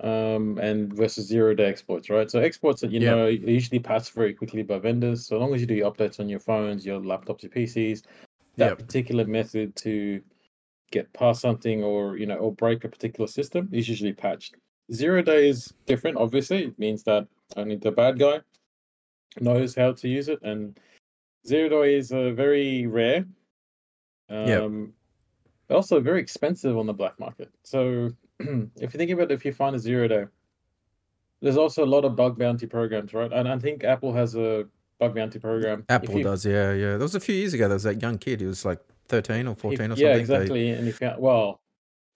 um, 0.00 0.58
and 0.58 0.92
versus 0.92 1.26
zero 1.26 1.54
day 1.54 1.66
exploits, 1.66 2.10
right? 2.10 2.30
So 2.30 2.40
exploits 2.40 2.80
that 2.80 2.90
you 2.90 3.00
Yeah. 3.00 3.10
know 3.14 3.24
are 3.24 3.30
usually 3.30 3.78
patched 3.78 4.12
very 4.12 4.34
quickly 4.34 4.62
by 4.62 4.78
vendors. 4.78 5.26
So 5.26 5.38
long 5.38 5.54
as 5.54 5.60
you 5.60 5.66
do 5.66 5.74
your 5.74 5.90
updates 5.90 6.20
on 6.20 6.28
your 6.28 6.40
phones, 6.40 6.84
your 6.84 7.00
laptops, 7.00 7.42
your 7.42 7.50
PCs, 7.50 8.02
that 8.56 8.70
Yep. 8.70 8.78
particular 8.78 9.24
method 9.24 9.76
to 9.76 10.22
get 10.90 11.12
past 11.14 11.40
something 11.40 11.82
or 11.82 12.16
you 12.16 12.26
know 12.26 12.36
or 12.36 12.52
break 12.52 12.84
a 12.84 12.88
particular 12.88 13.26
system 13.26 13.68
is 13.72 13.88
usually 13.88 14.12
patched. 14.12 14.56
Zero 14.92 15.22
day 15.22 15.48
is 15.48 15.72
different. 15.86 16.16
Obviously, 16.18 16.64
it 16.64 16.78
means 16.78 17.02
that 17.04 17.26
only 17.56 17.76
the 17.76 17.92
bad 17.92 18.18
guy 18.18 18.40
knows 19.40 19.74
how 19.74 19.92
to 19.92 20.08
use 20.08 20.28
it, 20.28 20.40
and 20.42 20.78
zero 21.46 21.68
day 21.68 21.94
is 21.96 22.12
uh, 22.12 22.30
very 22.32 22.86
rare. 22.86 23.24
Um, 24.28 24.48
Yep. 24.48 24.70
but 25.68 25.74
also 25.76 26.00
very 26.00 26.20
expensive 26.20 26.76
on 26.78 26.86
the 26.86 26.92
black 26.92 27.18
market. 27.20 27.50
So 27.64 28.10
if 28.76 28.92
you 28.94 28.98
think 28.98 29.10
about 29.10 29.30
it, 29.30 29.34
if 29.34 29.44
you 29.44 29.52
find 29.52 29.74
a 29.76 29.78
zero 29.78 30.08
day, 30.08 30.24
there's 31.40 31.56
also 31.56 31.84
a 31.84 31.86
lot 31.86 32.04
of 32.04 32.16
bug 32.16 32.38
bounty 32.38 32.66
programs, 32.66 33.12
right? 33.14 33.32
And 33.32 33.48
I 33.48 33.58
think 33.58 33.84
Apple 33.84 34.12
has 34.12 34.36
a 34.36 34.66
bug 34.98 35.14
bounty 35.14 35.38
program. 35.38 35.84
Apple 35.88 36.18
you- 36.18 36.24
does. 36.24 36.44
Yeah, 36.46 36.72
yeah. 36.72 36.90
There 36.90 36.98
was 36.98 37.14
a 37.14 37.20
few 37.20 37.34
years 37.34 37.54
ago. 37.54 37.68
There 37.68 37.74
was 37.76 37.82
that 37.84 38.00
young 38.00 38.18
kid. 38.18 38.40
He 38.40 38.46
was 38.46 38.64
like 38.64 38.80
thirteen 39.08 39.46
or 39.48 39.52
if- 39.52 39.58
fourteen 39.58 39.92
or 39.92 39.94
yeah, 39.96 40.14
something. 40.14 40.14
They- 40.14 40.20
exactly. 40.20 40.70
And 40.70 40.86
he 40.86 40.92
found 40.92 41.20
well, 41.20 41.60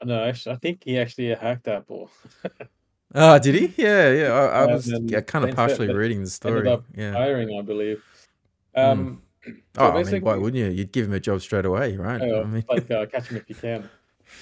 no, 0.05 0.25
actually, 0.25 0.55
I 0.55 0.59
think 0.59 0.85
he 0.85 0.99
actually 0.99 1.35
hacked 1.35 1.69
Apple. 1.69 2.11
Oh, 3.15 3.39
did 3.39 3.55
he? 3.55 3.83
Yeah, 3.83 4.11
yeah. 4.13 4.33
I, 4.33 4.47
I 4.47 4.67
Yeah, 4.67 4.75
was 4.75 5.01
yeah, 5.05 5.21
kind 5.21 5.49
of 5.49 5.55
partially 5.55 5.93
reading 5.95 6.23
the 6.25 6.29
story. 6.29 6.69
Yeah. 6.95 7.13
hiring, 7.13 7.57
I 7.59 7.63
believe. 7.63 8.03
Um, 8.75 9.23
so 9.45 9.53
oh, 9.79 9.91
I 9.93 10.03
mean, 10.03 10.23
why 10.23 10.37
wouldn't 10.37 10.57
you? 10.57 10.67
You'd 10.67 10.93
give 10.93 11.07
him 11.07 11.15
a 11.15 11.21
job 11.21 11.41
straight 11.41 11.65
away, 11.65 11.97
right? 11.97 12.21
uh, 12.21 12.41
I 12.41 12.45
mean, 12.45 12.65
like 12.69 12.91
uh, 12.91 13.07
catch 13.13 13.29
him 13.29 13.37
if 13.39 13.49
you 13.49 13.55
can. 13.55 13.89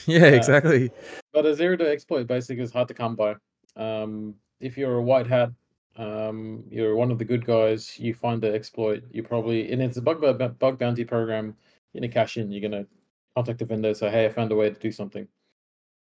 yeah, 0.07 0.25
exactly. 0.25 0.91
But 1.35 1.47
a 1.47 1.55
zero 1.55 1.77
day 1.77 1.93
exploit 1.93 2.29
basically 2.29 2.63
is 2.63 2.73
hard 2.73 2.87
to 2.89 2.95
come 2.95 3.17
by. 3.17 3.35
Um, 3.77 4.37
if 4.61 4.79
you're 4.79 4.99
a 4.99 5.03
white 5.03 5.27
hat, 5.27 5.51
um, 5.97 6.63
you're 6.71 6.95
one 6.95 7.11
of 7.11 7.19
the 7.19 7.25
good 7.25 7.45
guys, 7.45 7.99
you 7.99 8.15
find 8.15 8.41
the 8.41 8.55
exploit, 8.55 9.03
you 9.11 9.25
probably, 9.25 9.71
and 9.73 9.83
it's 9.83 9.97
a 9.97 10.03
bug, 10.03 10.21
bug 10.59 10.79
bounty 10.79 11.05
program, 11.05 11.57
you're 11.93 12.01
going 12.01 12.09
to 12.11 12.15
cash 12.15 12.37
in, 12.37 12.53
you're 12.53 12.61
going 12.69 12.85
to 12.85 12.89
contact 13.35 13.59
the 13.59 13.65
vendor, 13.65 13.93
say, 13.95 14.11
hey, 14.11 14.27
I 14.27 14.29
found 14.29 14.53
a 14.53 14.57
way 14.57 14.71
to 14.71 14.79
do 14.79 14.93
something. 14.93 15.27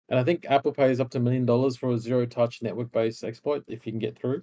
And 0.08 0.18
I 0.18 0.22
think 0.22 0.46
Apple 0.48 0.72
pays 0.72 1.00
up 1.00 1.10
to 1.10 1.18
a 1.18 1.20
million 1.20 1.46
dollars 1.46 1.76
for 1.76 1.90
a 1.90 1.98
zero 1.98 2.26
touch 2.26 2.62
network 2.62 2.92
based 2.92 3.24
exploit 3.24 3.64
if 3.66 3.84
you 3.86 3.92
can 3.92 3.98
get 3.98 4.16
through, 4.16 4.42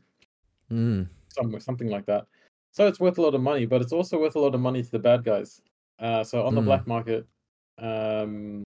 Mm. 0.70 1.08
somewhere, 1.30 1.62
something 1.62 1.90
like 1.90 2.06
that. 2.08 2.28
So 2.72 2.88
it's 2.88 3.00
worth 3.00 3.18
a 3.18 3.22
lot 3.22 3.36
of 3.36 3.42
money, 3.42 3.66
but 3.66 3.82
it's 3.82 3.94
also 3.94 4.20
worth 4.20 4.36
a 4.36 4.40
lot 4.40 4.56
of 4.56 4.62
money 4.62 4.84
to 4.84 4.92
the 4.92 5.00
bad 5.00 5.24
guys. 5.24 5.62
Uh, 6.00 6.24
so 6.24 6.46
on 6.46 6.56
the 6.56 6.62
Mm. 6.62 6.66
black 6.66 6.88
market, 6.88 7.28
um, 7.78 8.64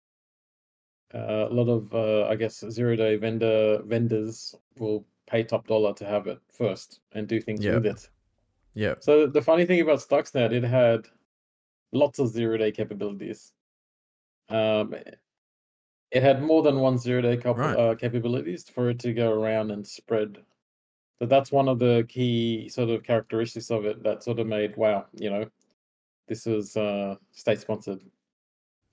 a 1.14 1.48
lot 1.50 1.68
of 1.68 1.94
uh, 1.94 2.26
I 2.26 2.34
guess 2.36 2.64
zero 2.70 2.96
day 2.96 3.16
vendor 3.16 3.82
vendors 3.84 4.54
will 4.78 5.06
pay 5.26 5.42
top 5.42 5.66
dollar 5.66 5.94
to 5.94 6.04
have 6.04 6.26
it 6.26 6.38
first 6.50 7.00
and 7.12 7.26
do 7.26 7.40
things 7.40 7.64
Yeah. 7.64 7.74
with 7.74 7.86
it. 7.86 8.08
Yeah. 8.74 8.94
So 9.00 9.26
the 9.26 9.40
funny 9.42 9.64
thing 9.64 9.80
about 9.80 10.00
Stuxnet, 10.00 10.52
it 10.52 10.64
had 10.64 11.06
lots 11.92 12.18
of 12.18 12.28
zero 12.28 12.56
day 12.56 12.72
capabilities. 12.72 13.52
Um, 14.48 14.94
it 16.10 16.22
had 16.22 16.42
more 16.42 16.62
than 16.62 16.80
one 16.80 16.98
zero 16.98 17.22
day 17.22 17.36
cap- 17.36 17.56
Right. 17.56 17.76
uh, 17.76 17.94
capabilities 17.94 18.68
for 18.68 18.90
it 18.90 18.98
to 19.00 19.12
go 19.14 19.32
around 19.32 19.70
and 19.70 19.86
spread. 19.86 20.38
So 21.20 21.26
that's 21.26 21.52
one 21.52 21.68
of 21.68 21.78
the 21.78 22.04
key 22.08 22.68
sort 22.68 22.90
of 22.90 23.04
characteristics 23.04 23.70
of 23.70 23.84
it 23.84 24.02
that 24.02 24.22
sort 24.24 24.40
of 24.40 24.46
made 24.48 24.76
wow, 24.76 25.06
you 25.12 25.30
know, 25.30 25.48
this 26.26 26.44
was 26.46 26.76
uh, 26.76 27.16
state 27.32 27.60
sponsored. 27.60 28.00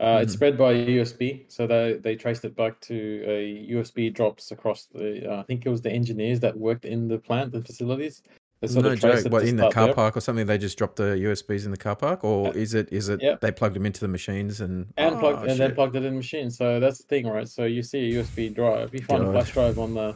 Uh, 0.01 0.19
It's 0.23 0.33
Mhm. 0.33 0.37
spread 0.37 0.57
by 0.57 0.73
USB, 0.73 1.45
so 1.47 1.67
they 1.67 1.99
they 2.01 2.15
traced 2.15 2.43
it 2.43 2.55
back 2.55 2.81
to 2.81 2.95
a 3.27 3.67
USB 3.69 4.09
drops 4.09 4.51
across 4.51 4.85
the. 4.87 5.29
Uh, 5.31 5.39
I 5.41 5.43
think 5.43 5.63
it 5.65 5.69
was 5.69 5.81
the 5.81 5.91
engineers 5.91 6.39
that 6.39 6.57
worked 6.57 6.85
in 6.85 7.07
the 7.07 7.19
plant, 7.19 7.51
the 7.51 7.61
facilities. 7.61 8.23
They 8.61 8.67
sort 8.67 8.85
No 8.85 8.91
of 8.93 8.99
joke. 8.99 9.31
What 9.31 9.43
in 9.43 9.57
the 9.57 9.69
car 9.69 9.85
there. 9.87 9.93
park 9.93 10.17
or 10.17 10.21
something? 10.21 10.47
They 10.47 10.57
just 10.57 10.77
dropped 10.77 10.95
the 10.95 11.17
USBs 11.27 11.65
in 11.65 11.71
the 11.71 11.77
car 11.77 11.95
park, 11.95 12.23
or 12.23 12.47
Uh, 12.47 12.51
is 12.51 12.73
it 12.73 12.91
is 12.91 13.09
it 13.09 13.21
yeah. 13.21 13.35
they 13.41 13.51
plugged 13.51 13.75
them 13.75 13.85
into 13.85 13.99
the 13.99 14.07
machines 14.07 14.59
and 14.61 14.87
and 14.97 15.19
plugged 15.19 15.39
Oh, 15.45 15.51
and 15.51 15.59
then 15.59 15.75
plugged 15.75 15.95
it 15.95 16.03
in 16.03 16.13
the 16.13 16.17
machine. 16.17 16.49
So 16.49 16.79
that's 16.79 16.97
the 16.97 17.07
thing, 17.07 17.27
right? 17.27 17.47
So 17.47 17.65
you 17.65 17.83
see 17.83 17.99
a 18.09 18.13
USB 18.23 18.49
drive, 18.49 18.93
you 18.95 19.01
find 19.03 19.21
a 19.23 19.31
flash 19.31 19.51
drive 19.53 19.77
on 19.77 19.93
the, 19.93 20.15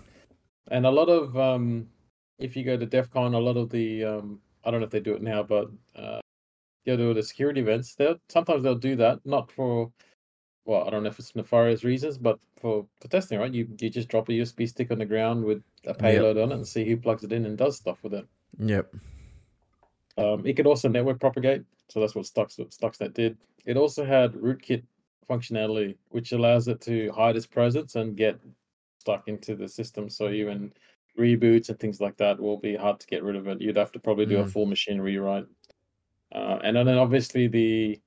and 0.71 0.85
a 0.87 0.91
lot 0.91 1.09
of 1.09 1.37
um, 1.37 1.87
if 2.39 2.55
you 2.57 2.63
go 2.63 2.75
to 2.75 2.85
DEF 2.87 3.11
CON, 3.11 3.35
a 3.35 3.39
lot 3.39 3.55
of 3.57 3.69
the 3.69 4.03
um, 4.03 4.41
I 4.63 4.71
don't 4.71 4.79
know 4.79 4.85
if 4.85 4.91
they 4.91 4.99
do 4.99 5.13
it 5.13 5.21
now, 5.21 5.43
but 5.43 5.69
uh, 5.95 6.19
go 6.85 6.95
to 6.97 7.13
the 7.13 7.23
security 7.23 7.61
events. 7.61 7.95
They'll 7.95 8.19
sometimes 8.29 8.63
they'll 8.63 8.75
do 8.75 8.95
that, 8.97 9.25
not 9.25 9.51
for, 9.51 9.91
well, 10.65 10.85
I 10.87 10.89
don't 10.89 11.03
know 11.03 11.09
if 11.09 11.19
it's 11.19 11.35
nefarious 11.35 11.83
reasons, 11.83 12.17
but 12.17 12.39
for 12.57 12.87
for 13.01 13.07
testing, 13.07 13.39
right? 13.39 13.53
You 13.53 13.67
you 13.79 13.89
just 13.89 14.09
drop 14.09 14.29
a 14.29 14.33
USB 14.33 14.67
stick 14.67 14.91
on 14.91 14.99
the 14.99 15.05
ground 15.05 15.43
with 15.43 15.63
a 15.85 15.93
payload 15.93 16.37
on 16.37 16.51
it 16.51 16.55
and 16.55 16.67
see 16.67 16.85
who 16.85 16.97
plugs 16.97 17.23
it 17.23 17.31
in 17.33 17.45
and 17.45 17.57
does 17.57 17.77
stuff 17.77 18.03
with 18.03 18.13
it. 18.13 18.27
Yep. 18.59 18.93
Um, 20.17 20.45
it 20.45 20.53
could 20.55 20.67
also 20.67 20.87
network 20.87 21.19
propagate, 21.19 21.63
so 21.89 21.99
that's 21.99 22.15
what 22.15 22.25
Stux, 22.25 22.57
Stuxnet 22.57 23.13
did. 23.13 23.37
It 23.65 23.75
also 23.77 24.05
had 24.05 24.33
rootkit 24.33 24.83
functionality, 25.29 25.97
which 26.09 26.31
allows 26.31 26.67
it 26.67 26.79
to 26.81 27.11
hide 27.11 27.35
its 27.35 27.47
presence 27.47 27.95
and 27.95 28.15
get 28.15 28.39
stuck 28.99 29.27
into 29.27 29.55
the 29.55 29.67
system. 29.67 30.09
So 30.09 30.29
even 30.29 30.71
reboots 31.19 31.69
and 31.69 31.79
things 31.79 31.99
like 31.99 32.15
that 32.17 32.39
will 32.39 32.57
be 32.57 32.75
hard 32.75 32.99
to 33.01 33.07
get 33.07 33.23
rid 33.23 33.35
of 33.35 33.47
it. 33.47 33.59
You'd 33.61 33.75
have 33.75 33.91
to 33.93 33.99
probably 33.99 34.25
do 34.25 34.39
a 34.39 34.43
Mm. 34.43 34.51
full 34.51 34.65
machine 34.65 34.99
rewrite. 35.01 35.47
Uh, 36.35 36.59
and 36.63 36.75
then 36.75 36.89
obviously 36.89 37.47
the 37.47 37.99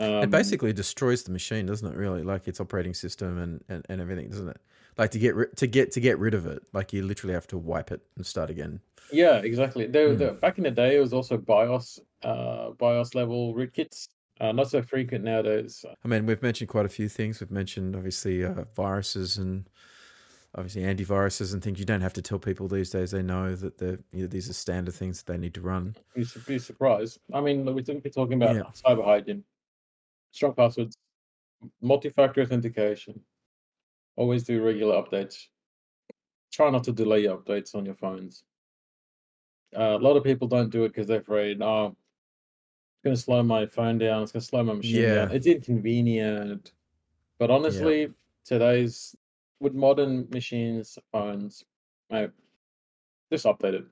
um, 0.00 0.22
it 0.22 0.30
basically 0.30 0.72
destroys 0.72 1.24
the 1.24 1.32
machine, 1.32 1.66
doesn't 1.66 1.86
it? 1.92 1.96
Really, 1.96 2.22
like 2.22 2.46
its 2.48 2.60
operating 2.60 2.94
system 2.94 3.36
and, 3.38 3.64
and, 3.68 3.84
and 3.88 4.00
everything, 4.00 4.30
doesn't 4.30 4.48
it? 4.48 4.60
Like 4.96 5.10
to 5.10 5.18
get 5.18 5.34
ri- 5.34 5.52
to 5.56 5.66
get 5.66 5.92
to 5.92 6.00
get 6.00 6.18
rid 6.18 6.34
of 6.34 6.46
it, 6.46 6.62
like 6.72 6.92
you 6.92 7.02
literally 7.02 7.34
have 7.34 7.46
to 7.48 7.58
wipe 7.58 7.90
it 7.90 8.00
and 8.16 8.24
start 8.24 8.48
again. 8.48 8.80
Yeah, 9.12 9.36
exactly. 9.38 9.86
There, 9.86 10.12
Hmm. 10.12 10.18
there- 10.18 10.32
back 10.34 10.58
in 10.58 10.64
the 10.64 10.70
day, 10.70 10.96
it 10.96 11.00
was 11.00 11.12
also 11.12 11.36
BIOS, 11.36 11.98
uh, 12.22 12.70
BIOS 12.78 13.14
level 13.14 13.54
rootkits. 13.54 14.08
Uh, 14.40 14.52
not 14.52 14.70
so 14.70 14.80
frequent 14.82 15.24
nowadays. 15.24 15.84
I 16.04 16.06
mean, 16.08 16.24
we've 16.24 16.42
mentioned 16.42 16.68
quite 16.70 16.86
a 16.86 16.88
few 16.88 17.08
things. 17.08 17.40
We've 17.40 17.50
mentioned 17.50 17.96
obviously 17.96 18.44
uh, 18.44 18.64
viruses 18.76 19.36
and 19.36 19.68
obviously 20.54 20.82
antiviruses 20.82 21.52
and 21.52 21.62
things. 21.62 21.78
You 21.78 21.84
don't 21.84 22.00
have 22.00 22.14
to 22.14 22.22
tell 22.22 22.38
people 22.38 22.68
these 22.68 22.90
days; 22.90 23.10
they 23.10 23.22
know 23.22 23.54
that 23.54 23.78
they're 23.78 23.98
you 24.12 24.22
know, 24.22 24.26
these 24.26 24.48
are 24.48 24.54
standard 24.54 24.94
things 24.94 25.22
that 25.22 25.32
they 25.32 25.38
need 25.38 25.54
to 25.54 25.60
run. 25.60 25.96
You 26.14 26.24
should 26.24 26.46
be 26.46 26.58
surprised. 26.58 27.20
I 27.32 27.40
mean, 27.40 27.64
we're 27.64 27.82
talking 27.82 28.42
about 28.42 28.54
Yeah. 28.56 28.62
cyber 28.72 29.04
hygiene, 29.04 29.44
strong 30.32 30.54
passwords, 30.54 30.96
multi-factor 31.80 32.42
authentication, 32.42 33.20
Always 34.16 34.42
do 34.42 34.60
regular 34.60 35.00
updates. 35.00 35.46
Try 36.50 36.70
not 36.70 36.82
to 36.84 36.92
delay 36.92 37.22
updates 37.24 37.76
on 37.76 37.86
your 37.86 37.94
phones. 37.94 38.42
Uh, 39.76 39.96
a 39.96 39.98
lot 39.98 40.16
of 40.16 40.24
people 40.24 40.48
don't 40.48 40.70
do 40.70 40.84
it 40.84 40.88
because 40.88 41.06
they're 41.06 41.20
afraid, 41.20 41.62
oh, 41.62 41.86
it's 41.86 43.04
going 43.04 43.14
to 43.14 43.22
slow 43.22 43.44
my 43.44 43.66
phone 43.66 43.96
down. 43.96 44.24
It's 44.24 44.32
going 44.32 44.40
to 44.40 44.46
slow 44.46 44.64
my 44.64 44.72
machine 44.72 45.02
down. 45.02 45.30
Yeah. 45.30 45.36
It's 45.36 45.46
inconvenient. 45.46 46.72
But 47.38 47.52
honestly, 47.52 48.12
today's 48.44 49.14
with 49.60 49.74
modern 49.74 50.28
machines, 50.30 50.98
phones, 51.12 51.64
mate, 52.10 52.30
just 53.32 53.44
update 53.44 53.74
it. 53.74 53.84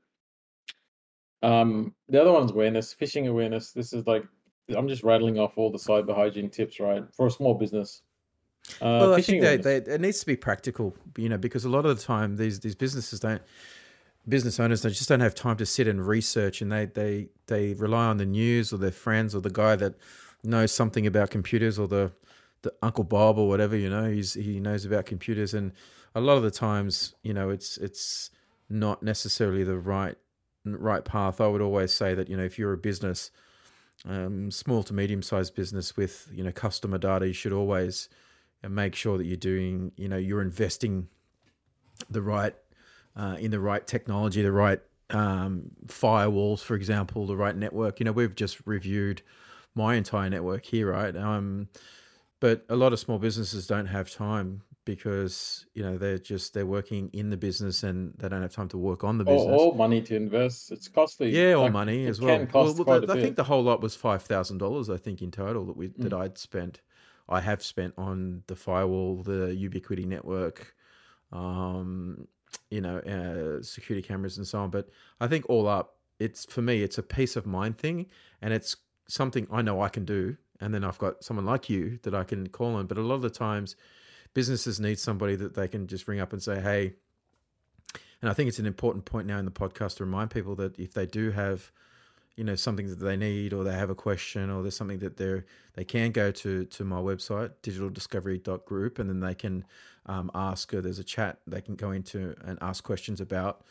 Um, 1.43 1.95
the 2.09 2.21
other 2.21 2.33
one's 2.33 2.51
awareness, 2.51 2.95
phishing 2.95 3.29
awareness. 3.29 3.73
This 3.73 3.93
is 3.93 4.07
like 4.07 4.25
I'm 4.77 4.89
just 4.89 5.03
rattling 5.03 5.39
off 5.39 5.57
all 5.57 5.71
the 5.71 5.79
cyber 5.79 6.15
hygiene 6.15 6.51
tips, 6.51 6.81
right, 6.81 7.05
for 7.15 7.27
a 7.27 7.31
small 7.31 7.55
business. 7.55 8.03
Uh, 8.81 8.99
Well, 9.01 9.15
I 9.15 9.21
think 9.21 9.43
they, 9.43 9.57
they, 9.57 9.77
it 9.77 10.01
needs 10.01 10.21
to 10.21 10.27
be 10.27 10.35
practical, 10.35 10.95
you 11.17 11.29
know, 11.29 11.39
because 11.39 11.65
a 11.65 11.69
lot 11.69 11.87
of 11.87 11.97
the 11.97 12.03
time 12.03 12.37
these 12.37 12.61
these 12.61 12.75
businesses 12.75 13.21
don't, 13.21 13.43
business 14.29 14.59
owners 14.59 14.83
they 14.83 14.89
just 14.89 15.09
don't 15.09 15.21
have 15.21 15.35
time 15.35 15.57
to 15.59 15.67
sit 15.67 15.87
and 15.87 16.07
research, 16.07 16.63
and 16.63 16.73
they 16.73 16.87
they 16.87 17.29
they 17.47 17.75
rely 17.75 18.07
on 18.07 18.17
the 18.17 18.27
news 18.27 18.73
or 18.73 18.79
their 18.79 18.91
friends 18.91 19.35
or 19.35 19.41
the 19.41 19.51
guy 19.51 19.77
that 19.77 19.95
knows 20.43 20.73
something 20.73 21.07
about 21.07 21.31
computers 21.31 21.79
or 21.79 21.87
the 21.87 22.13
the 22.63 22.73
Uncle 22.83 23.05
Bob 23.05 23.39
or 23.39 23.49
whatever, 23.49 23.77
you 23.77 23.91
know, 23.91 24.11
he's 24.11 24.35
he 24.35 24.61
knows 24.61 24.85
about 24.85 25.07
computers, 25.07 25.55
and 25.55 25.73
a 26.15 26.21
lot 26.21 26.37
of 26.37 26.43
the 26.43 26.51
times, 26.51 27.15
you 27.23 27.35
know, 27.35 27.51
it's 27.51 27.77
it's 27.79 28.31
not 28.69 29.03
necessarily 29.03 29.65
the 29.65 29.79
right 29.79 30.17
right 30.65 31.05
path. 31.05 31.41
I 31.41 31.47
would 31.47 31.63
always 31.63 31.93
say 31.93 32.15
that 32.15 32.29
you 32.29 32.37
know 32.37 32.45
if 32.45 32.59
you're 32.59 32.73
a 32.73 32.79
business, 32.79 33.31
um, 34.09 34.51
small 34.51 34.83
to 34.85 34.95
medium 34.95 35.23
sized 35.23 35.55
business 35.55 35.97
with 35.97 36.29
you 36.33 36.43
know 36.43 36.53
customer 36.53 36.99
data, 36.99 37.27
you 37.27 37.33
should 37.33 37.53
always 37.53 38.09
make 38.69 38.95
sure 38.95 39.19
that 39.19 39.25
you're 39.25 39.37
doing, 39.37 39.93
you 39.97 40.09
know, 40.09 40.17
you're 40.17 40.43
investing 40.43 41.09
the 42.11 42.23
right 42.23 42.55
uh, 43.17 43.37
in 43.39 43.51
the 43.51 43.61
right 43.61 43.87
technology, 43.87 44.43
the 44.43 44.53
right 44.53 44.81
um, 45.11 45.71
firewalls, 45.87 46.61
for 46.61 46.75
example, 46.75 47.27
the 47.27 47.37
right 47.37 47.57
network. 47.57 48.01
You 48.01 48.05
know, 48.05 48.13
we've 48.13 48.35
just 48.35 48.59
reviewed 48.67 49.23
my 49.75 49.95
entire 49.95 50.29
network 50.29 50.65
here, 50.65 50.91
right? 50.91 51.17
Um, 51.17 51.69
but 52.41 52.65
a 52.69 52.77
lot 52.77 52.93
of 52.93 52.99
small 52.99 53.19
businesses 53.19 53.67
don't 53.67 53.87
have 53.87 54.11
time 54.11 54.63
because 54.85 55.67
you 55.75 55.83
know 55.83 55.99
they're 55.99 56.19
just 56.19 56.55
they're 56.55 56.65
working 56.67 57.11
in 57.13 57.29
the 57.31 57.37
business 57.37 57.83
and 57.83 58.15
they 58.19 58.29
don't 58.29 58.43
have 58.43 58.53
time 58.55 58.69
to 58.69 58.79
work 58.79 59.03
on 59.03 59.19
the 59.19 59.25
business. 59.25 59.61
or 59.61 59.75
money 59.75 60.01
to 60.03 60.15
invest. 60.15 60.71
It's 60.71 60.87
costly. 60.89 61.31
Yeah, 61.31 61.55
or 61.55 61.65
Like, 61.65 61.73
money 61.73 62.07
as 62.07 62.21
well. 62.21 62.37
Can 62.39 62.47
cost 62.47 62.79
well, 62.79 62.99
a 62.99 63.03
I 63.03 63.15
bit. 63.15 63.23
think 63.23 63.37
the 63.37 63.45
whole 63.45 63.63
lot 63.65 63.81
was 63.81 63.97
five 63.97 64.23
thousand 64.23 64.59
dollars. 64.59 64.89
I 64.89 64.97
think 64.97 65.23
in 65.23 65.31
total 65.31 65.65
that 65.67 65.77
we 65.77 65.89
that 65.89 66.13
Mm. 66.13 66.21
I'd 66.21 66.39
spent, 66.39 66.83
I 67.29 67.41
have 67.41 67.63
spent 67.63 67.95
on 67.99 68.43
the 68.47 68.55
firewall, 68.57 69.23
the 69.23 69.49
Ubiquiti 69.69 70.07
network, 70.07 70.75
um, 71.33 72.29
you 72.71 72.81
know, 72.81 72.99
uh, 72.99 73.63
security 73.63 74.07
cameras 74.07 74.39
and 74.39 74.47
so 74.47 74.61
on. 74.61 74.71
But 74.71 74.89
I 75.21 75.27
think 75.27 75.47
all 75.49 75.67
up, 75.69 75.97
it's 76.21 76.45
for 76.47 76.63
me, 76.63 76.83
it's 76.83 76.99
a 76.99 77.03
peace 77.03 77.35
of 77.37 77.45
mind 77.47 77.77
thing, 77.79 78.07
and 78.41 78.53
it's 78.55 78.77
something 79.09 79.47
I 79.51 79.63
know 79.63 79.81
I 79.81 79.89
can 79.89 80.05
do. 80.05 80.37
And 80.61 80.73
then 80.73 80.85
I've 80.85 80.99
got 80.99 81.23
someone 81.25 81.45
like 81.45 81.69
you 81.69 81.99
that 82.03 82.15
I 82.15 82.25
can 82.25 82.49
call 82.49 82.75
on. 82.75 82.87
But 82.87 82.99
a 82.99 83.03
lot 83.03 83.17
of 83.17 83.23
the 83.23 83.31
times, 83.31 83.77
businesses 84.35 84.81
need 84.81 84.99
somebody 84.99 85.37
that 85.37 85.55
they 85.55 85.69
can 85.69 85.87
just 85.87 86.09
ring 86.09 86.21
up 86.21 86.33
and 86.33 86.43
say, 86.43 86.61
"Hey." 86.61 86.95
And 88.23 88.31
I 88.31 88.35
think 88.35 88.49
it's 88.49 88.59
an 88.59 88.67
important 88.67 89.05
point 89.05 89.27
now 89.27 89.39
in 89.39 89.45
the 89.45 89.51
podcast 89.51 89.97
to 89.97 90.05
remind 90.05 90.31
people 90.31 90.55
that 90.57 90.79
if 90.79 90.95
they 90.95 91.05
do 91.05 91.31
have, 91.33 91.71
you 92.35 92.45
know, 92.45 92.55
something 92.55 92.89
that 92.89 92.99
they 92.99 93.17
need, 93.17 93.53
or 93.53 93.63
they 93.63 93.75
have 93.75 93.91
a 93.91 93.95
question, 93.95 94.51
or 94.51 94.63
there's 94.63 94.77
something 94.77 94.99
that 95.01 95.17
they're 95.19 95.45
they 95.75 95.85
can 95.85 96.13
go 96.13 96.31
to 96.31 96.65
to 96.65 96.85
my 96.85 96.97
website 96.97 97.53
digitaldiscovery.group, 97.63 98.99
and 98.99 99.11
then 99.11 99.21
they 99.21 99.35
can 99.35 99.65
um, 100.07 100.31
ask. 100.35 100.73
Or 100.73 100.81
there's 100.81 100.99
a 100.99 101.05
chat 101.05 101.39
they 101.47 101.61
can 101.61 101.77
go 101.77 101.91
into 101.91 102.35
and 102.45 102.59
ask 102.63 102.83
questions 102.83 103.21
about, 103.21 103.65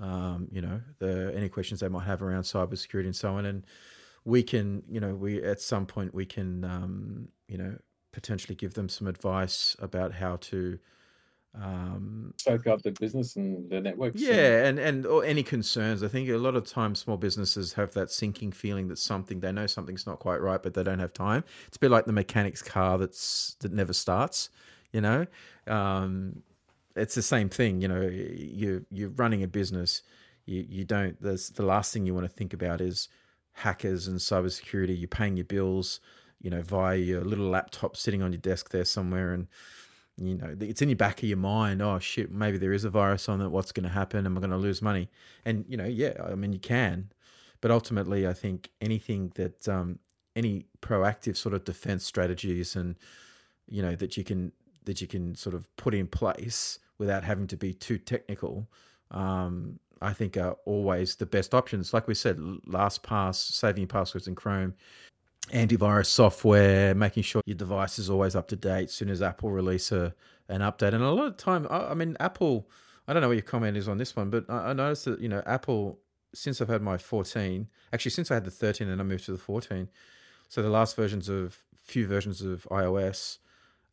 um, 0.00 0.48
you 0.50 0.60
know, 0.60 0.80
the 0.98 1.32
any 1.34 1.48
questions 1.48 1.80
they 1.80 1.88
might 1.88 2.04
have 2.04 2.22
around 2.22 2.42
cybersecurity 2.42 3.06
and 3.06 3.16
so 3.16 3.34
on. 3.34 3.46
And 3.46 3.64
we 4.24 4.42
can, 4.42 4.82
you 4.88 5.00
know, 5.00 5.14
we 5.14 5.42
at 5.42 5.60
some 5.60 5.86
point 5.86 6.14
we 6.14 6.26
can, 6.26 6.64
um, 6.64 7.28
you 7.48 7.58
know, 7.58 7.78
potentially 8.12 8.54
give 8.54 8.74
them 8.74 8.88
some 8.88 9.06
advice 9.06 9.76
about 9.80 10.12
how 10.12 10.36
to 10.36 10.78
um, 11.54 12.34
soak 12.38 12.66
up 12.66 12.82
the 12.82 12.92
business 12.92 13.36
and 13.36 13.68
the 13.70 13.80
networks. 13.80 14.20
yeah, 14.20 14.64
and 14.64 14.78
and 14.78 15.06
or 15.06 15.24
any 15.24 15.42
concerns. 15.42 16.02
I 16.02 16.08
think 16.08 16.28
a 16.28 16.36
lot 16.36 16.56
of 16.56 16.64
times 16.66 17.00
small 17.00 17.16
businesses 17.16 17.72
have 17.74 17.92
that 17.94 18.10
sinking 18.10 18.52
feeling 18.52 18.88
that 18.88 18.98
something 18.98 19.40
they 19.40 19.52
know 19.52 19.66
something's 19.66 20.06
not 20.06 20.18
quite 20.18 20.40
right, 20.40 20.62
but 20.62 20.74
they 20.74 20.82
don't 20.82 20.98
have 20.98 21.12
time. 21.12 21.44
It's 21.66 21.76
a 21.76 21.80
bit 21.80 21.90
like 21.90 22.06
the 22.06 22.12
mechanic's 22.12 22.62
car 22.62 22.98
that's 22.98 23.56
that 23.60 23.72
never 23.72 23.92
starts. 23.92 24.50
You 24.92 25.00
know, 25.00 25.26
um, 25.66 26.42
it's 26.96 27.14
the 27.14 27.22
same 27.22 27.48
thing. 27.48 27.80
You 27.80 27.88
know, 27.88 28.02
you 28.02 28.86
you're 28.90 29.10
running 29.10 29.42
a 29.42 29.48
business. 29.48 30.02
You 30.46 30.64
you 30.68 30.84
don't. 30.84 31.20
There's 31.20 31.50
the 31.50 31.64
last 31.64 31.92
thing 31.92 32.06
you 32.06 32.14
want 32.14 32.26
to 32.26 32.32
think 32.32 32.54
about 32.54 32.80
is 32.80 33.08
hackers 33.52 34.08
and 34.08 34.18
cybersecurity. 34.18 34.98
You're 34.98 35.08
paying 35.08 35.36
your 35.36 35.44
bills. 35.44 36.00
You 36.40 36.50
know, 36.50 36.62
via 36.62 36.96
your 36.96 37.22
little 37.22 37.48
laptop 37.48 37.96
sitting 37.96 38.20
on 38.20 38.32
your 38.32 38.40
desk 38.40 38.70
there 38.70 38.84
somewhere, 38.84 39.32
and 39.32 39.46
you 40.16 40.34
know 40.34 40.54
it's 40.60 40.82
in 40.82 40.88
your 40.88 40.96
back 40.96 41.22
of 41.22 41.28
your 41.28 41.38
mind 41.38 41.80
oh 41.80 41.98
shit 41.98 42.30
maybe 42.30 42.58
there 42.58 42.72
is 42.72 42.84
a 42.84 42.90
virus 42.90 43.28
on 43.28 43.40
it 43.40 43.48
what's 43.48 43.72
going 43.72 43.84
to 43.84 43.92
happen 43.92 44.26
am 44.26 44.36
i 44.36 44.40
going 44.40 44.50
to 44.50 44.56
lose 44.56 44.82
money 44.82 45.08
and 45.44 45.64
you 45.68 45.76
know 45.76 45.86
yeah 45.86 46.12
i 46.24 46.34
mean 46.34 46.52
you 46.52 46.58
can 46.58 47.10
but 47.60 47.70
ultimately 47.70 48.26
i 48.26 48.32
think 48.32 48.70
anything 48.80 49.32
that 49.36 49.66
um 49.68 49.98
any 50.36 50.66
proactive 50.80 51.36
sort 51.36 51.54
of 51.54 51.64
defense 51.64 52.04
strategies 52.04 52.76
and 52.76 52.96
you 53.68 53.82
know 53.82 53.94
that 53.94 54.16
you 54.16 54.24
can 54.24 54.52
that 54.84 55.00
you 55.00 55.06
can 55.06 55.34
sort 55.34 55.54
of 55.54 55.74
put 55.76 55.94
in 55.94 56.06
place 56.06 56.78
without 56.98 57.24
having 57.24 57.46
to 57.46 57.56
be 57.56 57.72
too 57.72 57.98
technical 57.98 58.68
um 59.10 59.78
i 60.02 60.12
think 60.12 60.36
are 60.36 60.56
always 60.66 61.16
the 61.16 61.26
best 61.26 61.54
options 61.54 61.92
like 61.94 62.06
we 62.06 62.14
said 62.14 62.36
lastpass 62.66 63.36
saving 63.36 63.86
passwords 63.86 64.28
in 64.28 64.34
chrome 64.34 64.74
antivirus 65.50 66.06
software, 66.06 66.94
making 66.94 67.22
sure 67.22 67.42
your 67.46 67.56
device 67.56 67.98
is 67.98 68.08
always 68.08 68.36
up 68.36 68.48
to 68.48 68.56
date. 68.56 68.84
As 68.84 68.92
soon 68.92 69.10
as 69.10 69.22
Apple 69.22 69.50
release 69.50 69.92
a 69.92 70.14
an 70.48 70.60
update, 70.60 70.92
and 70.94 71.02
a 71.02 71.10
lot 71.10 71.26
of 71.26 71.36
time, 71.36 71.66
I, 71.70 71.88
I 71.88 71.94
mean, 71.94 72.16
Apple. 72.20 72.68
I 73.08 73.12
don't 73.12 73.20
know 73.20 73.28
what 73.28 73.34
your 73.34 73.42
comment 73.42 73.76
is 73.76 73.88
on 73.88 73.98
this 73.98 74.14
one, 74.14 74.30
but 74.30 74.44
I, 74.48 74.70
I 74.70 74.72
noticed 74.72 75.06
that 75.06 75.20
you 75.20 75.28
know 75.28 75.42
Apple 75.44 75.98
since 76.34 76.60
I've 76.60 76.68
had 76.68 76.80
my 76.80 76.96
14, 76.96 77.68
actually 77.92 78.10
since 78.12 78.30
I 78.30 78.34
had 78.34 78.44
the 78.44 78.50
13 78.50 78.88
and 78.88 79.00
I 79.00 79.04
moved 79.04 79.24
to 79.26 79.32
the 79.32 79.38
14, 79.38 79.88
so 80.48 80.62
the 80.62 80.70
last 80.70 80.96
versions 80.96 81.28
of 81.28 81.58
few 81.76 82.06
versions 82.06 82.40
of 82.40 82.66
iOS, 82.70 83.38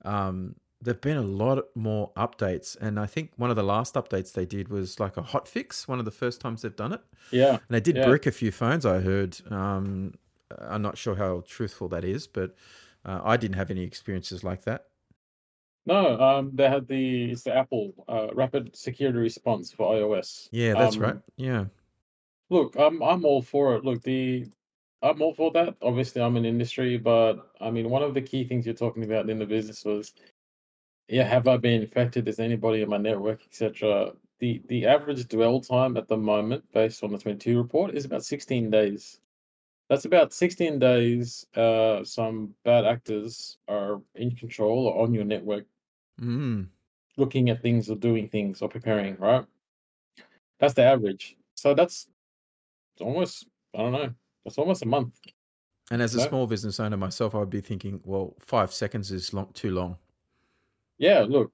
um, 0.05 0.55
there've 0.81 1.01
been 1.01 1.17
a 1.17 1.21
lot 1.21 1.65
more 1.75 2.11
updates, 2.15 2.77
and 2.79 2.99
I 2.99 3.05
think 3.05 3.31
one 3.35 3.49
of 3.49 3.55
the 3.55 3.63
last 3.63 3.95
updates 3.95 4.33
they 4.33 4.45
did 4.45 4.69
was 4.69 4.99
like 4.99 5.17
a 5.17 5.21
hot 5.21 5.47
fix. 5.47 5.87
One 5.87 5.99
of 5.99 6.05
the 6.05 6.11
first 6.11 6.39
times 6.41 6.61
they've 6.61 6.75
done 6.75 6.93
it. 6.93 7.01
Yeah. 7.31 7.51
And 7.53 7.59
they 7.69 7.81
did 7.81 7.97
Yeah. 7.97 8.05
brick 8.05 8.25
a 8.25 8.31
few 8.31 8.51
phones, 8.51 8.85
I 8.85 8.99
heard. 8.99 9.39
Um, 9.51 10.15
I'm 10.57 10.81
not 10.81 10.97
sure 10.97 11.15
how 11.15 11.43
truthful 11.45 11.89
that 11.89 12.03
is, 12.03 12.27
but 12.27 12.55
uh, 13.05 13.21
I 13.23 13.37
didn't 13.37 13.55
have 13.57 13.69
any 13.71 13.83
experiences 13.83 14.43
like 14.43 14.63
that. 14.63 14.85
No, 15.85 16.19
um, 16.21 16.51
they 16.53 16.69
had 16.69 16.87
the 16.87 17.31
it's 17.31 17.43
the 17.43 17.55
Apple 17.55 17.93
uh, 18.07 18.27
Rapid 18.33 18.75
Security 18.75 19.17
Response 19.17 19.71
for 19.71 19.95
iOS. 19.95 20.47
Yeah, 20.51 20.73
that's 20.75 20.95
Um, 20.97 21.01
right. 21.01 21.15
Yeah. 21.37 21.65
Look, 22.49 22.75
I'm 22.77 23.01
I'm 23.01 23.25
all 23.25 23.41
for 23.41 23.75
it. 23.75 23.83
Look, 23.85 24.01
the 24.03 24.45
I'm 25.01 25.21
all 25.21 25.33
for 25.33 25.51
that. 25.51 25.77
Obviously, 25.81 26.21
I'm 26.21 26.35
in 26.37 26.45
industry, 26.45 26.97
but 26.97 27.51
I 27.61 27.71
mean, 27.71 27.89
one 27.89 28.03
of 28.03 28.13
the 28.13 28.21
key 28.21 28.43
things 28.43 28.65
you're 28.65 28.75
talking 28.75 29.03
about 29.03 29.29
in 29.29 29.39
the 29.39 29.45
business 29.45 29.85
was, 29.85 30.13
yeah, 31.09 31.23
have 31.23 31.47
I 31.47 31.57
been 31.57 31.81
infected? 31.81 32.27
Is 32.27 32.39
anybody 32.39 32.81
in 32.81 32.89
my 32.89 32.97
network, 32.97 33.43
etc. 33.45 34.13
The 34.39 34.61
the 34.67 34.85
average 34.85 35.27
dwell 35.27 35.59
time 35.61 35.97
at 35.97 36.07
the 36.07 36.17
moment, 36.17 36.71
based 36.71 37.03
on 37.03 37.11
the 37.11 37.17
22 37.17 37.57
report, 37.57 37.93
is 37.95 38.05
about 38.05 38.23
16 38.23 38.69
days. 38.69 39.19
That's 39.89 40.05
about 40.05 40.33
16 40.33 40.79
days. 40.79 41.45
Uh, 41.55 42.03
some 42.03 42.55
bad 42.63 42.85
actors 42.85 43.57
are 43.67 44.01
in 44.15 44.35
control 44.35 44.87
or 44.87 45.03
on 45.03 45.13
your 45.13 45.25
network 45.25 45.65
Mm. 46.21 46.67
looking 47.17 47.49
at 47.49 47.61
things 47.61 47.89
or 47.89 47.95
doing 47.95 48.27
things 48.29 48.61
or 48.61 48.69
preparing, 48.69 49.15
right? 49.17 49.45
That's 50.59 50.73
the 50.73 50.83
average. 50.83 51.37
So 51.55 51.73
that's 51.73 52.07
almost, 52.99 53.47
I 53.73 53.79
don't 53.79 53.91
know, 53.93 54.13
that's 54.43 54.57
almost 54.57 54.83
a 54.83 54.85
month. 54.85 55.19
And 55.91 56.01
as 56.01 56.13
a 56.13 56.17
No. 56.19 56.27
small 56.27 56.47
business 56.47 56.79
owner 56.79 56.97
myself, 56.97 57.33
I 57.33 57.39
would 57.39 57.49
be 57.49 57.61
thinking, 57.61 58.01
well, 58.03 58.35
five 58.39 58.73
seconds 58.73 59.11
is 59.11 59.33
long, 59.33 59.51
too 59.53 59.71
long. 59.71 59.97
Yeah, 60.99 61.25
look, 61.27 61.51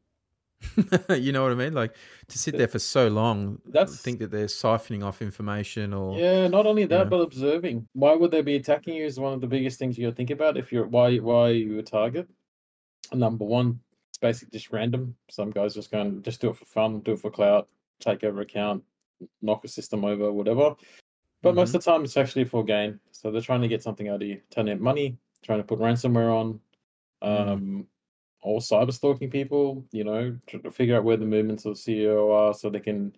you 1.09 1.31
know 1.31 1.43
what 1.43 1.51
I 1.51 1.55
mean? 1.55 1.73
Like 1.73 1.95
to 2.29 2.37
sit 2.37 2.57
there 2.57 2.67
for 2.67 2.79
so 2.79 3.07
long, 3.07 3.59
That's- 3.65 4.01
think 4.01 4.19
that 4.19 4.31
they're 4.31 4.47
siphoning 4.47 5.03
off 5.05 5.21
information 5.21 5.93
or 5.93 6.17
yeah, 6.17 6.47
not 6.47 6.65
only 6.65 6.85
that, 6.85 6.97
Yeah. 6.97 7.03
but 7.05 7.17
observing. 7.21 7.87
Why 7.93 8.13
would 8.15 8.31
they 8.31 8.41
be 8.41 8.55
attacking 8.55 8.95
you 8.95 9.05
is 9.05 9.19
one 9.19 9.33
of 9.33 9.41
the 9.41 9.47
biggest 9.47 9.77
things 9.79 9.97
you 9.97 10.05
gotta 10.07 10.15
think 10.15 10.31
about 10.31 10.57
if 10.57 10.71
you're 10.71 10.87
why 10.87 11.17
why 11.17 11.49
are 11.49 11.51
you 11.53 11.79
a 11.79 11.83
target. 11.83 12.27
Number 13.13 13.45
one, 13.45 13.79
it's 14.09 14.17
basically 14.17 14.57
just 14.57 14.71
random. 14.71 15.15
Some 15.29 15.51
guys 15.51 15.75
just 15.75 15.91
going 15.91 16.23
just 16.23 16.41
do 16.41 16.49
it 16.49 16.57
for 16.57 16.65
fun, 16.65 17.01
do 17.01 17.13
it 17.13 17.19
for 17.19 17.29
clout, 17.29 17.67
take 17.99 18.23
over 18.23 18.41
account, 18.41 18.83
knock 19.43 19.63
a 19.63 19.67
system 19.67 20.03
over, 20.03 20.31
whatever. 20.31 20.75
But 21.43 21.53
most 21.53 21.75
of 21.75 21.83
the 21.83 21.91
time, 21.91 22.03
it's 22.03 22.17
actually 22.17 22.45
for 22.45 22.63
gain. 22.63 22.99
So 23.11 23.29
they're 23.29 23.41
trying 23.41 23.61
to 23.61 23.67
get 23.67 23.83
something 23.83 24.07
out 24.09 24.23
of 24.23 24.27
you, 24.27 24.41
turn 24.49 24.67
out 24.67 24.79
money, 24.79 25.17
trying 25.43 25.59
to 25.59 25.63
put 25.63 25.77
ransomware 25.79 26.33
on, 26.33 26.59
Mm. 27.23 27.85
Or 28.45 28.59
cyber 28.59 28.93
stalking 28.93 29.29
people. 29.29 29.83
You 29.91 30.03
know, 30.03 30.37
trying 30.47 30.63
to 30.63 30.71
figure 30.71 30.95
out 30.95 31.03
where 31.03 31.17
the 31.17 31.25
movements 31.25 31.65
of 31.65 31.75
CEO 31.75 32.31
are, 32.31 32.53
so 32.53 32.69
they 32.69 32.79
can, 32.79 33.15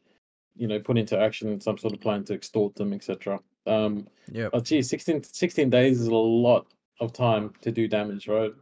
you 0.56 0.68
know, 0.68 0.80
put 0.80 0.98
into 0.98 1.20
action 1.20 1.60
some 1.62 1.78
sort 1.78 1.94
of 1.94 2.00
plan 2.00 2.24
to 2.26 2.34
extort 2.34 2.76
them, 2.76 2.94
etc. 2.94 3.40
Um, 3.66 4.08
Yeah. 4.32 4.50
oh, 4.54 4.62
geez, 4.62 4.90
16, 4.90 5.24
16 5.24 5.70
days 5.70 6.00
is 6.00 6.08
a 6.08 6.16
lot 6.16 6.68
of 7.02 7.12
time 7.12 7.54
to 7.62 7.72
do 7.72 7.88
damage, 7.88 8.28
right? 8.28 8.54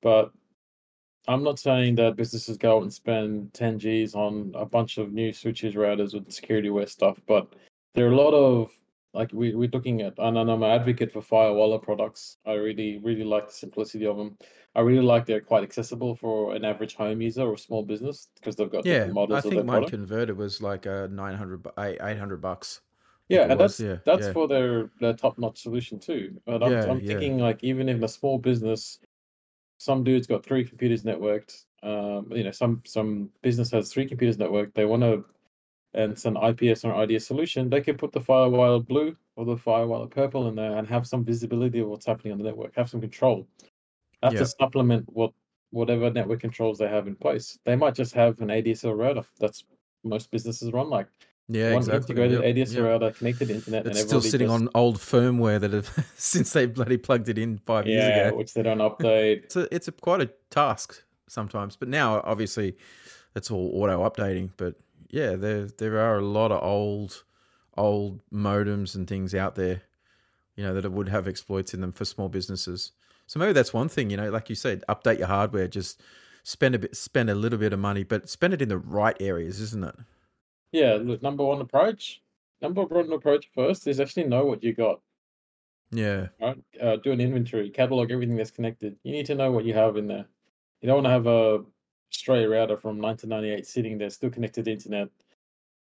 But 0.00 0.32
I'm 1.28 1.44
not 1.44 1.58
saying 1.58 1.96
that 1.96 2.16
businesses 2.16 2.56
go 2.56 2.78
out 2.78 2.82
and 2.82 2.92
spend 2.92 3.52
10 3.54 3.78
G's 3.78 4.14
on 4.14 4.52
a 4.56 4.64
bunch 4.64 4.98
of 4.98 5.12
new 5.12 5.32
switches, 5.32 5.74
routers, 5.74 6.14
with 6.14 6.32
security 6.32 6.70
wear 6.70 6.86
stuff. 6.86 7.20
But 7.26 7.52
there 7.94 8.08
are 8.08 8.12
a 8.12 8.16
lot 8.16 8.32
of 8.32 8.72
like 9.14 9.32
we, 9.32 9.54
we're 9.54 9.70
looking 9.72 10.00
at, 10.02 10.14
and 10.18 10.38
I'm 10.38 10.48
an 10.48 10.62
advocate 10.64 11.12
for 11.12 11.20
Firewalla 11.20 11.82
products. 11.82 12.38
I 12.46 12.52
really, 12.54 12.98
really 12.98 13.24
like 13.24 13.46
the 13.48 13.52
simplicity 13.52 14.06
of 14.06 14.16
them. 14.16 14.38
I 14.74 14.80
really 14.80 15.04
like 15.04 15.26
they're 15.26 15.40
quite 15.40 15.62
accessible 15.64 16.16
for 16.16 16.54
an 16.54 16.64
average 16.64 16.94
home 16.94 17.20
user 17.20 17.42
or 17.42 17.56
small 17.58 17.82
business 17.82 18.28
because 18.36 18.56
they've 18.56 18.70
got 18.70 18.84
Yeah. 18.84 18.98
different 18.98 19.14
models 19.14 19.38
I 19.38 19.40
think 19.42 19.64
mine 19.64 19.68
product. 19.70 19.90
converted 19.90 20.36
was 20.36 20.62
like 20.62 20.86
a 20.86 21.08
900 21.10 21.66
800 21.78 22.40
bucks. 22.40 22.80
Yeah, 23.28 23.42
and 23.42 23.58
was, 23.58 23.78
that's 23.78 23.80
yeah, 23.80 23.98
that's 24.04 24.26
yeah. 24.26 24.32
for 24.32 24.48
their 24.48 24.90
their 25.00 25.14
top 25.14 25.38
notch 25.38 25.62
solution 25.62 25.98
too. 25.98 26.40
But 26.44 26.62
I'm 26.62 26.72
Yeah, 26.72 26.84
I'm 26.86 27.00
thinking 27.00 27.38
like 27.38 27.62
even 27.64 27.88
in 27.88 28.02
a 28.02 28.08
small 28.08 28.38
business, 28.38 28.98
some 29.78 30.04
dude's 30.04 30.26
got 30.26 30.44
three 30.44 30.64
computers 30.64 31.04
networked. 31.04 31.64
Um, 31.82 32.32
you 32.32 32.44
know, 32.44 32.50
some 32.52 32.82
some 32.86 33.30
business 33.42 33.70
has 33.72 33.92
three 33.92 34.06
computers 34.08 34.38
networked. 34.38 34.74
They 34.74 34.84
want 34.84 35.02
to, 35.02 35.24
and 35.94 36.12
it's 36.12 36.24
an 36.24 36.36
IPS 36.36 36.84
or 36.84 37.02
IDS 37.02 37.26
solution. 37.26 37.68
They 37.68 37.80
can 37.80 37.96
put 37.96 38.12
the 38.12 38.20
Firewalla 38.20 38.86
Blue 38.86 39.16
or 39.36 39.44
the 39.44 39.56
Firewalla 39.56 40.10
Purple 40.10 40.48
in 40.48 40.54
there 40.54 40.76
and 40.78 40.86
have 40.88 41.06
some 41.06 41.24
visibility 41.24 41.80
of 41.80 41.88
what's 41.88 42.06
happening 42.06 42.32
on 42.32 42.38
the 42.38 42.44
network. 42.44 42.74
Have 42.76 42.88
some 42.90 43.00
control. 43.00 43.46
Yeah. 44.22 44.30
to 44.30 44.46
supplement 44.46 45.04
what 45.08 45.32
whatever 45.70 46.08
network 46.10 46.40
controls 46.40 46.78
they 46.78 46.86
have 46.86 47.08
in 47.08 47.16
place. 47.16 47.58
They 47.64 47.74
might 47.74 47.94
just 47.94 48.14
have 48.14 48.40
an 48.40 48.48
ADSL 48.48 48.96
router. 48.96 49.24
That's 49.40 49.64
most 50.04 50.30
businesses 50.30 50.70
run 50.72 50.88
like 50.90 51.08
Yeah, 51.48 51.70
one 51.72 51.78
exactly. 51.78 52.14
integrated 52.14 52.44
Yep, 52.44 52.54
ADSL 52.68 52.74
yep. 52.74 52.84
router 52.84 53.10
connected 53.10 53.50
internet. 53.50 53.86
It's 53.88 53.98
and 54.00 54.08
still 54.08 54.20
sitting 54.20 54.46
just- 54.48 54.62
on 54.62 54.68
old 54.76 54.98
firmware 54.98 55.58
that 55.60 55.72
have 55.72 55.90
since 56.16 56.52
they 56.52 56.66
bloody 56.66 56.96
plugged 56.98 57.28
it 57.28 57.36
in 57.38 57.58
five 57.58 57.86
years 57.88 58.04
yeah, 58.04 58.28
ago. 58.28 58.36
which 58.36 58.54
they 58.54 58.62
don't 58.62 58.78
update. 58.78 59.42
It's 59.44 59.56
a 59.56 59.74
it's 59.74 59.88
a 59.88 59.92
quite 59.92 60.20
a 60.20 60.30
task 60.50 61.02
sometimes. 61.28 61.74
But 61.76 61.88
now 61.88 62.20
obviously 62.24 62.76
it's 63.34 63.50
all 63.50 63.70
auto 63.74 64.08
updating. 64.08 64.50
But 64.56 64.76
yeah, 65.08 65.36
there 65.36 65.66
there 65.66 65.98
are 65.98 66.18
a 66.18 66.24
lot 66.24 66.52
of 66.52 66.62
old 66.62 67.24
old 67.76 68.20
modems 68.32 68.94
and 68.94 69.08
things 69.08 69.34
out 69.34 69.54
there, 69.54 69.82
you 70.56 70.64
know, 70.64 70.74
that 70.74 70.90
would 70.90 71.08
have 71.08 71.26
exploits 71.26 71.74
in 71.74 71.80
them 71.80 71.92
for 71.92 72.04
small 72.04 72.28
businesses. 72.28 72.92
So 73.26 73.38
maybe 73.38 73.52
that's 73.52 73.72
one 73.72 73.88
thing, 73.88 74.10
you 74.10 74.16
know, 74.16 74.30
like 74.30 74.50
you 74.50 74.54
said, 74.54 74.84
update 74.88 75.18
your 75.18 75.28
hardware, 75.28 75.68
just 75.68 76.02
spend 76.42 76.74
a 76.74 76.78
bit 76.78 76.96
spend 76.96 77.30
a 77.30 77.34
little 77.34 77.58
bit 77.58 77.72
of 77.72 77.78
money, 77.78 78.02
but 78.02 78.28
spend 78.28 78.52
it 78.54 78.62
in 78.62 78.68
the 78.68 78.78
right 78.78 79.16
areas, 79.20 79.60
isn't 79.60 79.84
it? 79.84 79.94
Yeah, 80.72 80.98
look, 81.00 81.22
number 81.22 81.44
one 81.44 81.60
approach. 81.60 82.20
Number 82.60 82.84
one 82.84 83.12
approach 83.12 83.48
first 83.54 83.86
is 83.86 84.00
actually 84.00 84.24
know 84.24 84.44
what 84.44 84.62
you 84.62 84.72
got. 84.72 85.00
Yeah. 85.90 86.28
Right? 86.40 86.62
Uh, 86.80 86.96
do 86.96 87.12
an 87.12 87.20
inventory, 87.20 87.70
catalog 87.70 88.10
everything 88.10 88.36
that's 88.36 88.50
connected. 88.50 88.96
You 89.02 89.12
need 89.12 89.26
to 89.26 89.34
know 89.34 89.52
what 89.52 89.64
you 89.64 89.74
have 89.74 89.96
in 89.96 90.06
there. 90.06 90.26
You 90.80 90.86
don't 90.86 91.02
want 91.02 91.06
to 91.06 91.10
have 91.10 91.26
a 91.26 91.64
stray 92.12 92.44
router 92.44 92.76
from 92.76 92.98
1998 92.98 93.66
sitting 93.66 93.98
there, 93.98 94.10
still 94.10 94.30
connected 94.30 94.64
to 94.66 94.72
internet, 94.72 95.08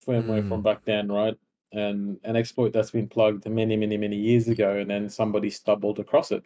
firmware 0.06 0.46
from 0.46 0.60
Mm. 0.60 0.64
back 0.64 0.84
then, 0.84 1.10
right? 1.10 1.36
And 1.72 2.18
an 2.24 2.36
exploit 2.36 2.72
that's 2.72 2.90
been 2.90 3.08
plugged 3.08 3.48
many, 3.48 3.76
many, 3.76 3.96
many 3.96 4.16
years 4.16 4.48
ago, 4.48 4.76
and 4.76 4.90
then 4.90 5.08
somebody 5.08 5.50
stumbled 5.50 5.98
across 5.98 6.32
it. 6.32 6.44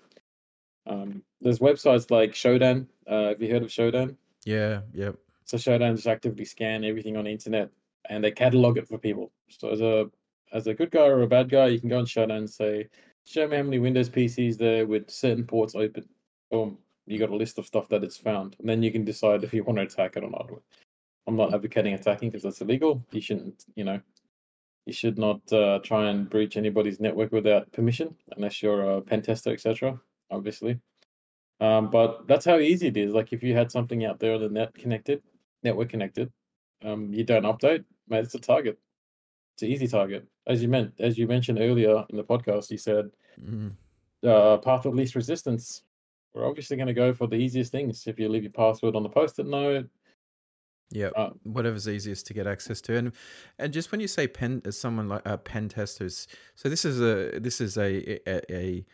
Um, 0.87 1.23
there's 1.41 1.59
websites 1.59 2.11
like 2.11 2.33
Shodan. 2.33 2.87
Uh, 3.07 3.29
have 3.29 3.43
you 3.43 3.51
heard 3.53 3.63
of 3.63 3.69
Shodan? 3.69 4.17
Yeah, 4.45 4.83
yep. 4.93 5.17
So 5.45 5.57
Shodan 5.57 5.95
just 5.97 6.07
actively 6.07 6.45
scan 6.45 6.85
everything 6.85 7.17
on 7.17 7.25
the 7.25 7.31
internet 7.31 7.71
and 8.09 8.25
they 8.25 8.31
catalog 8.31 8.79
it 8.79 8.89
for 8.89 8.99
people. 8.99 9.33
So 9.49 9.71
as 9.71 9.81
a 9.81 10.11
as 10.53 10.67
a 10.67 10.75
good 10.75 10.91
guy 10.91 11.07
or 11.07 11.23
a 11.23 11.29
bad 11.29 11.49
guy, 11.49 11.67
you 11.69 11.79
can 11.79 11.89
go 11.89 11.99
on 11.99 12.07
Shodan 12.07 12.39
and 12.39 12.51
say, 12.51 12.89
"Show 13.25 13.47
me 13.47 13.57
how 13.57 13.63
many 13.63 13.79
Windows 13.79 14.09
PCs 14.09 14.57
there 14.57 14.87
with 14.87 15.11
certain 15.11 15.47
ports 15.47 15.75
open." 15.75 16.09
Boom, 16.51 16.79
you 17.11 17.19
got 17.19 17.31
a 17.31 17.37
list 17.37 17.59
of 17.59 17.67
stuff 17.67 17.89
that 17.89 18.05
it's 18.05 18.17
found, 18.17 18.57
and 18.59 18.69
then 18.69 18.83
you 18.83 18.93
can 18.93 19.05
decide 19.05 19.45
if 19.45 19.53
you 19.53 19.65
want 19.65 19.79
to 19.79 19.85
attack 19.85 20.17
it 20.17 20.25
or 20.25 20.31
not. 20.31 20.51
I'm 21.27 21.37
not 21.37 21.53
advocating 21.55 21.95
attacking 21.95 22.31
because 22.31 22.43
that's 22.43 22.61
illegal. 22.61 23.05
You 23.13 23.21
shouldn't, 23.21 23.65
you 23.75 23.85
know, 23.85 24.01
you 24.87 24.93
should 24.93 25.19
not 25.19 25.53
uh, 25.53 25.79
try 25.85 26.09
and 26.09 26.29
breach 26.29 26.57
anybody's 26.57 27.01
network 27.01 27.33
without 27.33 27.71
permission, 27.73 28.17
unless 28.37 28.63
you're 28.63 28.97
a 28.97 29.01
pen 29.03 29.23
tester, 29.23 29.53
etc. 29.53 30.01
Obviously. 30.31 30.79
Um, 31.61 31.91
but 31.91 32.27
that's 32.27 32.47
how 32.47 32.59
easy 32.59 32.87
it 32.89 32.97
is. 32.97 33.13
Like 33.13 33.33
if 33.33 33.43
you 33.43 33.55
had 33.55 33.71
something 33.71 34.05
out 34.05 34.19
there 34.19 34.35
on 34.35 34.41
the 34.41 34.49
net 34.49 34.75
connected, 34.75 35.23
network 35.63 35.91
connected, 35.91 36.33
um, 36.83 37.13
you 37.13 37.23
don't 37.23 37.43
update, 37.43 37.85
mate, 38.09 38.25
it's 38.25 38.35
a 38.35 38.39
target. 38.39 38.79
It's 39.55 39.63
an 39.63 39.69
easy 39.69 39.87
target. 39.87 40.27
As 40.47 40.63
you 40.63 40.69
meant, 40.69 40.95
as 40.99 41.19
you 41.19 41.27
mentioned 41.27 41.59
earlier 41.61 42.05
in 42.09 42.17
the 42.17 42.25
podcast, 42.25 42.71
you 42.71 42.79
said 42.79 43.11
Mm. 43.41 43.73
uh, 44.25 44.57
path 44.59 44.85
of 44.87 44.95
least 44.95 45.15
resistance. 45.15 45.83
We're 46.35 46.47
obviously 46.49 46.77
going 46.77 46.87
to 46.87 46.95
go 46.95 47.13
for 47.13 47.27
the 47.27 47.37
easiest 47.37 47.73
things. 47.73 48.07
If 48.07 48.19
you 48.19 48.29
leave 48.29 48.45
your 48.45 48.53
password 48.53 48.95
on 48.97 49.03
the 49.03 49.09
post-it 49.09 49.47
note, 49.47 49.89
Yeah, 50.93 51.11
uh, 51.17 51.31
whatever's 51.45 51.89
easiest 51.89 52.27
to 52.27 52.35
get 52.35 52.47
access 52.47 52.81
to, 52.83 52.97
and 52.97 53.13
and 53.59 53.73
just 53.73 53.93
when 53.93 54.01
you 54.01 54.09
say 54.09 54.27
pen, 54.27 54.63
as 54.65 54.79
someone 54.79 55.09
like 55.09 55.23
uh, 55.27 55.37
pen 55.37 55.69
testers, 55.69 56.27
so 56.57 56.69
this 56.69 56.85
is 56.85 57.01
a 57.01 57.39
this 57.39 57.61
is 57.61 57.77
a, 57.77 58.19
a 58.29 58.53
a 58.53 58.87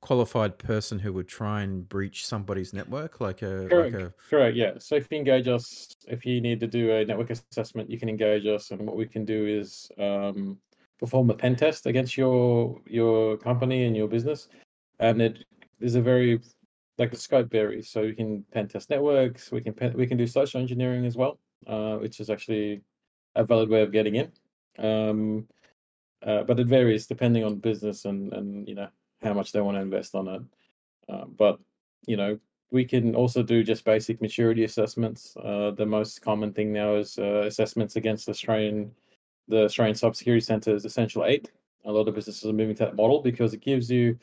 qualified 0.00 0.58
person 0.58 0.98
who 0.98 1.12
would 1.12 1.28
try 1.28 1.62
and 1.62 1.88
breach 1.88 2.24
somebody's 2.26 2.72
network, 2.72 3.20
like 3.20 3.42
a 3.42 3.66
Correct. 3.68 3.94
like 3.94 4.02
a 4.02 4.14
Correct. 4.28 4.56
Yeah. 4.56 4.72
So 4.78 4.94
if 4.94 5.08
you 5.10 5.18
engage 5.18 5.48
us, 5.48 5.92
if 6.08 6.24
you 6.24 6.40
need 6.40 6.60
to 6.60 6.66
do 6.66 6.92
a 6.92 7.04
network 7.04 7.30
assessment, 7.30 7.90
you 7.90 7.98
can 7.98 8.08
engage 8.08 8.46
us, 8.46 8.70
and 8.70 8.86
what 8.86 8.96
we 8.96 9.06
can 9.06 9.24
do 9.24 9.46
is 9.46 9.90
um, 9.98 10.58
perform 10.98 11.30
a 11.30 11.34
pen 11.34 11.56
test 11.56 11.86
against 11.86 12.16
your 12.16 12.80
your 12.86 13.36
company 13.38 13.84
and 13.86 13.96
your 13.96 14.08
business. 14.08 14.48
And 15.00 15.20
it 15.20 15.44
is 15.80 15.96
a 15.96 16.00
very 16.02 16.40
like 17.00 17.10
the 17.10 17.16
scope 17.16 17.50
varies. 17.50 17.88
So 17.88 18.02
we 18.02 18.14
can 18.14 18.44
pen 18.52 18.68
test 18.68 18.90
networks. 18.90 19.50
We 19.50 19.62
can 19.62 19.72
pen, 19.72 19.94
we 19.96 20.06
can 20.06 20.18
do 20.18 20.26
social 20.26 20.60
engineering 20.60 21.06
as 21.06 21.16
well, 21.16 21.40
uh, 21.66 21.96
which 21.96 22.20
is 22.20 22.28
actually 22.30 22.82
a 23.34 23.42
valid 23.42 23.70
way 23.70 23.82
of 23.82 23.90
getting 23.90 24.16
in. 24.16 24.30
Um, 24.78 25.48
uh, 26.22 26.42
but 26.42 26.60
it 26.60 26.66
varies 26.66 27.06
depending 27.06 27.42
on 27.42 27.56
business 27.56 28.04
and 28.04 28.32
and 28.34 28.68
you 28.68 28.74
know 28.74 28.88
how 29.22 29.32
much 29.32 29.50
they 29.50 29.62
want 29.62 29.76
to 29.78 29.80
invest 29.80 30.14
on 30.14 30.28
it. 30.28 30.42
Uh, 31.08 31.24
but 31.24 31.58
you 32.06 32.16
know 32.16 32.38
we 32.70 32.84
can 32.84 33.16
also 33.16 33.42
do 33.42 33.64
just 33.64 33.84
basic 33.84 34.20
maturity 34.20 34.64
assessments. 34.64 35.34
Uh, 35.42 35.72
the 35.72 35.86
most 35.86 36.22
common 36.22 36.52
thing 36.52 36.72
now 36.72 36.94
is 36.96 37.18
uh, 37.18 37.44
assessments 37.46 37.96
against 37.96 38.28
Australian, 38.28 38.92
the 39.48 39.64
Australian 39.64 39.96
Cybersecurity 39.96 40.44
Centre's 40.44 40.84
Essential 40.84 41.24
Eight. 41.24 41.50
A 41.86 41.90
lot 41.90 42.06
of 42.06 42.14
businesses 42.14 42.44
are 42.44 42.52
moving 42.52 42.76
to 42.76 42.84
that 42.84 42.94
model 42.94 43.22
because 43.22 43.54
it 43.54 43.62
gives 43.62 43.90
you 43.90 44.16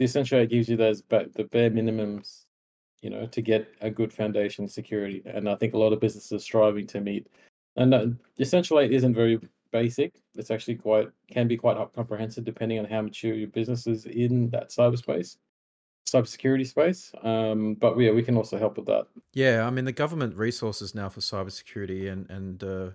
the 0.00 0.06
Essential 0.06 0.38
Eight 0.38 0.48
gives 0.48 0.66
you 0.66 0.78
those 0.78 1.02
but 1.02 1.32
the 1.34 1.44
bare 1.44 1.70
minimums, 1.70 2.46
you 3.02 3.10
know, 3.10 3.26
to 3.26 3.42
get 3.42 3.68
a 3.82 3.90
good 3.90 4.10
foundation 4.10 4.66
security. 4.66 5.22
And 5.26 5.46
I 5.46 5.54
think 5.56 5.74
a 5.74 5.78
lot 5.78 5.92
of 5.92 6.00
businesses 6.00 6.32
are 6.32 6.38
striving 6.38 6.86
to 6.88 7.02
meet. 7.02 7.28
And 7.76 7.92
uh, 7.92 8.06
Essential 8.38 8.80
Eight 8.80 8.92
isn't 8.92 9.12
very 9.12 9.38
basic. 9.72 10.14
It's 10.36 10.50
actually 10.50 10.76
quite 10.76 11.10
can 11.30 11.46
be 11.48 11.58
quite 11.58 11.76
comprehensive 11.94 12.44
depending 12.44 12.78
on 12.78 12.86
how 12.86 13.02
mature 13.02 13.34
your 13.34 13.48
business 13.48 13.86
is 13.86 14.06
in 14.06 14.48
that 14.50 14.70
cyberspace 14.70 15.36
cybersecurity 16.08 16.66
space. 16.66 17.12
Um, 17.22 17.74
but 17.74 17.96
yeah, 17.98 18.10
we 18.10 18.22
can 18.22 18.38
also 18.38 18.58
help 18.58 18.78
with 18.78 18.86
that. 18.86 19.06
yeah. 19.34 19.66
I 19.66 19.70
mean, 19.70 19.84
the 19.84 19.92
government 19.92 20.34
resources 20.34 20.94
now 20.94 21.10
for 21.10 21.20
cybersecurity 21.20 22.10
and 22.10 22.28
and 22.30 22.64
uh, 22.64 22.90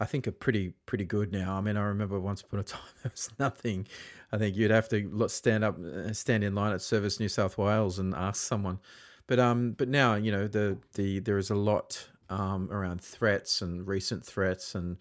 I 0.00 0.06
think 0.06 0.26
are 0.26 0.32
pretty 0.32 0.72
pretty 0.86 1.04
good 1.04 1.30
now. 1.30 1.56
I 1.56 1.60
mean, 1.60 1.76
I 1.76 1.82
remember 1.82 2.18
once 2.18 2.40
upon 2.40 2.60
a 2.60 2.62
time 2.64 2.80
there 3.02 3.12
was 3.14 3.28
nothing. 3.38 3.86
I 4.32 4.38
think 4.38 4.56
you'd 4.56 4.70
have 4.70 4.88
to 4.88 5.28
stand 5.28 5.62
up, 5.62 5.78
uh, 5.78 6.12
stand 6.12 6.42
in 6.42 6.54
line 6.54 6.72
at 6.72 6.80
Service 6.80 7.20
New 7.20 7.28
South 7.28 7.58
Wales 7.58 7.98
and 7.98 8.14
ask 8.14 8.42
someone. 8.42 8.78
But 9.26 9.38
um, 9.38 9.72
but 9.72 9.88
now 9.88 10.14
you 10.14 10.32
know 10.32 10.48
the 10.48 10.78
the 10.94 11.20
there 11.20 11.38
is 11.38 11.50
a 11.50 11.54
lot 11.54 12.08
um 12.30 12.70
around 12.72 13.00
threats 13.00 13.60
and 13.60 13.86
recent 13.86 14.24
threats 14.24 14.74
and 14.74 14.96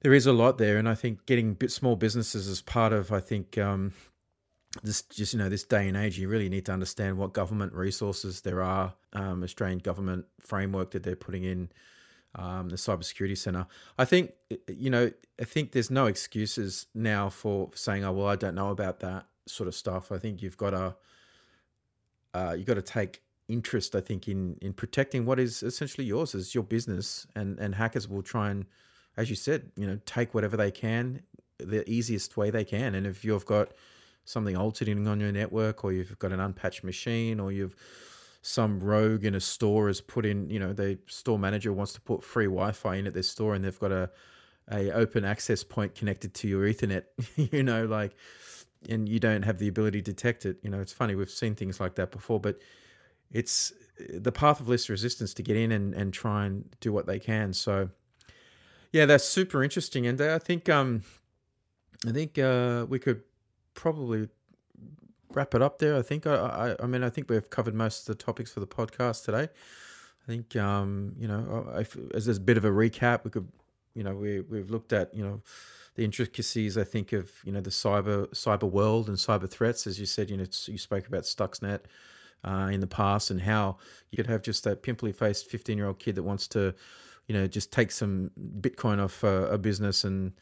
there 0.00 0.14
is 0.14 0.26
a 0.26 0.32
lot 0.32 0.58
there, 0.58 0.78
and 0.78 0.88
I 0.88 0.94
think 0.94 1.26
getting 1.26 1.56
small 1.68 1.94
businesses 1.94 2.48
as 2.48 2.60
part 2.60 2.92
of 2.92 3.12
I 3.12 3.20
think 3.20 3.56
um 3.56 3.92
this 4.82 5.02
just 5.02 5.32
you 5.32 5.38
know 5.38 5.48
this 5.48 5.64
day 5.64 5.88
and 5.88 5.96
age 5.96 6.18
you 6.18 6.28
really 6.28 6.48
need 6.48 6.64
to 6.66 6.72
understand 6.72 7.18
what 7.18 7.32
government 7.32 7.72
resources 7.72 8.42
there 8.42 8.62
are 8.62 8.94
um, 9.14 9.42
australian 9.42 9.78
government 9.78 10.24
framework 10.38 10.92
that 10.92 11.02
they're 11.02 11.16
putting 11.16 11.42
in 11.42 11.68
um, 12.34 12.68
the 12.68 12.76
cybersecurity 12.76 13.36
center. 13.36 13.66
I 13.98 14.04
think 14.04 14.32
you 14.68 14.90
know 14.90 15.10
i 15.40 15.44
think 15.44 15.72
there's 15.72 15.90
no 15.90 16.06
excuses 16.06 16.86
now 16.94 17.28
for 17.28 17.70
saying 17.74 18.04
oh 18.04 18.12
well 18.12 18.26
i 18.26 18.36
don't 18.36 18.54
know 18.54 18.70
about 18.70 19.00
that 19.00 19.26
sort 19.46 19.68
of 19.68 19.74
stuff. 19.74 20.12
I 20.12 20.18
think 20.18 20.42
you've 20.42 20.56
got 20.56 20.70
to 20.70 20.94
uh, 22.34 22.54
you've 22.56 22.66
got 22.66 22.74
to 22.74 22.82
take 22.82 23.22
interest 23.48 23.96
i 23.96 24.00
think 24.00 24.28
in 24.28 24.56
in 24.62 24.72
protecting 24.72 25.26
what 25.26 25.40
is 25.40 25.64
essentially 25.64 26.06
yours 26.06 26.36
as 26.36 26.54
your 26.54 26.62
business 26.62 27.26
and 27.34 27.58
and 27.58 27.74
hackers 27.74 28.08
will 28.08 28.22
try 28.22 28.48
and 28.48 28.64
as 29.16 29.28
you 29.28 29.34
said 29.34 29.72
you 29.74 29.84
know 29.84 29.98
take 30.06 30.32
whatever 30.34 30.56
they 30.56 30.70
can 30.70 31.20
the 31.66 31.88
easiest 31.90 32.36
way 32.36 32.50
they 32.50 32.64
can. 32.64 32.94
And 32.94 33.06
if 33.06 33.24
you've 33.24 33.46
got 33.46 33.72
something 34.24 34.56
altered 34.56 34.88
on 34.88 35.20
your 35.20 35.32
network 35.32 35.84
or 35.84 35.92
you've 35.92 36.18
got 36.18 36.32
an 36.32 36.40
unpatched 36.40 36.84
machine 36.84 37.40
or 37.40 37.52
you've 37.52 37.76
some 38.42 38.80
rogue 38.80 39.24
in 39.24 39.34
a 39.34 39.40
store 39.40 39.88
has 39.88 40.00
put 40.00 40.24
in, 40.24 40.48
you 40.48 40.58
know, 40.58 40.72
the 40.72 40.98
store 41.06 41.38
manager 41.38 41.72
wants 41.72 41.92
to 41.92 42.00
put 42.00 42.24
free 42.24 42.46
Wi-Fi 42.46 42.96
in 42.96 43.06
at 43.06 43.14
their 43.14 43.22
store, 43.22 43.54
and 43.54 43.64
they've 43.64 43.78
got 43.78 43.92
a 43.92 44.10
a 44.72 44.92
open 44.92 45.24
access 45.24 45.64
point 45.64 45.94
connected 45.94 46.32
to 46.32 46.48
your 46.48 46.62
Ethernet, 46.62 47.04
you 47.52 47.62
know, 47.62 47.86
like, 47.86 48.14
and 48.88 49.08
you 49.08 49.18
don't 49.18 49.42
have 49.42 49.58
the 49.58 49.66
ability 49.66 50.00
to 50.00 50.12
detect 50.12 50.46
it. 50.46 50.58
You 50.62 50.70
know, 50.70 50.80
it's 50.80 50.92
funny 50.92 51.14
we've 51.14 51.28
seen 51.28 51.54
things 51.54 51.80
like 51.80 51.96
that 51.96 52.12
before, 52.12 52.38
but 52.40 52.60
it's 53.32 53.72
the 53.98 54.32
path 54.32 54.60
of 54.60 54.68
least 54.68 54.88
resistance 54.88 55.34
to 55.34 55.42
get 55.42 55.56
in 55.56 55.72
and 55.72 55.94
and 55.94 56.12
try 56.12 56.46
and 56.46 56.64
do 56.80 56.92
what 56.92 57.06
they 57.06 57.18
can. 57.18 57.52
So, 57.52 57.90
yeah, 58.92 59.06
that's 59.06 59.24
super 59.24 59.62
interesting, 59.62 60.06
and 60.06 60.20
I 60.20 60.38
think 60.38 60.68
um, 60.68 61.02
I 62.06 62.12
think 62.12 62.38
uh, 62.38 62.86
we 62.88 62.98
could 62.98 63.22
probably 63.74 64.28
wrap 65.32 65.54
it 65.54 65.62
up 65.62 65.78
there. 65.78 65.96
I 65.96 66.02
think 66.02 66.26
I, 66.26 66.34
I, 66.34 66.82
I 66.82 66.86
mean 66.86 67.02
I 67.02 67.10
think 67.10 67.30
we've 67.30 67.50
covered 67.50 67.74
most 67.74 68.08
of 68.08 68.16
the 68.16 68.22
topics 68.22 68.50
for 68.52 68.60
the 68.60 68.66
podcast 68.66 69.24
today. 69.24 69.48
I 70.22 70.26
think 70.26 70.56
um, 70.56 71.14
you 71.18 71.28
know 71.28 71.72
if, 71.76 71.96
as 72.14 72.28
a 72.28 72.40
bit 72.40 72.56
of 72.56 72.64
a 72.64 72.70
recap, 72.70 73.24
we 73.24 73.30
could 73.30 73.48
you 73.94 74.02
know 74.02 74.14
we 74.14 74.40
we've 74.40 74.70
looked 74.70 74.92
at 74.92 75.14
you 75.14 75.24
know 75.24 75.42
the 75.94 76.04
intricacies 76.04 76.78
I 76.78 76.84
think 76.84 77.12
of 77.12 77.30
you 77.44 77.52
know 77.52 77.60
the 77.60 77.70
cyber 77.70 78.28
cyber 78.28 78.70
world 78.70 79.08
and 79.08 79.16
cyber 79.16 79.50
threats 79.50 79.86
as 79.86 79.98
you 79.98 80.06
said 80.06 80.30
you 80.30 80.36
know 80.36 80.46
you 80.66 80.78
spoke 80.78 81.06
about 81.06 81.24
Stuxnet 81.24 81.80
uh, 82.44 82.68
in 82.72 82.80
the 82.80 82.86
past 82.86 83.30
and 83.30 83.40
how 83.40 83.76
you 84.10 84.16
could 84.16 84.26
have 84.26 84.42
just 84.42 84.64
that 84.64 84.82
pimply 84.82 85.12
faced 85.12 85.46
15 85.46 85.76
year 85.76 85.86
old 85.86 85.98
kid 85.98 86.14
that 86.14 86.22
wants 86.22 86.46
to 86.48 86.74
you 87.26 87.34
know 87.34 87.46
just 87.46 87.72
take 87.72 87.90
some 87.90 88.30
bitcoin 88.60 89.02
off 89.02 89.22
uh, 89.24 89.48
a 89.50 89.58
business 89.58 90.04
and 90.04 90.32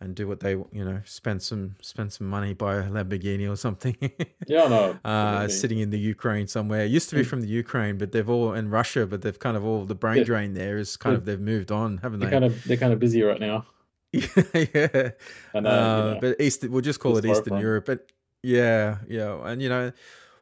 and 0.00 0.14
do 0.14 0.26
what 0.26 0.40
they 0.40 0.50
you 0.50 0.84
know 0.84 1.00
spend 1.04 1.42
some 1.42 1.76
spend 1.80 2.12
some 2.12 2.26
money 2.26 2.52
buy 2.52 2.76
a 2.76 2.82
Lamborghini 2.84 3.50
or 3.50 3.56
something. 3.56 3.96
yeah, 4.46 4.68
no. 4.68 4.98
uh, 5.04 5.48
sitting 5.48 5.78
in 5.78 5.90
the 5.90 5.98
Ukraine 5.98 6.46
somewhere. 6.46 6.84
It 6.84 6.90
used 6.90 7.08
to 7.10 7.16
be 7.16 7.22
mm. 7.22 7.26
from 7.26 7.40
the 7.40 7.48
Ukraine, 7.48 7.96
but 7.96 8.12
they've 8.12 8.28
all 8.28 8.52
in 8.52 8.70
Russia, 8.70 9.06
but 9.06 9.22
they've 9.22 9.38
kind 9.38 9.56
of 9.56 9.64
all 9.64 9.84
the 9.84 9.94
brain 9.94 10.18
yeah. 10.18 10.24
drain 10.24 10.54
there 10.54 10.78
is 10.78 10.96
kind 10.96 11.14
yeah. 11.14 11.18
of 11.18 11.24
they've 11.24 11.40
moved 11.40 11.70
on, 11.72 11.98
haven't 11.98 12.20
they're 12.20 12.30
they? 12.30 12.34
Kind 12.34 12.44
of 12.44 12.64
they're 12.64 12.76
kind 12.76 12.92
of 12.92 12.98
busy 12.98 13.22
right 13.22 13.40
now. 13.40 13.66
yeah, 14.12 15.10
and, 15.54 15.66
uh, 15.66 15.70
uh, 15.70 16.04
you 16.04 16.14
know, 16.14 16.18
but 16.20 16.40
East 16.40 16.64
we'll 16.68 16.82
just 16.82 17.00
call 17.00 17.16
it 17.16 17.24
Eastern 17.24 17.58
Europe. 17.58 17.86
But 17.86 18.12
yeah, 18.42 18.98
yeah, 19.08 19.38
and 19.44 19.62
you 19.62 19.68
know. 19.68 19.92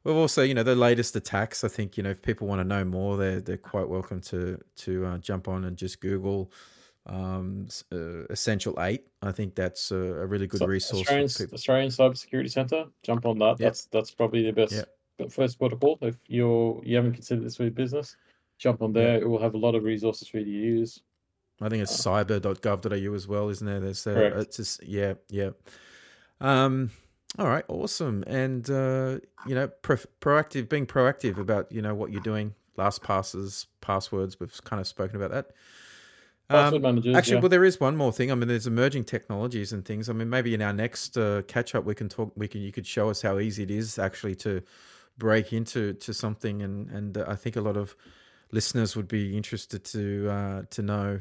We've 0.05 0.17
also, 0.17 0.43
you 0.43 0.53
know, 0.53 0.65
the 0.65 0.75
latest 0.75 1.15
attacks. 1.15 1.63
I 1.63 1.69
think, 1.69 1.97
you 1.97 2.03
know, 2.03 2.11
if 2.11 2.23
people 2.23 2.49
want 2.49 2.59
to 2.59 2.65
know 2.65 2.85
more, 2.85 3.17
they're 3.17 3.41
they're 3.41 3.57
quite 3.57 3.89
welcome 3.89 4.21
to 4.23 4.61
to 4.79 5.07
uh, 5.07 5.19
jump 5.19 5.47
on 5.47 5.65
and 5.65 5.77
just 5.77 6.01
Google 6.01 6.51
um, 7.07 7.69
uh, 7.93 8.25
Essential 8.31 8.81
Eight. 8.81 9.07
I 9.23 9.33
think 9.33 9.55
that's 9.55 9.91
a, 9.91 9.97
a 9.97 10.27
really 10.27 10.47
good 10.47 10.61
so, 10.61 10.67
resource. 10.67 11.01
Australian, 11.01 11.55
Australian 11.55 11.91
Cybersecurity 11.91 12.51
Centre. 12.51 12.85
Jump 13.03 13.27
on 13.27 13.39
that. 13.39 13.59
Yep. 13.59 13.59
That's 13.59 13.85
that's 13.87 14.11
probably 14.11 14.45
the 14.45 14.53
best 14.53 14.73
yep. 14.73 15.31
first 15.31 15.59
protocol. 15.59 15.99
If 16.03 16.17
you're 16.27 16.81
you 16.85 16.97
haven't 16.97 17.15
considered 17.15 17.45
this 17.45 17.57
for 17.57 17.65
your 17.65 17.73
business, 17.73 18.17
jump 18.59 18.83
on 18.83 18.93
there. 18.93 19.15
Yep. 19.15 19.23
It 19.23 19.27
will 19.27 19.43
have 19.43 19.55
a 19.55 19.59
lot 19.59 19.75
of 19.75 19.85
resources 19.85 20.29
for 20.29 20.39
you 20.39 20.45
to 20.45 20.51
use. 20.51 21.01
I 21.61 21.69
think 21.69 21.83
it's 21.83 22.07
uh, 22.07 22.11
cyber.gov.au 22.11 23.15
as 23.15 23.29
well, 23.29 23.49
isn't 23.49 23.67
there? 23.67 23.81
There's 23.81 24.07
uh, 24.07 24.33
it's 24.37 24.57
just 24.57 24.83
yeah 24.85 25.15
yeah. 25.29 25.51
Um, 26.41 26.91
all 27.39 27.49
right, 27.49 27.65
awesome, 27.69 28.25
and 28.27 28.69
uh, 28.69 29.19
you 29.47 29.55
know, 29.55 29.69
pro- 29.69 29.97
proactive, 30.21 30.69
being 30.69 30.87
proactive 30.87 31.39
about 31.39 31.71
you 31.73 31.81
know 31.81 31.95
what 31.95 32.13
you're 32.13 32.23
doing, 32.23 32.55
last 32.77 33.03
passes, 33.03 33.67
passwords. 33.81 34.39
We've 34.39 34.63
kind 34.65 34.81
of 34.81 34.87
spoken 34.87 35.17
about 35.17 35.31
that. 35.31 35.47
Um, 36.55 36.83
managers, 36.83 37.17
actually, 37.17 37.37
yeah. 37.37 37.41
well, 37.41 37.49
there 37.49 37.65
is 37.65 37.81
one 37.81 37.97
more 37.97 38.13
thing. 38.13 38.31
I 38.31 38.35
mean, 38.35 38.49
there's 38.49 38.67
emerging 38.67 39.05
technologies 39.05 39.73
and 39.73 39.85
things. 39.85 40.09
I 40.09 40.13
mean, 40.13 40.31
maybe 40.31 40.55
in 40.55 40.63
our 40.63 40.73
next 40.73 41.17
uh, 41.17 41.43
catch 41.49 41.75
up, 41.75 41.85
we 41.85 41.95
can 41.95 42.09
talk. 42.09 42.33
We 42.37 42.49
can 42.49 42.61
you 42.61 42.73
could 42.73 42.87
show 42.87 43.11
us 43.11 43.23
how 43.23 43.39
easy 43.39 43.63
it 43.63 43.71
is 43.71 43.99
actually 43.99 44.35
to 44.37 44.63
break 45.19 45.53
into 45.53 45.95
to 45.95 46.15
something, 46.15 46.63
and 46.63 46.91
and 46.91 47.19
uh, 47.19 47.25
I 47.29 47.37
think 47.37 47.57
a 47.57 47.61
lot 47.61 47.77
of 47.77 47.97
listeners 48.51 48.95
would 48.97 49.09
be 49.09 49.37
interested 49.37 49.85
to 49.85 50.29
uh, 50.31 50.63
to 50.71 50.83
know 50.83 51.21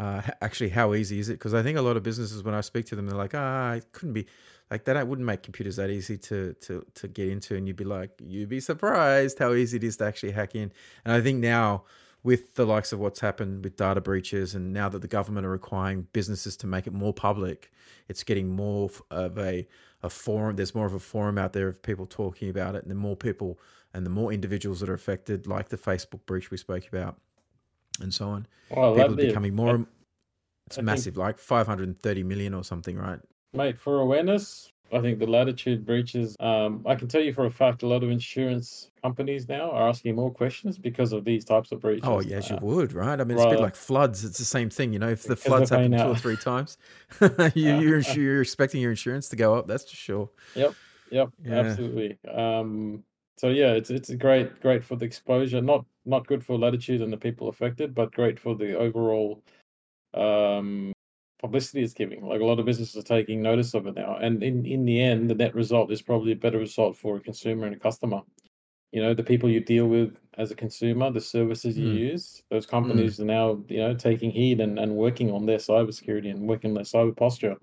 uh, 0.00 0.22
actually 0.40 0.70
how 0.70 0.94
easy 0.94 1.18
is 1.18 1.28
it? 1.28 1.34
Because 1.34 1.52
I 1.52 1.62
think 1.62 1.76
a 1.76 1.82
lot 1.82 1.96
of 1.96 2.02
businesses, 2.02 2.42
when 2.42 2.54
I 2.54 2.62
speak 2.62 2.86
to 2.86 2.96
them, 2.96 3.06
they're 3.06 3.16
like, 3.16 3.34
ah, 3.34 3.74
it 3.74 3.92
couldn't 3.92 4.14
be 4.14 4.26
like 4.70 4.84
that. 4.84 4.96
I 4.96 5.02
wouldn't 5.02 5.26
make 5.26 5.42
computers 5.42 5.76
that 5.76 5.90
easy 5.90 6.16
to 6.18 6.54
to 6.54 6.86
to 6.94 7.08
get 7.08 7.28
into, 7.28 7.54
and 7.54 7.66
you'd 7.66 7.76
be 7.76 7.84
like, 7.84 8.12
you'd 8.18 8.48
be 8.48 8.60
surprised 8.60 9.38
how 9.38 9.52
easy 9.52 9.76
it 9.76 9.84
is 9.84 9.98
to 9.98 10.04
actually 10.04 10.32
hack 10.32 10.54
in. 10.54 10.72
And 11.04 11.12
I 11.12 11.20
think 11.20 11.40
now 11.40 11.84
with 12.22 12.54
the 12.54 12.66
likes 12.66 12.92
of 12.92 12.98
what's 12.98 13.20
happened 13.20 13.64
with 13.64 13.76
data 13.76 14.00
breaches, 14.00 14.54
and 14.54 14.72
now 14.72 14.88
that 14.88 15.00
the 15.00 15.08
government 15.08 15.46
are 15.46 15.50
requiring 15.50 16.06
businesses 16.12 16.56
to 16.58 16.66
make 16.66 16.86
it 16.86 16.92
more 16.92 17.12
public, 17.14 17.70
it's 18.08 18.22
getting 18.22 18.48
more 18.48 18.90
of 19.10 19.38
a 19.38 19.66
a 20.02 20.10
forum. 20.10 20.56
There's 20.56 20.74
more 20.74 20.86
of 20.86 20.94
a 20.94 20.98
forum 20.98 21.38
out 21.38 21.52
there 21.52 21.68
of 21.68 21.82
people 21.82 22.06
talking 22.06 22.48
about 22.48 22.74
it, 22.74 22.82
and 22.82 22.90
the 22.90 22.96
more 22.96 23.16
people 23.16 23.58
and 23.92 24.06
the 24.06 24.10
more 24.10 24.32
individuals 24.32 24.80
that 24.80 24.88
are 24.88 24.94
affected, 24.94 25.46
like 25.46 25.68
the 25.68 25.76
Facebook 25.76 26.24
breach 26.26 26.50
we 26.50 26.56
spoke 26.56 26.86
about, 26.88 27.16
and 28.00 28.14
so 28.14 28.28
on. 28.28 28.46
Oh, 28.70 28.92
well, 28.92 29.08
people 29.08 29.12
are 29.12 29.28
becoming 29.28 29.54
more. 29.54 29.86
It's 30.66 30.78
I 30.78 30.82
massive, 30.82 31.16
like 31.16 31.38
530 31.38 32.22
million 32.22 32.54
or 32.54 32.62
something, 32.62 32.96
right? 32.96 33.18
Mate, 33.52 33.78
for 33.78 33.98
awareness, 33.98 34.72
I 34.92 35.00
think 35.00 35.18
the 35.18 35.26
latitude 35.26 35.86
breaches. 35.86 36.36
Um, 36.40 36.84
I 36.86 36.94
can 36.94 37.08
tell 37.08 37.20
you 37.20 37.32
for 37.32 37.46
a 37.46 37.50
fact, 37.50 37.82
a 37.82 37.86
lot 37.86 38.02
of 38.02 38.10
insurance 38.10 38.90
companies 39.02 39.48
now 39.48 39.70
are 39.70 39.88
asking 39.88 40.16
more 40.16 40.30
questions 40.30 40.78
because 40.78 41.12
of 41.12 41.24
these 41.24 41.44
types 41.44 41.70
of 41.72 41.80
breaches. 41.80 42.04
Oh, 42.04 42.20
yes, 42.20 42.50
uh, 42.50 42.54
you 42.54 42.66
would, 42.66 42.92
right? 42.92 43.20
I 43.20 43.24
mean, 43.24 43.36
it's 43.36 43.46
a 43.46 43.50
bit 43.50 43.60
like 43.60 43.76
floods. 43.76 44.24
It's 44.24 44.38
the 44.38 44.44
same 44.44 44.70
thing, 44.70 44.92
you 44.92 44.98
know. 44.98 45.08
If 45.08 45.24
the 45.24 45.36
floods 45.36 45.70
happen 45.70 45.92
two 45.92 45.98
or 45.98 46.16
three 46.16 46.36
times, 46.44 46.78
you, 47.20 47.28
are 47.28 47.54
you're, 47.54 48.00
you're 48.00 48.42
expecting 48.42 48.80
your 48.80 48.90
insurance 48.90 49.28
to 49.28 49.36
go 49.36 49.54
up. 49.54 49.66
That's 49.66 49.88
for 49.88 49.96
sure. 49.96 50.30
Yep, 50.54 50.74
yep, 51.10 51.30
yeah. 51.44 51.54
absolutely. 51.54 52.18
Um, 52.28 53.04
so 53.36 53.48
yeah, 53.48 53.72
it's 53.72 53.90
it's 53.90 54.12
great, 54.14 54.60
great 54.60 54.84
for 54.84 54.96
the 54.96 55.04
exposure. 55.04 55.62
Not 55.62 55.84
not 56.04 56.26
good 56.26 56.44
for 56.44 56.58
latitude 56.58 57.00
and 57.00 57.12
the 57.12 57.16
people 57.16 57.48
affected, 57.48 57.94
but 57.94 58.12
great 58.12 58.38
for 58.38 58.54
the 58.54 58.76
overall 58.76 59.42
um 60.12 60.92
publicity 61.40 61.82
it's 61.82 61.94
giving. 61.94 62.24
Like 62.24 62.40
a 62.40 62.44
lot 62.44 62.58
of 62.58 62.66
businesses 62.66 62.96
are 62.96 63.06
taking 63.06 63.42
notice 63.42 63.74
of 63.74 63.86
it 63.86 63.94
now. 63.94 64.16
And 64.16 64.42
in, 64.42 64.66
in 64.66 64.84
the 64.84 65.00
end, 65.00 65.30
the 65.30 65.34
net 65.34 65.54
result 65.54 65.90
is 65.90 66.02
probably 66.02 66.32
a 66.32 66.36
better 66.36 66.58
result 66.58 66.96
for 66.96 67.16
a 67.16 67.20
consumer 67.20 67.66
and 67.66 67.74
a 67.74 67.78
customer. 67.78 68.20
You 68.92 69.02
know, 69.02 69.14
the 69.14 69.22
people 69.22 69.48
you 69.48 69.60
deal 69.60 69.86
with 69.86 70.18
as 70.36 70.50
a 70.50 70.56
consumer, 70.56 71.10
the 71.10 71.20
services 71.20 71.78
you 71.78 71.88
mm. 71.88 71.98
use, 71.98 72.42
those 72.50 72.66
companies 72.66 73.18
mm. 73.18 73.20
are 73.20 73.26
now, 73.26 73.64
you 73.68 73.78
know, 73.78 73.94
taking 73.94 74.30
heed 74.30 74.60
and, 74.60 74.78
and 74.78 74.96
working 74.96 75.30
on 75.30 75.46
their 75.46 75.58
cybersecurity 75.58 76.30
and 76.30 76.48
working 76.48 76.70
on 76.70 76.74
their 76.74 76.84
cyber 76.84 77.16
posture. 77.16 77.56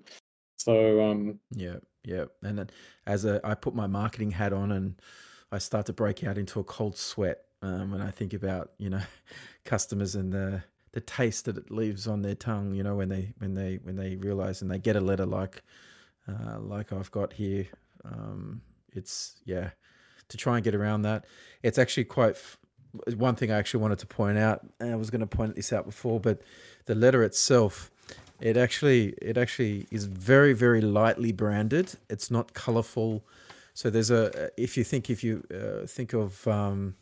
So 0.57 1.01
um 1.01 1.39
Yeah, 1.51 1.78
yeah. 2.03 2.25
And 2.43 2.57
then 2.57 2.69
as 3.05 3.25
a 3.25 3.41
I 3.43 3.55
put 3.55 3.75
my 3.75 3.88
marketing 3.88 4.32
hat 4.32 4.53
on 4.53 4.71
and 4.71 5.01
I 5.51 5.59
start 5.59 5.86
to 5.88 5.93
break 5.93 6.23
out 6.23 6.38
into 6.38 6.59
a 6.59 6.63
cold 6.63 6.97
sweat 6.97 7.39
um, 7.61 7.91
when 7.91 8.01
I 8.01 8.11
think 8.11 8.34
about, 8.34 8.71
you 8.78 8.89
know, 8.89 9.01
customers 9.65 10.15
and 10.15 10.32
the 10.32 10.63
the 10.97 11.01
taste 11.01 11.45
that 11.45 11.55
it 11.59 11.69
leaves 11.69 12.07
on 12.07 12.23
their 12.23 12.33
tongue. 12.33 12.73
You 12.73 12.81
know, 12.81 12.95
when 12.95 13.09
they 13.09 13.31
when 13.37 13.53
they 13.53 13.75
when 13.83 13.95
they 13.95 14.15
realize 14.15 14.63
and 14.63 14.71
they 14.71 14.79
get 14.79 14.95
a 14.95 14.99
letter 14.99 15.27
like 15.27 15.61
uh, 16.27 16.57
like 16.59 16.91
I've 16.91 17.11
got 17.11 17.33
here. 17.33 17.67
Um, 18.03 18.61
it's 18.91 19.35
yeah, 19.45 19.69
to 20.29 20.37
try 20.37 20.55
and 20.55 20.63
get 20.63 20.73
around 20.73 21.03
that. 21.03 21.25
It's 21.61 21.77
actually 21.77 22.05
quite. 22.05 22.31
F- 22.31 22.57
one 23.15 23.35
thing 23.35 23.51
I 23.51 23.57
actually 23.57 23.81
wanted 23.81 23.99
to 23.99 24.07
point 24.07 24.39
out, 24.39 24.65
and 24.79 24.91
I 24.91 24.95
was 24.95 25.11
going 25.11 25.21
to 25.21 25.27
point 25.27 25.55
this 25.55 25.71
out 25.71 25.85
before, 25.85 26.19
but 26.19 26.41
the 26.87 26.95
letter 26.95 27.21
itself, 27.23 27.91
it 28.41 28.57
actually 28.57 29.13
it 29.21 29.37
actually 29.37 29.85
is 29.91 30.05
very 30.05 30.53
very 30.53 30.81
lightly 30.81 31.31
branded. 31.31 31.93
It's 32.09 32.31
not 32.31 32.55
colorful. 32.55 33.23
So 33.75 33.91
there's 33.91 34.09
a 34.09 34.49
if 34.59 34.77
you 34.77 34.83
think 34.83 35.11
if 35.11 35.23
you 35.23 35.43
uh, 35.53 35.85
think 35.85 36.13
of 36.13 36.47
um, 36.47 36.95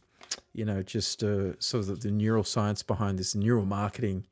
you 0.56 0.64
know, 0.64 0.82
just 0.82 1.22
uh, 1.22 1.60
sort 1.60 1.90
of 1.90 2.02
the 2.02 2.10
neuroscience 2.10 2.86
behind 2.86 3.20
this 3.20 3.36
neural 3.36 3.66
marketing. 3.66 4.26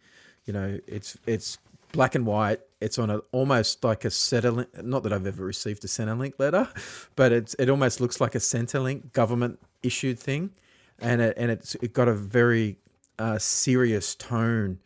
You 0.46 0.54
know, 0.54 0.80
it's 0.88 1.18
it's 1.28 1.58
black 1.92 2.16
and 2.16 2.26
white. 2.26 2.62
It's 2.80 2.98
on 2.98 3.10
a 3.10 3.18
almost 3.32 3.84
like 3.84 4.06
a 4.06 4.10
Centrelink. 4.10 4.84
Not 4.84 5.04
that 5.04 5.14
I've 5.14 5.28
ever 5.28 5.44
received 5.44 5.84
a 5.84 5.88
Centrelink 5.88 6.40
letter, 6.40 6.70
but 7.16 7.32
it's 7.32 7.56
it 7.56 7.70
almost 7.70 8.00
looks 8.00 8.22
like 8.22 8.36
a 8.36 8.40
Centrelink 8.40 9.12
government 9.12 9.60
issued 9.84 10.18
thing, 10.18 10.52
and 11.00 11.22
it 11.22 11.34
and 11.38 11.52
it's 11.52 11.76
it 11.76 11.94
got 11.94 12.08
a 12.08 12.14
very 12.14 12.78
uh, 13.20 13.38
serious 13.38 14.16
tone. 14.16 14.80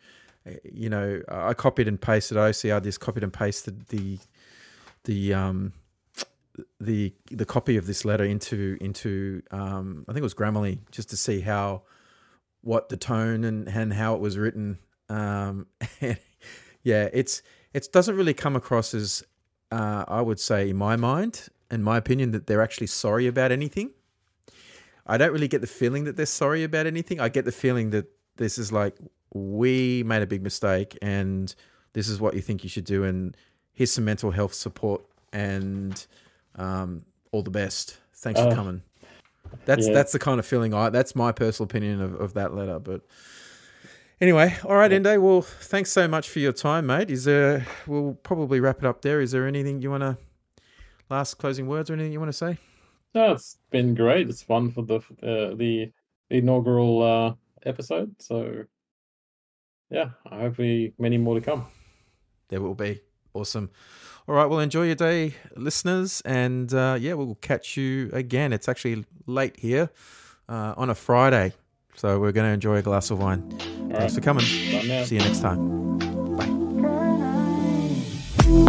You 0.64 0.88
know, 0.88 1.22
I 1.28 1.54
copied 1.54 1.88
and 1.88 2.00
pasted. 2.00 2.36
OCR 2.36 2.82
just 2.82 3.00
copied 3.00 3.22
and 3.22 3.32
pasted 3.32 3.86
the 3.88 4.18
the 5.04 5.34
um 5.34 5.72
the 6.80 7.14
the 7.30 7.44
copy 7.44 7.76
of 7.76 7.86
this 7.86 8.04
letter 8.04 8.24
into 8.24 8.76
into 8.80 9.42
um, 9.50 10.04
I 10.08 10.12
think 10.12 10.20
it 10.20 10.24
was 10.24 10.34
Grammarly 10.34 10.80
just 10.90 11.10
to 11.10 11.16
see 11.16 11.40
how 11.40 11.82
what 12.62 12.88
the 12.88 12.96
tone 12.96 13.44
and 13.44 13.68
and 13.68 13.92
how 13.92 14.14
it 14.14 14.20
was 14.20 14.38
written. 14.38 14.78
Um, 15.08 15.66
yeah, 16.82 17.08
it's 17.12 17.42
it 17.72 17.88
doesn't 17.92 18.16
really 18.16 18.34
come 18.34 18.56
across 18.56 18.94
as 18.94 19.22
uh, 19.70 20.04
I 20.08 20.20
would 20.20 20.40
say 20.40 20.70
in 20.70 20.76
my 20.76 20.96
mind, 20.96 21.48
in 21.70 21.82
my 21.82 21.96
opinion, 21.96 22.32
that 22.32 22.46
they're 22.46 22.62
actually 22.62 22.88
sorry 22.88 23.26
about 23.26 23.52
anything. 23.52 23.90
I 25.06 25.16
don't 25.16 25.32
really 25.32 25.48
get 25.48 25.62
the 25.62 25.66
feeling 25.66 26.04
that 26.04 26.16
they're 26.16 26.26
sorry 26.26 26.64
about 26.64 26.86
anything. 26.86 27.18
I 27.18 27.28
get 27.30 27.44
the 27.44 27.52
feeling 27.52 27.90
that 27.90 28.10
this 28.36 28.58
is 28.58 28.70
like 28.72 28.96
we 29.32 30.02
made 30.04 30.22
a 30.22 30.26
big 30.26 30.42
mistake 30.42 30.96
and 31.02 31.54
this 31.92 32.08
is 32.08 32.20
what 32.20 32.34
you 32.34 32.40
think 32.40 32.62
you 32.62 32.70
should 32.70 32.84
do 32.84 33.04
and 33.04 33.36
here's 33.72 33.92
some 33.92 34.04
mental 34.04 34.30
health 34.30 34.54
support 34.54 35.02
and 35.32 36.06
um, 36.58 37.04
all 37.32 37.42
the 37.42 37.50
best. 37.50 37.98
Thanks 38.14 38.40
uh, 38.40 38.48
for 38.50 38.54
coming. 38.54 38.82
That's 39.64 39.86
Yeah. 39.86 39.94
that's 39.94 40.12
the 40.12 40.18
kind 40.18 40.38
of 40.38 40.46
feeling 40.46 40.74
I. 40.74 40.90
That's 40.90 41.14
my 41.14 41.32
personal 41.32 41.64
opinion 41.64 42.00
of, 42.00 42.14
of 42.20 42.34
that 42.34 42.54
letter. 42.54 42.78
But 42.78 43.02
anyway, 44.20 44.56
all 44.64 44.76
right, 44.76 44.90
Yeah. 44.90 44.96
Ende. 44.96 45.22
Well, 45.22 45.42
thanks 45.42 45.90
so 45.90 46.06
much 46.08 46.28
for 46.28 46.38
your 46.40 46.52
time, 46.52 46.86
mate. 46.86 47.10
Is 47.10 47.24
there? 47.24 47.66
We'll 47.86 48.14
probably 48.22 48.60
wrap 48.60 48.78
it 48.78 48.84
up 48.84 49.02
there. 49.02 49.20
Is 49.20 49.30
there 49.32 49.46
anything 49.46 49.80
you 49.80 49.90
want 49.90 50.02
to? 50.02 50.18
Last 51.08 51.34
closing 51.34 51.66
words 51.66 51.88
or 51.88 51.94
anything 51.94 52.12
you 52.12 52.20
want 52.20 52.30
to 52.30 52.36
say? 52.36 52.58
No, 53.14 53.32
it's 53.32 53.56
been 53.70 53.94
great. 53.94 54.28
It's 54.28 54.42
fun 54.42 54.70
for 54.70 54.82
the 54.82 54.96
uh, 55.22 55.54
the 55.54 55.90
inaugural 56.28 57.02
uh, 57.02 57.34
episode. 57.64 58.14
So, 58.18 58.64
yeah, 59.90 60.10
i 60.30 60.40
hopefully 60.40 60.92
many 60.98 61.16
more 61.16 61.34
to 61.34 61.40
come. 61.40 61.66
There 62.48 62.60
will 62.60 62.74
be 62.74 63.00
awesome. 63.32 63.70
All 64.28 64.34
right, 64.34 64.44
well, 64.44 64.58
enjoy 64.58 64.84
your 64.84 64.94
day, 64.94 65.34
listeners, 65.56 66.20
and 66.26 66.72
uh, 66.74 66.98
yeah, 67.00 67.14
we'll 67.14 67.36
catch 67.36 67.78
you 67.78 68.10
again. 68.12 68.52
It's 68.52 68.68
actually 68.68 69.06
late 69.26 69.58
here 69.58 69.88
uh, 70.50 70.74
on 70.76 70.90
a 70.90 70.94
Friday, 70.94 71.54
so 71.94 72.20
we're 72.20 72.32
going 72.32 72.46
to 72.46 72.52
enjoy 72.52 72.76
a 72.76 72.82
glass 72.82 73.10
of 73.10 73.20
wine. 73.20 73.42
All 73.50 73.58
Thanks 73.58 73.92
right, 73.92 74.12
for 74.12 74.20
coming. 74.20 74.44
See 74.44 75.14
you 75.14 75.22
next 75.22 75.40
time. 75.40 75.96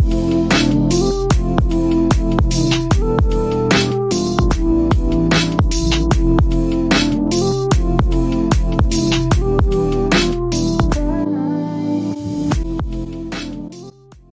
Bye. 0.08 0.36